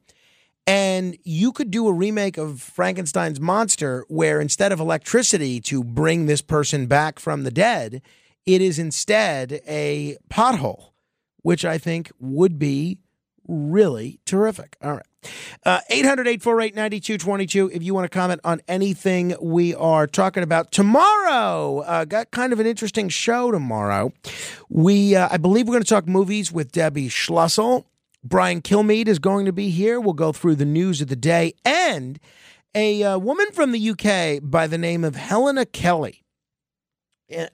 And 0.67 1.19
you 1.25 1.53
could 1.53 1.71
do 1.71 1.89
a 1.89 1.93
remake 1.93 2.39
of 2.39 2.61
Frankenstein's 2.61 3.39
monster 3.39 4.07
where 4.09 4.41
instead 4.41 4.73
of 4.73 4.81
electricity 4.81 5.61
to 5.63 5.85
bring 5.85 6.25
this 6.25 6.41
person 6.41 6.87
back 6.87 7.19
from 7.19 7.45
the 7.45 7.51
dead, 7.51 8.01
it 8.47 8.61
is 8.61 8.79
instead 8.79 9.61
a 9.67 10.17
pothole, 10.31 10.91
which 11.43 11.65
I 11.65 11.79
think 11.79 12.11
would 12.19 12.59
be 12.59 12.99
really 13.47 14.21
terrific. 14.25 14.77
All 14.83 14.93
right. 14.93 15.07
Uh, 15.65 15.81
800 15.89 16.27
848 16.27 16.75
9222. 16.75 17.71
If 17.73 17.83
you 17.83 17.95
want 17.95 18.11
to 18.11 18.15
comment 18.15 18.41
on 18.45 18.61
anything 18.69 19.35
we 19.41 19.75
are 19.75 20.07
talking 20.07 20.43
about 20.43 20.71
tomorrow, 20.71 21.81
uh, 21.81 22.05
got 22.05 22.31
kind 22.31 22.53
of 22.53 22.61
an 22.61 22.67
interesting 22.67 23.09
show 23.09 23.51
tomorrow. 23.51 24.13
We, 24.69 25.17
uh, 25.17 25.29
I 25.31 25.39
believe, 25.39 25.67
we're 25.67 25.75
going 25.75 25.83
to 25.83 25.89
talk 25.89 26.07
movies 26.07 26.53
with 26.53 26.73
Debbie 26.73 27.09
Schlussel. 27.09 27.85
Brian 28.23 28.63
Kilmeade 28.63 29.09
is 29.09 29.19
going 29.19 29.45
to 29.47 29.53
be 29.53 29.71
here. 29.71 30.01
We'll 30.01 30.15
go 30.15 30.33
through 30.33 30.57
the 30.57 30.65
news 30.65 31.01
of 31.01 31.09
the 31.09 31.17
day 31.17 31.55
and 31.65 32.19
a 32.75 33.03
uh, 33.03 33.19
woman 33.19 33.47
from 33.53 33.73
the 33.73 33.91
UK 33.91 34.41
by 34.43 34.67
the 34.67 34.79
name 34.79 35.05
of 35.05 35.15
Helena 35.15 35.65
Kelly. 35.67 36.24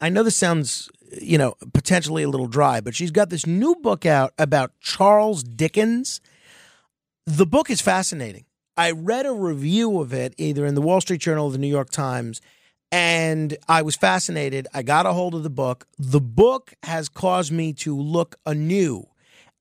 I 0.00 0.08
know 0.08 0.22
this 0.22 0.36
sounds, 0.36 0.90
you 1.20 1.38
know, 1.38 1.54
potentially 1.72 2.22
a 2.22 2.28
little 2.28 2.48
dry, 2.48 2.80
but 2.80 2.94
she's 2.94 3.10
got 3.10 3.30
this 3.30 3.46
new 3.46 3.74
book 3.76 4.04
out 4.04 4.32
about 4.38 4.72
Charles 4.80 5.42
Dickens. 5.42 6.20
The 7.26 7.46
book 7.46 7.70
is 7.70 7.80
fascinating. 7.80 8.44
I 8.76 8.92
read 8.92 9.26
a 9.26 9.32
review 9.32 10.00
of 10.00 10.12
it 10.12 10.34
either 10.38 10.64
in 10.66 10.74
the 10.74 10.82
Wall 10.82 11.00
Street 11.00 11.20
Journal 11.20 11.46
or 11.46 11.52
the 11.52 11.58
New 11.58 11.68
York 11.68 11.90
Times, 11.90 12.40
and 12.90 13.56
I 13.68 13.82
was 13.82 13.94
fascinated. 13.94 14.66
I 14.74 14.82
got 14.82 15.06
a 15.06 15.12
hold 15.12 15.34
of 15.34 15.42
the 15.42 15.50
book. 15.50 15.86
The 15.98 16.20
book 16.20 16.74
has 16.82 17.08
caused 17.08 17.52
me 17.52 17.72
to 17.74 17.96
look 17.96 18.36
anew 18.46 19.06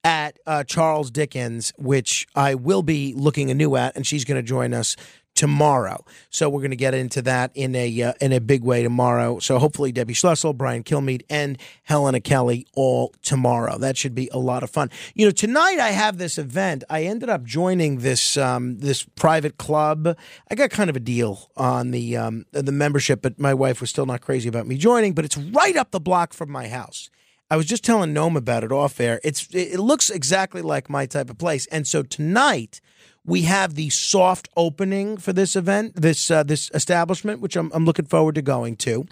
at 0.04 0.40
uh, 0.48 0.64
Charles 0.64 1.12
Dickens, 1.12 1.74
which 1.78 2.28
I 2.34 2.56
will 2.56 2.82
be 2.84 3.14
looking 3.14 3.52
anew 3.52 3.76
at, 3.76 3.96
and 3.96 4.08
she's 4.08 4.26
going 4.26 4.38
to 4.38 4.48
join 4.48 4.74
us 4.74 4.96
tomorrow. 5.40 6.04
So 6.30 6.50
we're 6.50 6.60
going 6.60 6.72
to 6.72 6.76
get 6.76 6.94
into 6.94 7.22
that 7.22 7.52
in 7.56 7.74
a 7.74 8.02
uh, 8.02 8.14
in 8.20 8.34
a 8.34 8.42
big 8.42 8.62
way 8.62 8.84
tomorrow. 8.84 9.40
So 9.40 9.58
hopefully 9.58 9.94
Debbie 9.94 10.14
Schlussel, 10.14 10.54
Brian 10.54 10.84
Kilmeade, 10.84 11.22
and 11.30 11.58
Helena 11.84 12.20
Kelly 12.20 12.68
all 12.76 13.14
tomorrow. 13.22 13.78
That 13.78 13.96
should 13.96 14.14
be 14.14 14.30
a 14.34 14.38
lot 14.38 14.64
of 14.64 14.70
fun. 14.70 14.90
You 15.16 15.28
know, 15.28 15.32
tonight 15.32 15.80
I 15.80 15.92
have 15.92 16.18
this 16.18 16.38
event. 16.38 16.84
I 16.90 17.04
ended 17.04 17.30
up 17.30 17.46
joining 17.46 18.00
this 18.00 18.36
um, 18.36 18.80
this 18.80 19.04
private 19.16 19.58
club. 19.58 20.14
I 20.52 20.56
got 20.56 20.72
kind 20.72 20.90
of 20.90 20.98
a 20.98 21.00
deal 21.00 21.50
on 21.56 21.92
the 21.92 22.18
um, 22.18 22.46
the 22.52 22.74
membership, 22.74 23.22
but 23.22 23.40
my 23.40 23.54
wife 23.54 23.80
was 23.80 23.90
still 23.90 24.06
not 24.06 24.20
crazy 24.20 24.50
about 24.50 24.68
me 24.68 24.78
joining. 24.78 25.14
But 25.14 25.24
it's 25.24 25.38
right 25.38 25.78
up 25.78 25.92
the 25.92 26.02
block 26.02 26.34
from 26.34 26.52
my 26.52 26.68
house. 26.68 27.10
I 27.50 27.56
was 27.56 27.66
just 27.66 27.86
telling 27.86 28.14
Noam 28.14 28.36
about 28.36 28.66
it 28.66 28.74
off 28.74 29.00
air. 29.00 29.22
It's 29.24 29.48
it 29.54 29.80
looks 29.80 30.10
exactly 30.10 30.62
like 30.62 30.90
my 30.90 31.06
type 31.06 31.30
of 31.30 31.38
place, 31.38 31.66
and 31.68 31.88
so 31.88 32.04
tonight 32.04 32.82
we 33.26 33.44
have 33.44 33.76
the 33.76 33.90
soft 33.90 34.50
opening 34.56 35.18
for 35.18 35.34
this 35.34 35.56
event, 35.56 35.96
this 35.96 36.32
uh, 36.32 36.44
this 36.44 36.72
establishment, 36.74 37.42
which 37.42 37.56
I'm 37.56 37.72
I'm 37.74 37.86
looking 37.86 38.06
forward 38.06 38.36
to 38.36 38.42
going 38.42 38.76
to. 38.78 39.06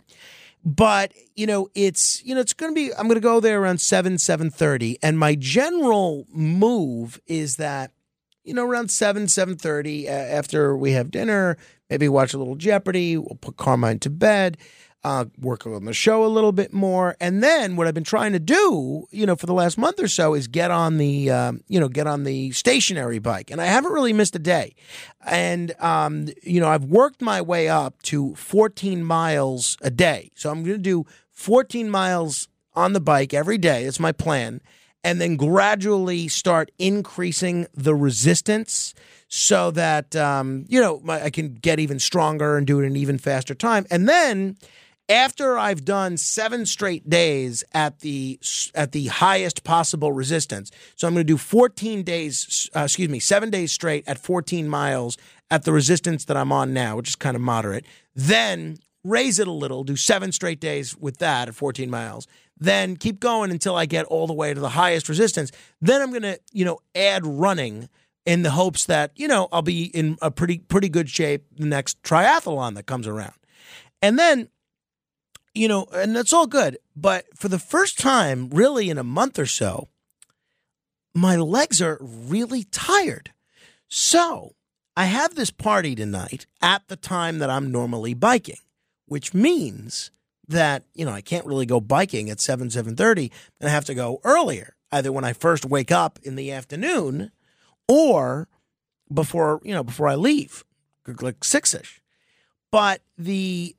But 0.63 1.13
you 1.35 1.47
know, 1.47 1.69
it's 1.75 2.23
you 2.25 2.35
know, 2.35 2.41
it's 2.41 2.53
going 2.53 2.73
to 2.73 2.75
be. 2.75 2.93
I'm 2.93 3.07
going 3.07 3.15
to 3.15 3.21
go 3.21 3.39
there 3.39 3.61
around 3.61 3.79
seven 3.79 4.17
seven 4.17 4.49
thirty, 4.49 4.97
and 5.01 5.17
my 5.17 5.35
general 5.35 6.25
move 6.33 7.21
is 7.27 7.57
that 7.57 7.91
you 8.43 8.53
know 8.53 8.65
around 8.65 8.91
seven 8.91 9.27
seven 9.27 9.55
thirty 9.55 10.09
uh, 10.09 10.11
after 10.11 10.75
we 10.75 10.91
have 10.91 11.11
dinner, 11.11 11.57
maybe 11.89 12.09
watch 12.09 12.33
a 12.33 12.37
little 12.37 12.55
Jeopardy. 12.55 13.17
We'll 13.17 13.37
put 13.39 13.57
Carmine 13.57 13.99
to 13.99 14.09
bed 14.09 14.57
uh, 15.03 15.25
work 15.39 15.65
on 15.65 15.85
the 15.85 15.93
show 15.93 16.25
a 16.25 16.27
little 16.27 16.51
bit 16.51 16.73
more, 16.73 17.15
and 17.19 17.43
then 17.43 17.75
what 17.75 17.87
I've 17.87 17.93
been 17.93 18.03
trying 18.03 18.33
to 18.33 18.39
do, 18.39 19.07
you 19.11 19.25
know, 19.25 19.35
for 19.35 19.45
the 19.45 19.53
last 19.53 19.77
month 19.77 20.01
or 20.01 20.07
so, 20.07 20.33
is 20.33 20.47
get 20.47 20.71
on 20.71 20.97
the, 20.97 21.29
um, 21.29 21.61
you 21.67 21.79
know, 21.79 21.87
get 21.87 22.07
on 22.07 22.23
the 22.23 22.51
stationary 22.51 23.19
bike, 23.19 23.51
and 23.51 23.61
I 23.61 23.65
haven't 23.65 23.93
really 23.93 24.13
missed 24.13 24.35
a 24.35 24.39
day, 24.39 24.75
and 25.25 25.73
um, 25.79 26.27
you 26.43 26.59
know, 26.59 26.67
I've 26.67 26.85
worked 26.85 27.21
my 27.21 27.41
way 27.41 27.69
up 27.69 28.01
to 28.03 28.35
14 28.35 29.03
miles 29.03 29.77
a 29.81 29.89
day, 29.89 30.31
so 30.35 30.49
I'm 30.49 30.63
going 30.63 30.77
to 30.77 30.81
do 30.81 31.05
14 31.31 31.89
miles 31.89 32.47
on 32.73 32.93
the 32.93 33.01
bike 33.01 33.33
every 33.33 33.57
day. 33.57 33.85
That's 33.85 33.99
my 33.99 34.11
plan, 34.11 34.61
and 35.03 35.21
then 35.21 35.37
gradually 35.37 36.27
start 36.27 36.71
increasing 36.79 37.67
the 37.73 37.95
resistance 37.95 38.93
so 39.29 39.71
that 39.71 40.15
um, 40.15 40.65
you 40.67 40.81
know 40.81 41.01
I 41.07 41.29
can 41.29 41.53
get 41.53 41.79
even 41.79 41.99
stronger 41.99 42.57
and 42.57 42.65
do 42.65 42.79
it 42.79 42.83
in 42.83 42.91
an 42.91 42.97
even 42.97 43.17
faster 43.17 43.53
time. 43.53 43.85
And 43.91 44.07
then 44.09 44.57
after 45.09 45.57
I've 45.57 45.85
done 45.85 46.17
seven 46.17 46.65
straight 46.65 47.09
days 47.09 47.63
at 47.73 47.99
the 47.99 48.39
at 48.75 48.91
the 48.91 49.07
highest 49.07 49.63
possible 49.63 50.11
resistance, 50.11 50.71
so 50.95 51.07
I'm 51.07 51.13
going 51.13 51.25
to 51.25 51.33
do 51.33 51.37
14 51.37 52.03
days, 52.03 52.69
uh, 52.75 52.81
excuse 52.81 53.09
me, 53.09 53.19
seven 53.19 53.49
days 53.49 53.71
straight 53.71 54.03
at 54.07 54.17
14 54.17 54.67
miles 54.67 55.17
at 55.49 55.63
the 55.63 55.71
resistance 55.71 56.25
that 56.25 56.37
I'm 56.37 56.51
on 56.51 56.73
now, 56.73 56.97
which 56.97 57.09
is 57.09 57.15
kind 57.15 57.35
of 57.35 57.41
moderate. 57.41 57.85
Then 58.15 58.77
raise 59.03 59.39
it 59.39 59.47
a 59.47 59.51
little, 59.51 59.83
do 59.83 59.95
seven 59.95 60.31
straight 60.31 60.59
days 60.59 60.97
with 60.97 61.19
that 61.19 61.47
at 61.47 61.55
14 61.55 61.89
miles. 61.89 62.27
Then 62.59 62.97
keep 62.97 63.19
going 63.19 63.51
until 63.51 63.75
I 63.75 63.85
get 63.85 64.05
all 64.05 64.27
the 64.27 64.33
way 64.33 64.53
to 64.53 64.59
the 64.59 64.69
highest 64.69 65.07
resistance. 65.07 65.51
Then 65.79 66.01
I'm 66.01 66.09
going 66.09 66.23
to, 66.23 66.39
you 66.51 66.65
know, 66.65 66.79
add 66.95 67.25
running 67.25 67.87
in 68.25 68.43
the 68.43 68.51
hopes 68.51 68.85
that 68.85 69.11
you 69.15 69.27
know 69.27 69.47
I'll 69.53 69.61
be 69.61 69.85
in 69.85 70.17
a 70.21 70.29
pretty 70.29 70.59
pretty 70.59 70.89
good 70.89 71.09
shape 71.09 71.45
the 71.55 71.65
next 71.65 72.03
triathlon 72.03 72.75
that 72.75 72.85
comes 72.85 73.07
around. 73.07 73.33
And 74.01 74.19
then 74.19 74.49
you 75.57 75.67
know, 75.67 75.87
and 75.93 76.15
that's 76.15 76.33
all 76.33 76.47
good. 76.47 76.77
But 76.95 77.25
for 77.35 77.47
the 77.47 77.59
first 77.59 77.99
time, 77.99 78.49
really 78.49 78.89
in 78.89 78.97
a 78.97 79.03
month 79.03 79.37
or 79.39 79.45
so, 79.45 79.89
my 81.13 81.35
legs 81.35 81.81
are 81.81 81.97
really 82.01 82.63
tired. 82.65 83.31
So 83.87 84.55
I 84.95 85.05
have 85.05 85.35
this 85.35 85.51
party 85.51 85.95
tonight 85.95 86.45
at 86.61 86.87
the 86.87 86.95
time 86.95 87.39
that 87.39 87.49
I'm 87.49 87.71
normally 87.71 88.13
biking, 88.13 88.59
which 89.05 89.33
means 89.33 90.11
that, 90.47 90.83
you 90.93 91.05
know, 91.05 91.11
I 91.11 91.21
can't 91.21 91.45
really 91.45 91.65
go 91.65 91.79
biking 91.79 92.29
at 92.29 92.39
7, 92.39 92.69
7.30 92.69 93.31
and 93.59 93.69
I 93.69 93.71
have 93.71 93.85
to 93.85 93.95
go 93.95 94.21
earlier, 94.23 94.75
either 94.91 95.11
when 95.11 95.23
I 95.23 95.33
first 95.33 95.65
wake 95.65 95.91
up 95.91 96.19
in 96.23 96.35
the 96.35 96.51
afternoon 96.51 97.31
or 97.87 98.47
before, 99.13 99.61
you 99.63 99.73
know, 99.73 99.83
before 99.83 100.07
I 100.07 100.15
leave, 100.15 100.65
like 101.21 101.43
six-ish. 101.43 102.01
But 102.71 103.01
the 103.17 103.76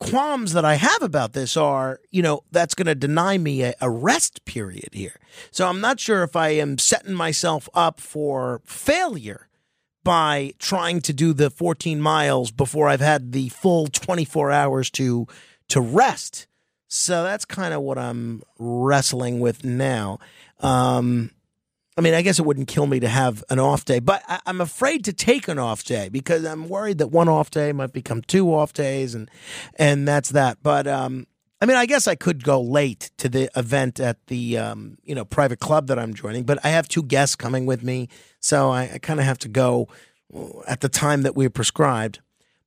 qualms 0.00 0.54
that 0.54 0.64
I 0.64 0.74
have 0.74 1.02
about 1.02 1.34
this 1.34 1.56
are, 1.56 2.00
you 2.10 2.22
know, 2.22 2.42
that's 2.50 2.74
going 2.74 2.86
to 2.86 2.94
deny 2.94 3.38
me 3.38 3.62
a, 3.62 3.74
a, 3.80 3.90
rest 3.90 4.44
period 4.46 4.88
here. 4.92 5.14
So 5.50 5.68
I'm 5.68 5.80
not 5.80 6.00
sure 6.00 6.22
if 6.22 6.34
I 6.34 6.48
am 6.48 6.78
setting 6.78 7.14
myself 7.14 7.68
up 7.74 8.00
for 8.00 8.62
failure 8.64 9.48
by 10.02 10.54
trying 10.58 11.02
to 11.02 11.12
do 11.12 11.34
the 11.34 11.50
14 11.50 12.00
miles 12.00 12.50
before 12.50 12.88
I've 12.88 13.02
had 13.02 13.32
the 13.32 13.50
full 13.50 13.86
24 13.86 14.50
hours 14.50 14.90
to 14.92 15.26
to 15.68 15.80
rest. 15.80 16.46
So 16.88 17.22
that's 17.22 17.44
kind 17.44 17.72
of 17.72 17.82
what 17.82 17.98
I'm 17.98 18.42
wrestling 18.58 19.38
with 19.38 19.64
now. 19.64 20.18
Um, 20.58 21.30
I 22.00 22.02
mean, 22.02 22.14
I 22.14 22.22
guess 22.22 22.38
it 22.38 22.46
wouldn't 22.46 22.66
kill 22.66 22.86
me 22.86 22.98
to 23.00 23.08
have 23.08 23.44
an 23.50 23.58
off 23.58 23.84
day, 23.84 23.98
but 23.98 24.22
I, 24.26 24.40
am 24.46 24.62
afraid 24.62 25.04
to 25.04 25.12
take 25.12 25.48
an 25.48 25.58
off 25.58 25.84
day 25.84 26.08
because 26.08 26.46
I'm 26.46 26.66
worried 26.66 26.96
that 26.96 27.08
one 27.08 27.28
off 27.28 27.50
day 27.50 27.72
might 27.72 27.92
become 27.92 28.22
two 28.22 28.54
off 28.54 28.72
days, 28.72 29.14
and 29.14 29.30
and 29.76 30.08
that's 30.08 30.30
that. 30.30 30.56
But 30.62 30.86
um, 30.86 31.26
I 31.60 31.66
mean, 31.66 31.76
I 31.76 31.84
guess 31.84 32.08
I 32.08 32.14
could 32.14 32.42
go 32.42 32.58
late 32.58 33.10
to 33.18 33.28
the 33.28 33.50
event 33.54 34.00
at 34.00 34.16
the 34.28 34.56
um, 34.56 34.96
you 35.04 35.14
know 35.14 35.26
private 35.26 35.60
club 35.60 35.88
that 35.88 35.98
I'm 35.98 36.14
joining, 36.14 36.44
but 36.44 36.58
I 36.64 36.70
have 36.70 36.88
two 36.88 37.02
guests 37.02 37.36
coming 37.36 37.66
with 37.66 37.82
me, 37.82 38.08
so 38.40 38.70
I, 38.70 38.92
I 38.94 38.98
kind 38.98 39.20
of 39.20 39.26
have 39.26 39.38
to 39.40 39.48
go 39.48 39.86
at 40.66 40.80
the 40.80 40.88
time 40.88 41.20
that 41.20 41.36
we're 41.36 41.50
prescribed. 41.50 42.20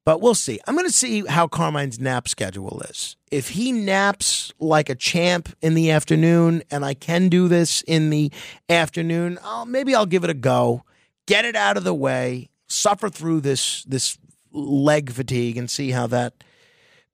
But 0.05 0.19
we'll 0.19 0.35
see. 0.35 0.59
I'm 0.67 0.75
going 0.75 0.87
to 0.87 0.93
see 0.93 1.25
how 1.25 1.47
Carmine's 1.47 1.99
nap 1.99 2.27
schedule 2.27 2.81
is. 2.89 3.15
If 3.31 3.49
he 3.49 3.71
naps 3.71 4.53
like 4.59 4.89
a 4.89 4.95
champ 4.95 5.55
in 5.61 5.75
the 5.75 5.91
afternoon, 5.91 6.63
and 6.69 6.83
I 6.83 6.93
can 6.93 7.29
do 7.29 7.47
this 7.47 7.81
in 7.83 8.09
the 8.09 8.31
afternoon, 8.67 9.39
I'll, 9.43 9.65
maybe 9.65 9.95
I'll 9.95 10.05
give 10.05 10.23
it 10.23 10.29
a 10.29 10.35
go. 10.35 10.83
Get 11.25 11.45
it 11.45 11.55
out 11.55 11.77
of 11.77 11.85
the 11.85 11.93
way. 11.93 12.49
Suffer 12.67 13.09
through 13.09 13.41
this 13.41 13.83
this 13.85 14.17
leg 14.51 15.11
fatigue 15.11 15.57
and 15.57 15.69
see 15.69 15.91
how 15.91 16.07
that 16.07 16.43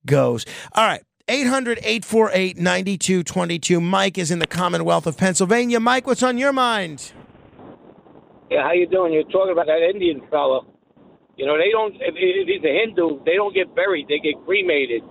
goes. 0.05 0.45
All 0.73 0.85
right. 0.85 1.03
800 1.27 1.77
848 1.83 2.57
9222. 2.57 3.79
Mike 3.79 4.17
is 4.17 4.31
in 4.31 4.39
the 4.39 4.47
Commonwealth 4.47 5.05
of 5.05 5.15
Pennsylvania. 5.15 5.79
Mike, 5.79 6.07
what's 6.07 6.23
on 6.23 6.39
your 6.39 6.51
mind? 6.51 7.11
Yeah, 8.49 8.63
how 8.63 8.71
you 8.71 8.87
doing? 8.87 9.13
You're 9.13 9.23
talking 9.25 9.51
about 9.51 9.67
that 9.67 9.87
Indian 9.93 10.21
fella. 10.31 10.61
You 11.39 11.45
know, 11.45 11.57
they 11.57 11.71
don't. 11.71 11.95
If, 11.95 12.15
if 12.17 12.47
he's 12.47 12.63
a 12.65 12.83
Hindu, 12.83 13.23
they 13.23 13.35
don't 13.35 13.55
get 13.55 13.73
buried; 13.73 14.09
they 14.09 14.19
get 14.19 14.35
cremated. 14.45 15.03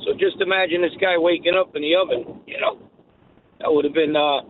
So 0.00 0.12
just 0.12 0.40
imagine 0.40 0.82
this 0.82 0.90
guy 1.00 1.16
waking 1.16 1.54
up 1.54 1.76
in 1.76 1.82
the 1.82 1.94
oven. 1.94 2.40
You 2.48 2.60
know, 2.60 2.78
that 3.60 3.72
would 3.72 3.84
have 3.84 3.94
been 3.94 4.16
uh, 4.16 4.40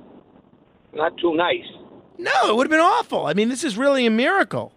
not 0.94 1.12
too 1.18 1.36
nice. 1.36 1.68
No, 2.16 2.32
it 2.48 2.56
would 2.56 2.64
have 2.64 2.70
been 2.70 2.80
awful. 2.80 3.26
I 3.26 3.34
mean, 3.34 3.50
this 3.50 3.62
is 3.62 3.76
really 3.76 4.06
a 4.06 4.10
miracle. 4.10 4.72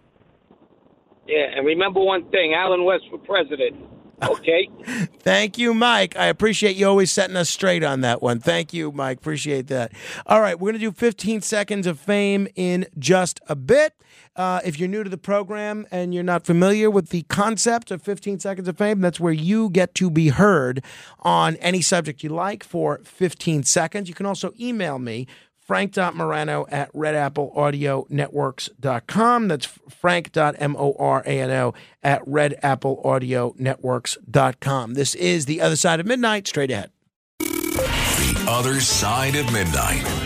Yeah, 1.26 1.56
and 1.56 1.64
remember 1.64 2.00
one 2.00 2.28
thing: 2.28 2.52
Allen 2.52 2.84
West 2.84 3.04
for 3.10 3.16
president. 3.16 3.76
Okay. 4.22 4.68
Thank 5.20 5.56
you, 5.56 5.72
Mike. 5.72 6.16
I 6.16 6.26
appreciate 6.26 6.76
you 6.76 6.86
always 6.86 7.10
setting 7.10 7.36
us 7.36 7.48
straight 7.48 7.82
on 7.82 8.02
that 8.02 8.20
one. 8.20 8.40
Thank 8.40 8.74
you, 8.74 8.92
Mike. 8.92 9.18
Appreciate 9.18 9.68
that. 9.68 9.92
All 10.26 10.42
right, 10.42 10.58
we're 10.58 10.72
going 10.72 10.80
to 10.80 10.86
do 10.86 10.92
15 10.92 11.40
seconds 11.40 11.86
of 11.86 11.98
fame 11.98 12.46
in 12.54 12.86
just 12.98 13.40
a 13.48 13.56
bit. 13.56 13.94
Uh, 14.36 14.60
if 14.64 14.78
you're 14.78 14.88
new 14.88 15.02
to 15.02 15.10
the 15.10 15.16
program 15.16 15.86
and 15.90 16.14
you're 16.14 16.22
not 16.22 16.44
familiar 16.44 16.90
with 16.90 17.08
the 17.08 17.22
concept 17.22 17.90
of 17.90 18.02
15 18.02 18.38
seconds 18.38 18.68
of 18.68 18.76
fame, 18.76 19.00
that's 19.00 19.18
where 19.18 19.32
you 19.32 19.70
get 19.70 19.94
to 19.94 20.10
be 20.10 20.28
heard 20.28 20.84
on 21.20 21.56
any 21.56 21.80
subject 21.80 22.22
you 22.22 22.28
like 22.28 22.62
for 22.62 23.00
15 23.04 23.62
seconds. 23.64 24.08
You 24.08 24.14
can 24.14 24.26
also 24.26 24.52
email 24.60 24.98
me, 24.98 25.26
frank.morano 25.58 26.66
at 26.70 26.92
redappleaudionetworks.com. 26.92 29.48
That's 29.48 29.66
frank.morano 29.66 31.74
at 32.02 32.22
redappleaudionetworks.com. 32.26 34.94
This 34.94 35.14
is 35.14 35.46
The 35.46 35.62
Other 35.62 35.76
Side 35.76 36.00
of 36.00 36.06
Midnight, 36.06 36.46
straight 36.46 36.70
ahead. 36.70 36.90
The 37.38 38.44
Other 38.46 38.80
Side 38.80 39.34
of 39.34 39.50
Midnight. 39.52 40.25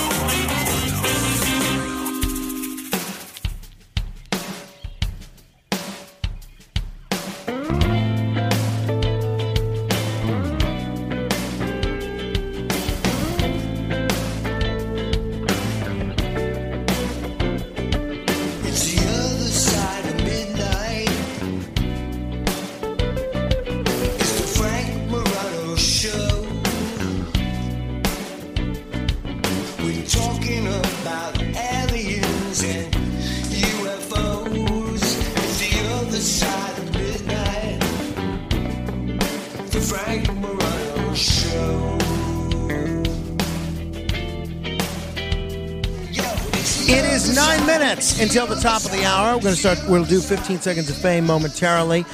Until 48.31 48.47
the 48.47 48.61
top 48.61 48.85
of 48.85 48.91
the 48.91 49.03
hour. 49.03 49.35
We're 49.35 49.41
going 49.41 49.55
to 49.55 49.59
start, 49.59 49.79
we'll 49.89 50.05
do 50.05 50.21
15 50.21 50.61
seconds 50.61 50.89
of 50.89 50.95
fame 50.95 51.25
momentarily. 51.25 52.05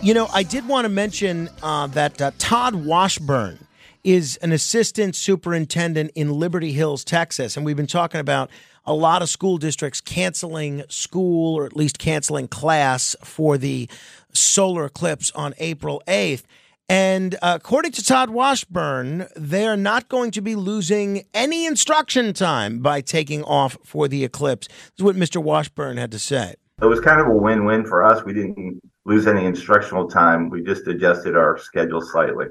You 0.00 0.14
know, 0.14 0.26
I 0.32 0.42
did 0.42 0.66
want 0.66 0.86
to 0.86 0.88
mention 0.88 1.50
uh, 1.62 1.88
that 1.88 2.22
uh, 2.22 2.30
Todd 2.38 2.74
Washburn 2.74 3.58
is 4.02 4.38
an 4.38 4.52
assistant 4.52 5.14
superintendent 5.14 6.12
in 6.14 6.30
Liberty 6.32 6.72
Hills, 6.72 7.04
Texas. 7.04 7.54
And 7.54 7.66
we've 7.66 7.76
been 7.76 7.86
talking 7.86 8.18
about 8.18 8.48
a 8.86 8.94
lot 8.94 9.20
of 9.20 9.28
school 9.28 9.58
districts 9.58 10.00
canceling 10.00 10.84
school 10.88 11.56
or 11.56 11.66
at 11.66 11.76
least 11.76 11.98
canceling 11.98 12.48
class 12.48 13.14
for 13.22 13.58
the 13.58 13.90
solar 14.32 14.86
eclipse 14.86 15.30
on 15.32 15.52
April 15.58 16.02
8th. 16.08 16.44
And 16.88 17.34
uh, 17.42 17.58
according 17.60 17.92
to 17.92 18.04
Todd 18.04 18.30
Washburn, 18.30 19.26
they're 19.36 19.76
not 19.76 20.08
going 20.08 20.30
to 20.30 20.40
be 20.40 20.54
losing 20.54 21.24
any 21.34 21.66
instruction 21.66 22.32
time 22.32 22.78
by 22.78 23.02
taking 23.02 23.44
off 23.44 23.76
for 23.84 24.08
the 24.08 24.24
eclipse. 24.24 24.68
This 24.68 24.92
is 24.98 25.04
what 25.04 25.16
Mr. 25.16 25.42
Washburn 25.42 25.98
had 25.98 26.10
to 26.12 26.18
say. 26.18 26.54
It 26.80 26.86
was 26.86 27.00
kind 27.00 27.20
of 27.20 27.26
a 27.26 27.34
win-win 27.34 27.84
for 27.84 28.04
us. 28.04 28.24
We 28.24 28.32
didn't 28.32 28.80
lose 29.04 29.26
any 29.26 29.44
instructional 29.44 30.08
time. 30.08 30.48
We 30.48 30.62
just 30.62 30.86
adjusted 30.86 31.36
our 31.36 31.58
schedule 31.58 32.00
slightly. 32.00 32.46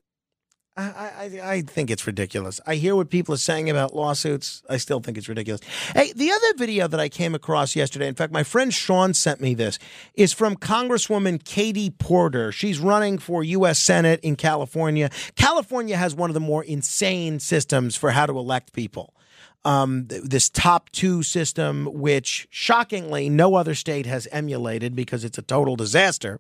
I, 0.78 0.84
I, 0.84 1.39
I 1.43 1.61
think 1.61 1.89
it's 1.89 2.05
ridiculous. 2.05 2.61
I 2.67 2.75
hear 2.75 2.95
what 2.95 3.09
people 3.09 3.34
are 3.34 3.39
saying 3.39 3.67
about 3.69 3.95
lawsuits. 3.95 4.61
I 4.69 4.78
still 4.78 4.99
think 4.99 5.17
it's 5.17 5.28
ridiculous. 5.28 5.61
Hey, 5.95 6.13
the 6.15 6.32
other 6.32 6.53
video 6.55 6.88
that 6.88 6.99
I 6.99 7.09
came 7.09 7.34
across 7.34 7.75
yesterday, 7.75 8.07
in 8.07 8.13
fact, 8.13 8.32
my 8.32 8.43
friend 8.43 8.71
Sean 8.71 9.15
sent 9.15 9.41
me 9.41 9.55
this, 9.55 9.80
is 10.13 10.34
from 10.34 10.55
Congresswoman 10.55 11.43
Katie 11.43 11.89
Porter. 11.89 12.51
She's 12.51 12.80
running 12.80 13.17
for 13.17 13.43
U.S. 13.43 13.82
Senate 13.82 14.19
in 14.21 14.36
California. 14.36 15.09
California 15.36 15.97
has 15.97 16.13
one 16.13 16.30
of 16.30 16.36
the 16.36 16.39
more 16.39 16.63
insane 16.63 17.39
systems 17.39 17.95
for 17.95 18.11
how 18.11 18.28
to 18.28 18.38
elect 18.38 18.71
people. 18.73 19.15
Um, 19.65 20.05
th- 20.07 20.21
this 20.23 20.47
top 20.47 20.91
two 20.91 21.23
system, 21.23 21.89
which 21.91 22.47
shockingly 22.51 23.30
no 23.30 23.55
other 23.55 23.73
state 23.73 24.05
has 24.05 24.28
emulated 24.32 24.95
because 24.95 25.23
it's 25.23 25.39
a 25.39 25.41
total 25.41 25.75
disaster. 25.75 26.39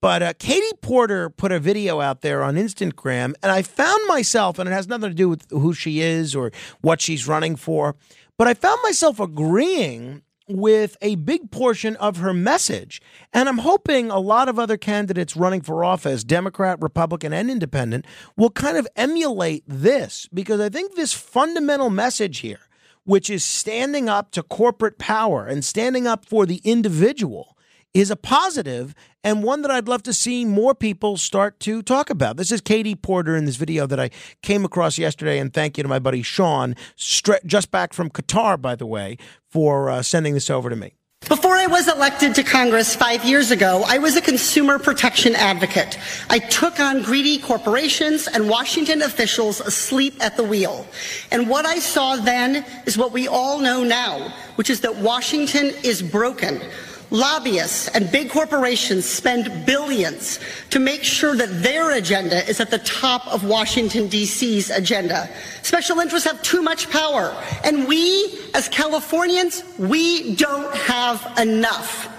But 0.00 0.22
uh, 0.22 0.32
Katie 0.38 0.76
Porter 0.80 1.28
put 1.28 1.50
a 1.50 1.58
video 1.58 2.00
out 2.00 2.20
there 2.20 2.42
on 2.42 2.54
Instagram, 2.54 3.34
and 3.42 3.50
I 3.50 3.62
found 3.62 4.00
myself, 4.06 4.58
and 4.58 4.68
it 4.68 4.72
has 4.72 4.86
nothing 4.86 5.10
to 5.10 5.14
do 5.14 5.28
with 5.28 5.50
who 5.50 5.74
she 5.74 6.00
is 6.00 6.36
or 6.36 6.52
what 6.80 7.00
she's 7.00 7.26
running 7.26 7.56
for, 7.56 7.96
but 8.36 8.46
I 8.46 8.54
found 8.54 8.80
myself 8.84 9.18
agreeing 9.18 10.22
with 10.48 10.96
a 11.02 11.16
big 11.16 11.50
portion 11.50 11.96
of 11.96 12.18
her 12.18 12.32
message. 12.32 13.02
And 13.32 13.48
I'm 13.48 13.58
hoping 13.58 14.10
a 14.10 14.18
lot 14.18 14.48
of 14.48 14.58
other 14.58 14.76
candidates 14.76 15.36
running 15.36 15.60
for 15.60 15.84
office, 15.84 16.24
Democrat, 16.24 16.80
Republican, 16.80 17.32
and 17.32 17.50
Independent, 17.50 18.06
will 18.36 18.50
kind 18.50 18.76
of 18.76 18.88
emulate 18.96 19.64
this 19.66 20.28
because 20.32 20.60
I 20.60 20.70
think 20.70 20.94
this 20.94 21.12
fundamental 21.12 21.90
message 21.90 22.38
here, 22.38 22.60
which 23.04 23.28
is 23.28 23.44
standing 23.44 24.08
up 24.08 24.30
to 24.32 24.42
corporate 24.42 24.98
power 24.98 25.44
and 25.44 25.64
standing 25.64 26.06
up 26.06 26.24
for 26.24 26.46
the 26.46 26.62
individual, 26.64 27.56
is 27.94 28.10
a 28.10 28.16
positive 28.16 28.94
and 29.24 29.42
one 29.42 29.62
that 29.62 29.70
I'd 29.70 29.88
love 29.88 30.02
to 30.04 30.12
see 30.12 30.44
more 30.44 30.74
people 30.74 31.16
start 31.16 31.58
to 31.60 31.82
talk 31.82 32.10
about. 32.10 32.36
This 32.36 32.52
is 32.52 32.60
Katie 32.60 32.94
Porter 32.94 33.36
in 33.36 33.44
this 33.44 33.56
video 33.56 33.86
that 33.86 33.98
I 33.98 34.10
came 34.42 34.64
across 34.64 34.98
yesterday, 34.98 35.38
and 35.38 35.52
thank 35.52 35.76
you 35.76 35.82
to 35.82 35.88
my 35.88 35.98
buddy 35.98 36.22
Sean, 36.22 36.76
just 36.96 37.70
back 37.70 37.92
from 37.92 38.10
Qatar, 38.10 38.60
by 38.60 38.76
the 38.76 38.86
way, 38.86 39.16
for 39.50 39.90
uh, 39.90 40.02
sending 40.02 40.34
this 40.34 40.50
over 40.50 40.70
to 40.70 40.76
me. 40.76 40.94
Before 41.28 41.56
I 41.56 41.66
was 41.66 41.88
elected 41.88 42.36
to 42.36 42.44
Congress 42.44 42.94
five 42.94 43.24
years 43.24 43.50
ago, 43.50 43.84
I 43.86 43.98
was 43.98 44.16
a 44.16 44.20
consumer 44.20 44.78
protection 44.78 45.34
advocate. 45.34 45.98
I 46.30 46.38
took 46.38 46.78
on 46.78 47.02
greedy 47.02 47.38
corporations 47.38 48.28
and 48.28 48.48
Washington 48.48 49.02
officials 49.02 49.60
asleep 49.60 50.14
at 50.20 50.36
the 50.36 50.44
wheel. 50.44 50.86
And 51.32 51.48
what 51.48 51.66
I 51.66 51.80
saw 51.80 52.16
then 52.16 52.64
is 52.86 52.96
what 52.96 53.12
we 53.12 53.26
all 53.26 53.58
know 53.58 53.82
now, 53.82 54.32
which 54.54 54.70
is 54.70 54.80
that 54.82 54.94
Washington 54.96 55.72
is 55.82 56.00
broken. 56.02 56.62
Lobbyists 57.10 57.88
and 57.88 58.10
big 58.12 58.30
corporations 58.30 59.06
spend 59.06 59.64
billions 59.64 60.38
to 60.70 60.78
make 60.78 61.02
sure 61.02 61.34
that 61.36 61.62
their 61.62 61.92
agenda 61.92 62.46
is 62.48 62.60
at 62.60 62.70
the 62.70 62.78
top 62.80 63.26
of 63.28 63.44
Washington, 63.44 64.08
D.C.'s 64.08 64.70
agenda. 64.70 65.30
Special 65.62 66.00
interests 66.00 66.28
have 66.28 66.42
too 66.42 66.60
much 66.60 66.90
power, 66.90 67.34
and 67.64 67.88
we, 67.88 68.38
as 68.54 68.68
Californians, 68.68 69.64
we 69.78 70.34
don't 70.34 70.74
have 70.76 71.38
enough. 71.38 72.14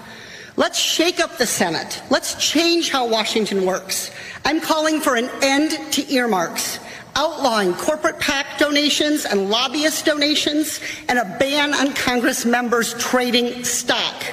Let's 0.56 0.78
shake 0.78 1.20
up 1.20 1.38
the 1.38 1.46
Senate. 1.46 2.02
Let's 2.10 2.34
change 2.34 2.90
how 2.90 3.06
Washington 3.06 3.64
works. 3.64 4.10
I'm 4.44 4.60
calling 4.60 5.00
for 5.00 5.14
an 5.14 5.30
end 5.40 5.92
to 5.92 6.12
earmarks 6.12 6.80
outlawing 7.16 7.74
corporate 7.74 8.18
PAC 8.20 8.58
donations 8.58 9.24
and 9.24 9.50
lobbyist 9.50 10.04
donations, 10.04 10.80
and 11.08 11.18
a 11.18 11.36
ban 11.38 11.74
on 11.74 11.92
Congress 11.92 12.44
members 12.44 12.94
trading 12.94 13.64
stock. 13.64 14.24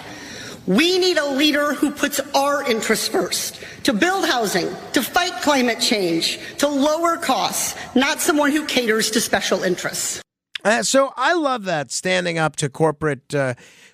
We 0.68 1.00
need 1.00 1.18
a 1.18 1.32
leader 1.32 1.74
who 1.74 1.92
puts 1.92 2.20
our 2.36 2.70
interests 2.70 3.08
first 3.08 3.62
to 3.84 3.94
build 3.94 4.26
housing, 4.26 4.68
to 4.92 5.02
fight 5.02 5.42
climate 5.42 5.80
change, 5.80 6.40
to 6.58 6.68
lower 6.68 7.16
costs, 7.16 7.74
not 7.96 8.20
someone 8.20 8.52
who 8.52 8.66
caters 8.66 9.10
to 9.12 9.22
special 9.22 9.64
interests. 9.64 10.22
Uh, 10.66 10.84
so 10.84 11.14
I 11.16 11.36
love 11.36 11.64
that 11.66 11.90
standing 11.92 12.38
up 12.38 12.58
to 12.58 12.68
corporate 12.68 13.34
uh, 13.34 13.54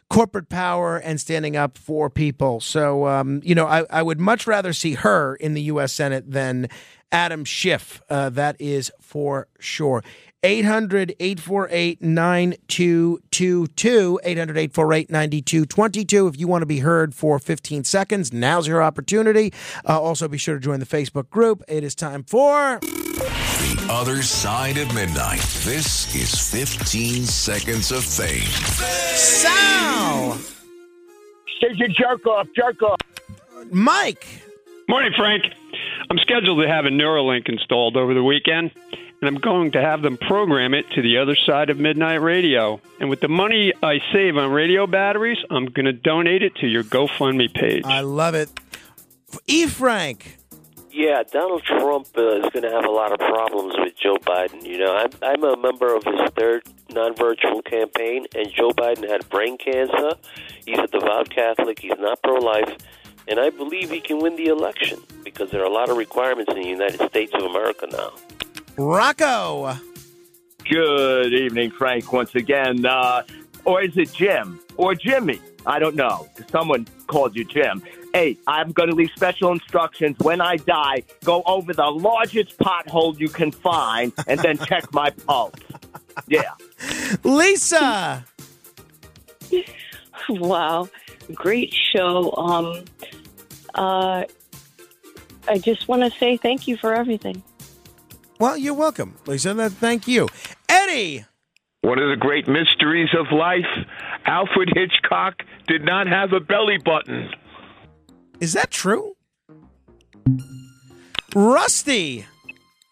corporate 0.10 0.50
power 0.50 0.98
and 0.98 1.22
standing 1.22 1.56
up 1.56 1.78
for 1.78 2.10
people. 2.10 2.60
So, 2.60 3.08
um, 3.08 3.42
you 3.44 3.54
know, 3.54 3.68
I, 3.68 3.86
I 3.92 4.02
would 4.02 4.20
much 4.20 4.48
rather 4.48 4.74
see 4.74 4.94
her 4.94 5.36
in 5.36 5.54
the 5.54 5.62
U.S. 5.64 5.94
Senate 5.94 6.32
than 6.32 6.70
Adam 7.12 7.46
Schiff. 7.46 8.02
Uh, 8.10 8.30
that 8.32 8.56
is 8.60 8.92
for 9.00 9.48
sure. 9.60 10.04
800 10.44 11.16
848 11.20 12.02
9222. 12.02 14.20
800 14.24 14.58
848 14.58 15.10
9222. 15.10 16.28
If 16.28 16.40
you 16.40 16.48
want 16.48 16.62
to 16.62 16.66
be 16.66 16.80
heard 16.80 17.16
for 17.16 17.40
15 17.40 17.84
seconds, 17.86 18.34
now's 18.34 18.68
your 18.68 18.84
opportunity. 18.84 19.54
Uh, 19.88 20.00
also, 20.02 20.28
be 20.28 20.38
sure 20.38 20.56
to 20.56 20.62
join 20.62 20.80
the 20.80 20.86
Facebook 20.86 21.30
group. 21.30 21.64
It 21.68 21.84
is 21.84 21.96
time 21.96 22.24
for. 22.24 22.80
The 22.82 23.88
other 23.90 24.22
side 24.22 24.78
of 24.78 24.94
midnight. 24.94 25.40
This 25.64 26.14
is 26.16 26.52
15 26.52 27.24
seconds 27.24 27.92
of 27.92 28.04
fame. 28.04 28.42
Sal! 29.16 30.38
Says 31.62 31.80
you 31.80 31.88
jerk 31.88 32.26
off, 32.28 32.48
jerk 32.56 32.82
off. 32.84 33.00
Mike. 33.72 34.28
Morning, 34.90 35.14
Frank. 35.16 35.46
I'm 36.10 36.18
scheduled 36.18 36.62
to 36.62 36.68
have 36.68 36.84
a 36.86 36.90
Neuralink 36.90 37.48
installed 37.48 37.96
over 37.96 38.14
the 38.14 38.24
weekend, 38.24 38.72
and 39.24 39.34
I'm 39.34 39.42
going 39.42 39.72
to 39.72 39.82
have 39.82 40.02
them 40.02 40.18
program 40.18 40.74
it 40.74 40.90
to 40.92 41.02
the 41.02 41.18
other 41.20 41.34
side 41.34 41.70
of 41.70 41.80
midnight 41.80 42.22
radio. 42.22 42.82
And 43.00 43.10
with 43.10 43.22
the 43.22 43.30
money 43.30 43.72
I 43.82 44.02
save 44.12 44.36
on 44.36 44.52
radio 44.52 44.86
batteries, 44.86 45.38
I'm 45.50 45.68
going 45.68 45.86
to 45.86 45.94
donate 45.94 46.44
it 46.44 46.56
to 46.56 46.68
your 46.68 46.84
GoFundMe 46.84 47.54
page. 47.54 47.86
I 47.86 48.02
love 48.02 48.36
it. 48.36 48.50
E. 49.48 49.66
Frank. 49.68 50.40
Yeah, 50.92 51.24
Donald 51.24 51.64
Trump 51.64 52.10
uh, 52.18 52.40
is 52.40 52.50
going 52.50 52.64
to 52.64 52.70
have 52.70 52.84
a 52.84 52.92
lot 52.92 53.14
of 53.14 53.20
problems 53.20 53.76
with 53.78 53.96
Joe 53.96 54.18
Biden. 54.18 54.66
You 54.66 54.80
know, 54.80 54.94
I'm, 54.94 55.10
I'm 55.22 55.44
a 55.46 55.56
member 55.56 55.96
of 55.96 56.04
his 56.04 56.30
third 56.36 56.64
non-virtual 56.90 57.62
campaign, 57.62 58.26
and 58.36 58.52
Joe 58.52 58.72
Biden 58.72 59.10
had 59.10 59.28
brain 59.30 59.58
cancer. 59.58 60.16
He's 60.66 60.78
a 60.78 60.88
devout 60.88 61.30
Catholic. 61.30 61.80
He's 61.80 61.98
not 61.98 62.22
pro-life, 62.22 62.76
and 63.30 63.40
I 63.40 63.52
believe 63.52 63.90
he 63.90 64.02
can 64.02 64.20
win 64.20 64.36
the 64.36 64.48
election 64.48 65.00
because 65.24 65.50
there 65.50 65.62
are 65.62 65.66
a 65.66 65.74
lot 65.74 65.90
of 65.90 65.96
requirements 65.96 66.52
in 66.54 66.62
the 66.62 66.68
United 66.68 67.02
States 67.10 67.32
of 67.34 67.44
America 67.44 67.88
now. 67.90 68.12
Rocco. 68.78 69.78
Good 70.70 71.34
evening, 71.34 71.72
Frank, 71.72 72.12
once 72.12 72.34
again. 72.36 72.86
Uh, 72.86 73.24
or 73.66 73.84
is 73.84 73.96
it 73.98 74.12
Jim? 74.14 74.60
Or 74.78 74.96
Jimmy? 74.96 75.40
I 75.66 75.80
don't 75.80 75.96
know. 75.96 76.28
Someone 76.50 76.88
called 77.08 77.36
you 77.36 77.46
Jim. 77.46 77.84
Hey, 78.14 78.38
I'm 78.48 78.72
going 78.72 78.90
to 78.90 78.96
leave 78.96 79.12
special 79.16 79.52
instructions 79.52 80.18
when 80.20 80.42
I 80.42 80.58
die. 80.58 81.04
Go 81.24 81.44
over 81.46 81.74
the 81.74 81.86
largest 81.86 82.58
pothole 82.58 83.20
you 83.20 83.30
can 83.30 83.52
find 83.52 84.12
and 84.28 84.40
then 84.40 84.58
check 84.66 84.92
my 84.94 85.10
pulse. 85.10 85.54
Yeah. 86.28 86.52
Lisa. 87.24 88.26
wow, 90.30 90.88
great 91.34 91.74
show. 91.74 92.34
Um, 92.34 92.86
uh, 93.76 94.24
I 95.48 95.58
just 95.58 95.88
want 95.88 96.04
to 96.04 96.20
say 96.20 96.38
thank 96.38 96.68
you 96.68 96.78
for 96.78 96.94
everything. 96.94 97.44
Well, 98.44 98.58
you're 98.58 98.74
welcome, 98.74 99.16
Lisa. 99.26 99.54
That, 99.54 99.72
thank 99.72 100.06
you. 100.06 100.28
Eddie. 100.68 101.24
One 101.80 101.98
of 101.98 102.10
the 102.10 102.18
great 102.18 102.46
mysteries 102.46 103.08
of 103.18 103.32
life, 103.32 103.72
Alfred 104.26 104.70
Hitchcock 104.76 105.44
did 105.66 105.86
not 105.86 106.08
have 106.08 106.34
a 106.34 106.42
belly 106.42 106.78
button. 106.78 107.30
Is 108.42 108.52
that 108.52 108.70
true? 108.70 109.16
Rusty. 111.34 112.26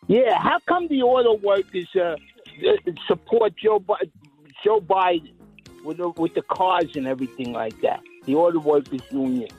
Yeah, 0.07 0.39
how 0.39 0.59
come 0.69 0.87
the 0.87 1.01
auto 1.01 1.35
workers 1.45 1.89
uh, 1.97 1.99
uh, 2.01 2.91
support 3.05 3.53
Joe 3.61 3.79
Bi- 3.79 4.09
Joe 4.63 4.79
Biden 4.79 5.33
with 5.83 5.97
the, 5.97 6.11
with 6.11 6.33
the 6.33 6.43
cars 6.43 6.95
and 6.95 7.05
everything 7.05 7.51
like 7.51 7.77
that? 7.81 7.99
The 8.25 8.35
auto 8.35 8.59
workers 8.59 9.01
union. 9.11 9.49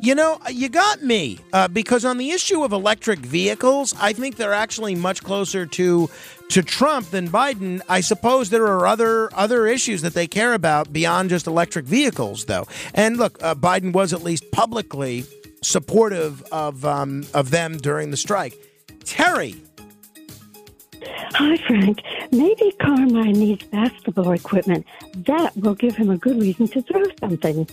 You 0.00 0.14
know, 0.14 0.40
you 0.50 0.68
got 0.68 1.02
me 1.02 1.38
uh, 1.52 1.68
because 1.68 2.04
on 2.04 2.18
the 2.18 2.30
issue 2.30 2.64
of 2.64 2.72
electric 2.72 3.20
vehicles, 3.20 3.94
I 4.00 4.12
think 4.12 4.36
they're 4.36 4.52
actually 4.52 4.94
much 4.94 5.22
closer 5.22 5.66
to 5.66 6.10
to 6.50 6.62
Trump 6.62 7.10
than 7.10 7.28
Biden. 7.28 7.82
I 7.88 8.00
suppose 8.00 8.50
there 8.50 8.66
are 8.66 8.86
other 8.86 9.28
other 9.34 9.66
issues 9.66 10.02
that 10.02 10.14
they 10.14 10.26
care 10.26 10.54
about 10.54 10.92
beyond 10.92 11.30
just 11.30 11.46
electric 11.46 11.84
vehicles, 11.84 12.46
though. 12.46 12.66
And 12.94 13.16
look, 13.16 13.42
uh, 13.42 13.54
Biden 13.54 13.92
was 13.92 14.12
at 14.12 14.22
least 14.22 14.50
publicly 14.50 15.24
supportive 15.62 16.42
of 16.52 16.84
um, 16.84 17.24
of 17.34 17.50
them 17.50 17.78
during 17.78 18.10
the 18.10 18.16
strike. 18.16 18.54
Terry. 19.04 19.56
Hi, 21.32 21.56
Frank. 21.66 22.00
Maybe 22.32 22.72
Carmine 22.80 23.32
needs 23.32 23.64
basketball 23.64 24.32
equipment. 24.32 24.86
That 25.14 25.56
will 25.56 25.74
give 25.74 25.96
him 25.96 26.10
a 26.10 26.16
good 26.16 26.40
reason 26.40 26.68
to 26.68 26.82
throw 26.82 27.04
something. 27.20 27.68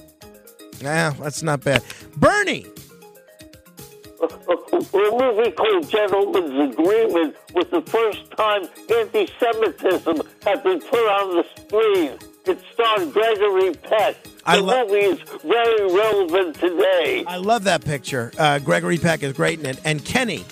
Nah, 0.82 1.12
that's 1.12 1.42
not 1.44 1.64
bad. 1.64 1.84
Bernie. 2.18 2.66
A 4.22 4.28
movie 4.98 5.52
called 5.52 5.90
Gentleman's 5.90 6.74
Agreement 6.74 7.36
was 7.54 7.66
the 7.72 7.82
first 7.82 8.32
time 8.38 8.64
anti-Semitism 8.98 10.22
had 10.44 10.64
been 10.64 10.80
put 10.80 11.00
on 11.00 11.36
the 11.38 11.46
screen. 11.58 12.18
It 12.46 12.60
starred 12.74 13.12
Gregory 13.12 13.74
Peck. 13.74 14.16
The 14.46 14.62
lo- 14.62 14.86
movie 14.86 15.00
is 15.00 15.20
very 15.44 15.94
relevant 15.94 16.56
today. 16.60 17.24
I 17.28 17.38
love 17.38 17.64
that 17.66 17.84
picture. 17.84 18.32
Uh, 18.38 18.60
Gregory 18.60 18.98
Peck 18.98 19.24
is 19.24 19.34
great 19.34 19.60
in 19.60 19.66
it, 19.66 19.80
and 19.84 20.04
Kenny. 20.06 20.46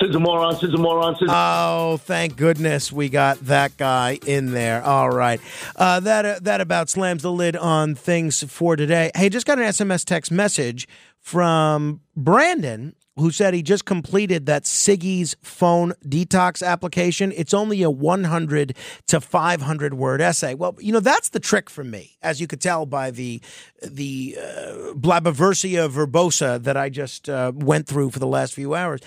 Scissor 0.00 0.18
moron, 0.18 0.56
scissor 0.56 0.78
moron, 0.78 1.14
scissor. 1.16 1.26
Oh, 1.28 1.98
thank 1.98 2.36
goodness 2.36 2.90
we 2.90 3.08
got 3.10 3.38
that 3.40 3.76
guy 3.76 4.18
in 4.26 4.52
there. 4.52 4.82
All 4.82 5.10
right, 5.10 5.40
uh, 5.76 6.00
that 6.00 6.24
uh, 6.24 6.38
that 6.42 6.60
about 6.60 6.88
slams 6.88 7.22
the 7.22 7.32
lid 7.32 7.54
on 7.54 7.94
things 7.94 8.42
for 8.50 8.76
today. 8.76 9.10
Hey, 9.14 9.28
just 9.28 9.46
got 9.46 9.58
an 9.58 9.66
SMS 9.66 10.04
text 10.04 10.30
message 10.30 10.88
from 11.20 12.00
Brandon 12.16 12.94
who 13.16 13.30
said 13.30 13.52
he 13.52 13.62
just 13.62 13.84
completed 13.84 14.46
that 14.46 14.64
Siggi's 14.64 15.36
phone 15.42 15.92
detox 16.04 16.66
application. 16.66 17.32
It's 17.36 17.52
only 17.52 17.82
a 17.82 17.90
100 17.90 18.74
to 19.08 19.20
500 19.20 19.94
word 19.94 20.20
essay. 20.20 20.54
Well, 20.54 20.76
you 20.80 20.92
know 20.92 21.00
that's 21.00 21.28
the 21.28 21.40
trick 21.40 21.68
for 21.68 21.84
me, 21.84 22.16
as 22.22 22.40
you 22.40 22.46
could 22.46 22.60
tell 22.60 22.86
by 22.86 23.10
the 23.10 23.42
the 23.82 24.36
uh, 24.38 24.94
verbosa 24.94 26.62
that 26.62 26.76
I 26.76 26.88
just 26.88 27.28
uh, 27.28 27.52
went 27.54 27.86
through 27.86 28.10
for 28.10 28.18
the 28.18 28.26
last 28.26 28.54
few 28.54 28.74
hours. 28.74 29.00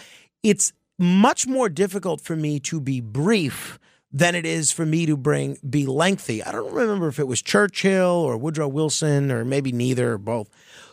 It's 0.43 0.71
much 0.99 1.47
more 1.47 1.69
difficult 1.69 2.21
for 2.21 2.35
me 2.35 2.59
to 2.59 2.79
be 2.79 3.01
brief 3.01 3.79
than 4.11 4.35
it 4.35 4.45
is 4.45 4.71
for 4.71 4.85
me 4.85 5.07
to 5.07 5.17
bring 5.17 5.57
be 5.67 5.87
lengthy. 5.87 6.43
I 6.43 6.51
don't 6.51 6.71
remember 6.71 7.07
if 7.07 7.19
it 7.19 7.27
was 7.27 7.41
Churchill 7.41 8.05
or 8.05 8.37
Woodrow 8.37 8.67
Wilson 8.67 9.31
or 9.31 9.43
maybe 9.43 9.71
neither 9.71 10.13
or 10.13 10.17
both, 10.19 10.49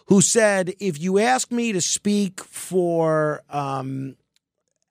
who 0.07 0.23
said, 0.23 0.73
if 0.81 0.99
you 0.99 1.19
ask 1.19 1.53
me 1.53 1.73
to 1.73 1.83
speak 1.83 2.43
for 2.43 3.43
um, 3.51 4.17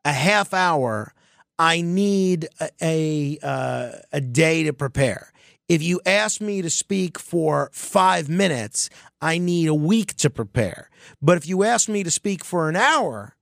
a 0.05 0.13
half 0.13 0.53
hour, 0.53 1.13
I 1.57 1.81
need 1.81 2.47
a 2.61 2.69
a, 2.81 3.39
uh, 3.41 3.91
a 4.13 4.21
day 4.21 4.63
to 4.63 4.73
prepare. 4.73 5.33
If 5.67 5.83
you 5.83 5.99
ask 6.05 6.39
me 6.41 6.61
to 6.61 6.69
speak 6.69 7.19
for 7.19 7.69
five 7.73 8.29
minutes, 8.29 8.89
I 9.21 9.37
need 9.37 9.67
a 9.67 9.73
week 9.73 10.15
to 10.17 10.29
prepare. 10.29 10.89
But 11.21 11.37
if 11.37 11.47
you 11.47 11.63
ask 11.63 11.89
me 11.89 12.03
to 12.03 12.11
speak 12.11 12.43
for 12.43 12.69
an 12.69 12.75
hour, 12.75 13.35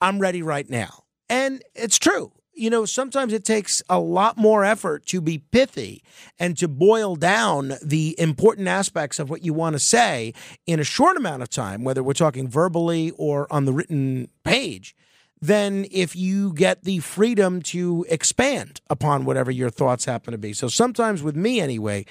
I'm 0.00 0.18
ready 0.18 0.42
right 0.42 0.68
now. 0.68 1.04
And 1.30 1.62
it's 1.76 1.98
true. 1.98 2.32
You 2.52 2.68
know, 2.68 2.84
sometimes 2.84 3.32
it 3.32 3.44
takes 3.44 3.82
a 3.88 3.98
lot 3.98 4.36
more 4.36 4.64
effort 4.64 5.06
to 5.06 5.20
be 5.20 5.38
pithy 5.38 6.02
and 6.38 6.58
to 6.58 6.68
boil 6.68 7.16
down 7.16 7.74
the 7.82 8.16
important 8.18 8.68
aspects 8.68 9.18
of 9.18 9.30
what 9.30 9.42
you 9.44 9.54
want 9.54 9.74
to 9.74 9.78
say 9.78 10.34
in 10.66 10.80
a 10.80 10.84
short 10.84 11.16
amount 11.16 11.42
of 11.42 11.48
time, 11.48 11.84
whether 11.84 12.02
we're 12.02 12.12
talking 12.12 12.48
verbally 12.48 13.12
or 13.12 13.50
on 13.50 13.64
the 13.64 13.72
written 13.72 14.28
page, 14.44 14.94
than 15.40 15.86
if 15.90 16.14
you 16.14 16.52
get 16.52 16.84
the 16.84 16.98
freedom 16.98 17.62
to 17.62 18.04
expand 18.10 18.80
upon 18.90 19.24
whatever 19.24 19.50
your 19.50 19.70
thoughts 19.70 20.04
happen 20.04 20.32
to 20.32 20.38
be. 20.38 20.52
So 20.52 20.68
sometimes 20.68 21.22
with 21.22 21.36
me, 21.36 21.60
anyway, 21.60 22.04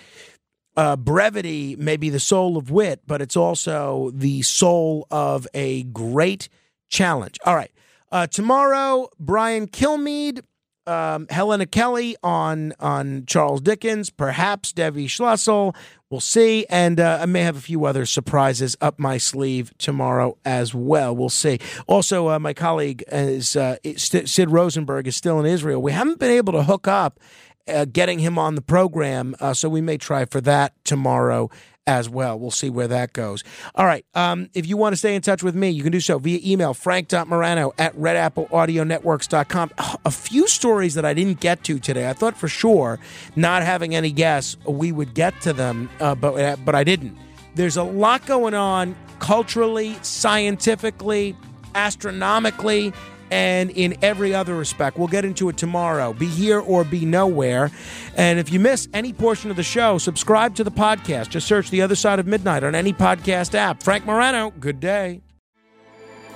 uh, 0.77 0.95
brevity 0.95 1.75
may 1.75 1.97
be 1.97 2.09
the 2.09 2.19
soul 2.19 2.57
of 2.57 2.71
wit, 2.71 3.01
but 3.05 3.21
it's 3.21 3.37
also 3.37 4.11
the 4.15 4.41
soul 4.43 5.05
of 5.11 5.45
a 5.53 5.83
great 5.83 6.47
challenge. 6.87 7.37
All 7.45 7.55
right. 7.55 7.71
Uh, 8.11 8.27
tomorrow, 8.27 9.07
Brian 9.19 9.67
Kilmeade, 9.67 10.41
um, 10.87 11.27
Helena 11.29 11.67
Kelly 11.67 12.15
on 12.23 12.73
on 12.79 13.25
Charles 13.27 13.61
Dickens, 13.61 14.09
perhaps 14.09 14.71
Debbie 14.71 15.07
Schlussel. 15.07 15.75
We'll 16.09 16.19
see. 16.19 16.65
And 16.71 16.99
uh, 16.99 17.19
I 17.21 17.27
may 17.27 17.41
have 17.41 17.55
a 17.55 17.61
few 17.61 17.85
other 17.85 18.07
surprises 18.07 18.75
up 18.81 18.97
my 18.97 19.17
sleeve 19.17 19.71
tomorrow 19.77 20.37
as 20.43 20.73
well. 20.73 21.15
We'll 21.15 21.29
see. 21.29 21.59
Also, 21.85 22.29
uh, 22.29 22.39
my 22.39 22.53
colleague 22.53 23.03
is 23.11 23.55
uh, 23.55 23.77
Sid 23.95 24.49
Rosenberg 24.49 25.07
is 25.07 25.15
still 25.15 25.39
in 25.39 25.45
Israel. 25.45 25.81
We 25.81 25.91
haven't 25.91 26.17
been 26.17 26.31
able 26.31 26.53
to 26.53 26.63
hook 26.63 26.87
up 26.87 27.19
uh, 27.67 27.85
getting 27.85 28.17
him 28.17 28.39
on 28.39 28.55
the 28.55 28.61
program, 28.63 29.35
uh, 29.39 29.53
so 29.53 29.69
we 29.69 29.81
may 29.81 29.97
try 29.97 30.25
for 30.25 30.41
that 30.41 30.73
tomorrow 30.83 31.51
as 31.89 32.07
well. 32.07 32.37
We'll 32.37 32.51
see 32.51 32.69
where 32.69 32.87
that 32.87 33.13
goes. 33.13 33.43
All 33.73 33.85
right. 33.87 34.05
Um, 34.13 34.51
if 34.53 34.67
you 34.67 34.77
want 34.77 34.93
to 34.93 34.97
stay 34.97 35.15
in 35.15 35.23
touch 35.23 35.41
with 35.41 35.55
me, 35.55 35.71
you 35.71 35.81
can 35.81 35.91
do 35.91 35.99
so 35.99 36.19
via 36.19 36.39
email, 36.45 36.75
frank.morano 36.75 37.73
at 37.79 37.95
redappleaudionetworks.com. 37.95 39.71
A 40.05 40.11
few 40.11 40.47
stories 40.47 40.93
that 40.93 41.03
I 41.03 41.15
didn't 41.15 41.39
get 41.39 41.63
to 41.63 41.79
today. 41.79 42.07
I 42.07 42.13
thought 42.13 42.37
for 42.37 42.47
sure, 42.47 42.99
not 43.35 43.63
having 43.63 43.95
any 43.95 44.11
guests, 44.11 44.55
we 44.67 44.91
would 44.91 45.15
get 45.15 45.41
to 45.41 45.51
them, 45.51 45.89
uh, 45.99 46.13
but, 46.13 46.39
uh, 46.39 46.55
but 46.63 46.75
I 46.75 46.83
didn't. 46.83 47.17
There's 47.55 47.75
a 47.75 47.83
lot 47.83 48.23
going 48.27 48.53
on 48.53 48.95
culturally, 49.17 49.97
scientifically, 50.03 51.35
astronomically, 51.73 52.93
and 53.31 53.69
in 53.71 53.97
every 54.01 54.33
other 54.33 54.55
respect. 54.55 54.97
We'll 54.97 55.07
get 55.07 55.25
into 55.25 55.49
it 55.49 55.57
tomorrow. 55.57 56.13
Be 56.13 56.27
here 56.27 56.59
or 56.59 56.83
be 56.83 57.05
nowhere. 57.05 57.71
And 58.15 58.39
if 58.39 58.51
you 58.51 58.59
miss 58.59 58.87
any 58.93 59.13
portion 59.13 59.49
of 59.51 59.57
the 59.57 59.63
show, 59.63 59.97
subscribe 59.97 60.55
to 60.55 60.63
the 60.63 60.71
podcast. 60.71 61.29
Just 61.29 61.47
search 61.47 61.69
The 61.69 61.81
Other 61.81 61.95
Side 61.95 62.19
of 62.19 62.27
Midnight 62.27 62.63
on 62.63 62.75
any 62.75 62.93
podcast 62.93 63.55
app. 63.55 63.83
Frank 63.83 64.05
Morano, 64.05 64.51
good 64.59 64.79
day. 64.79 65.21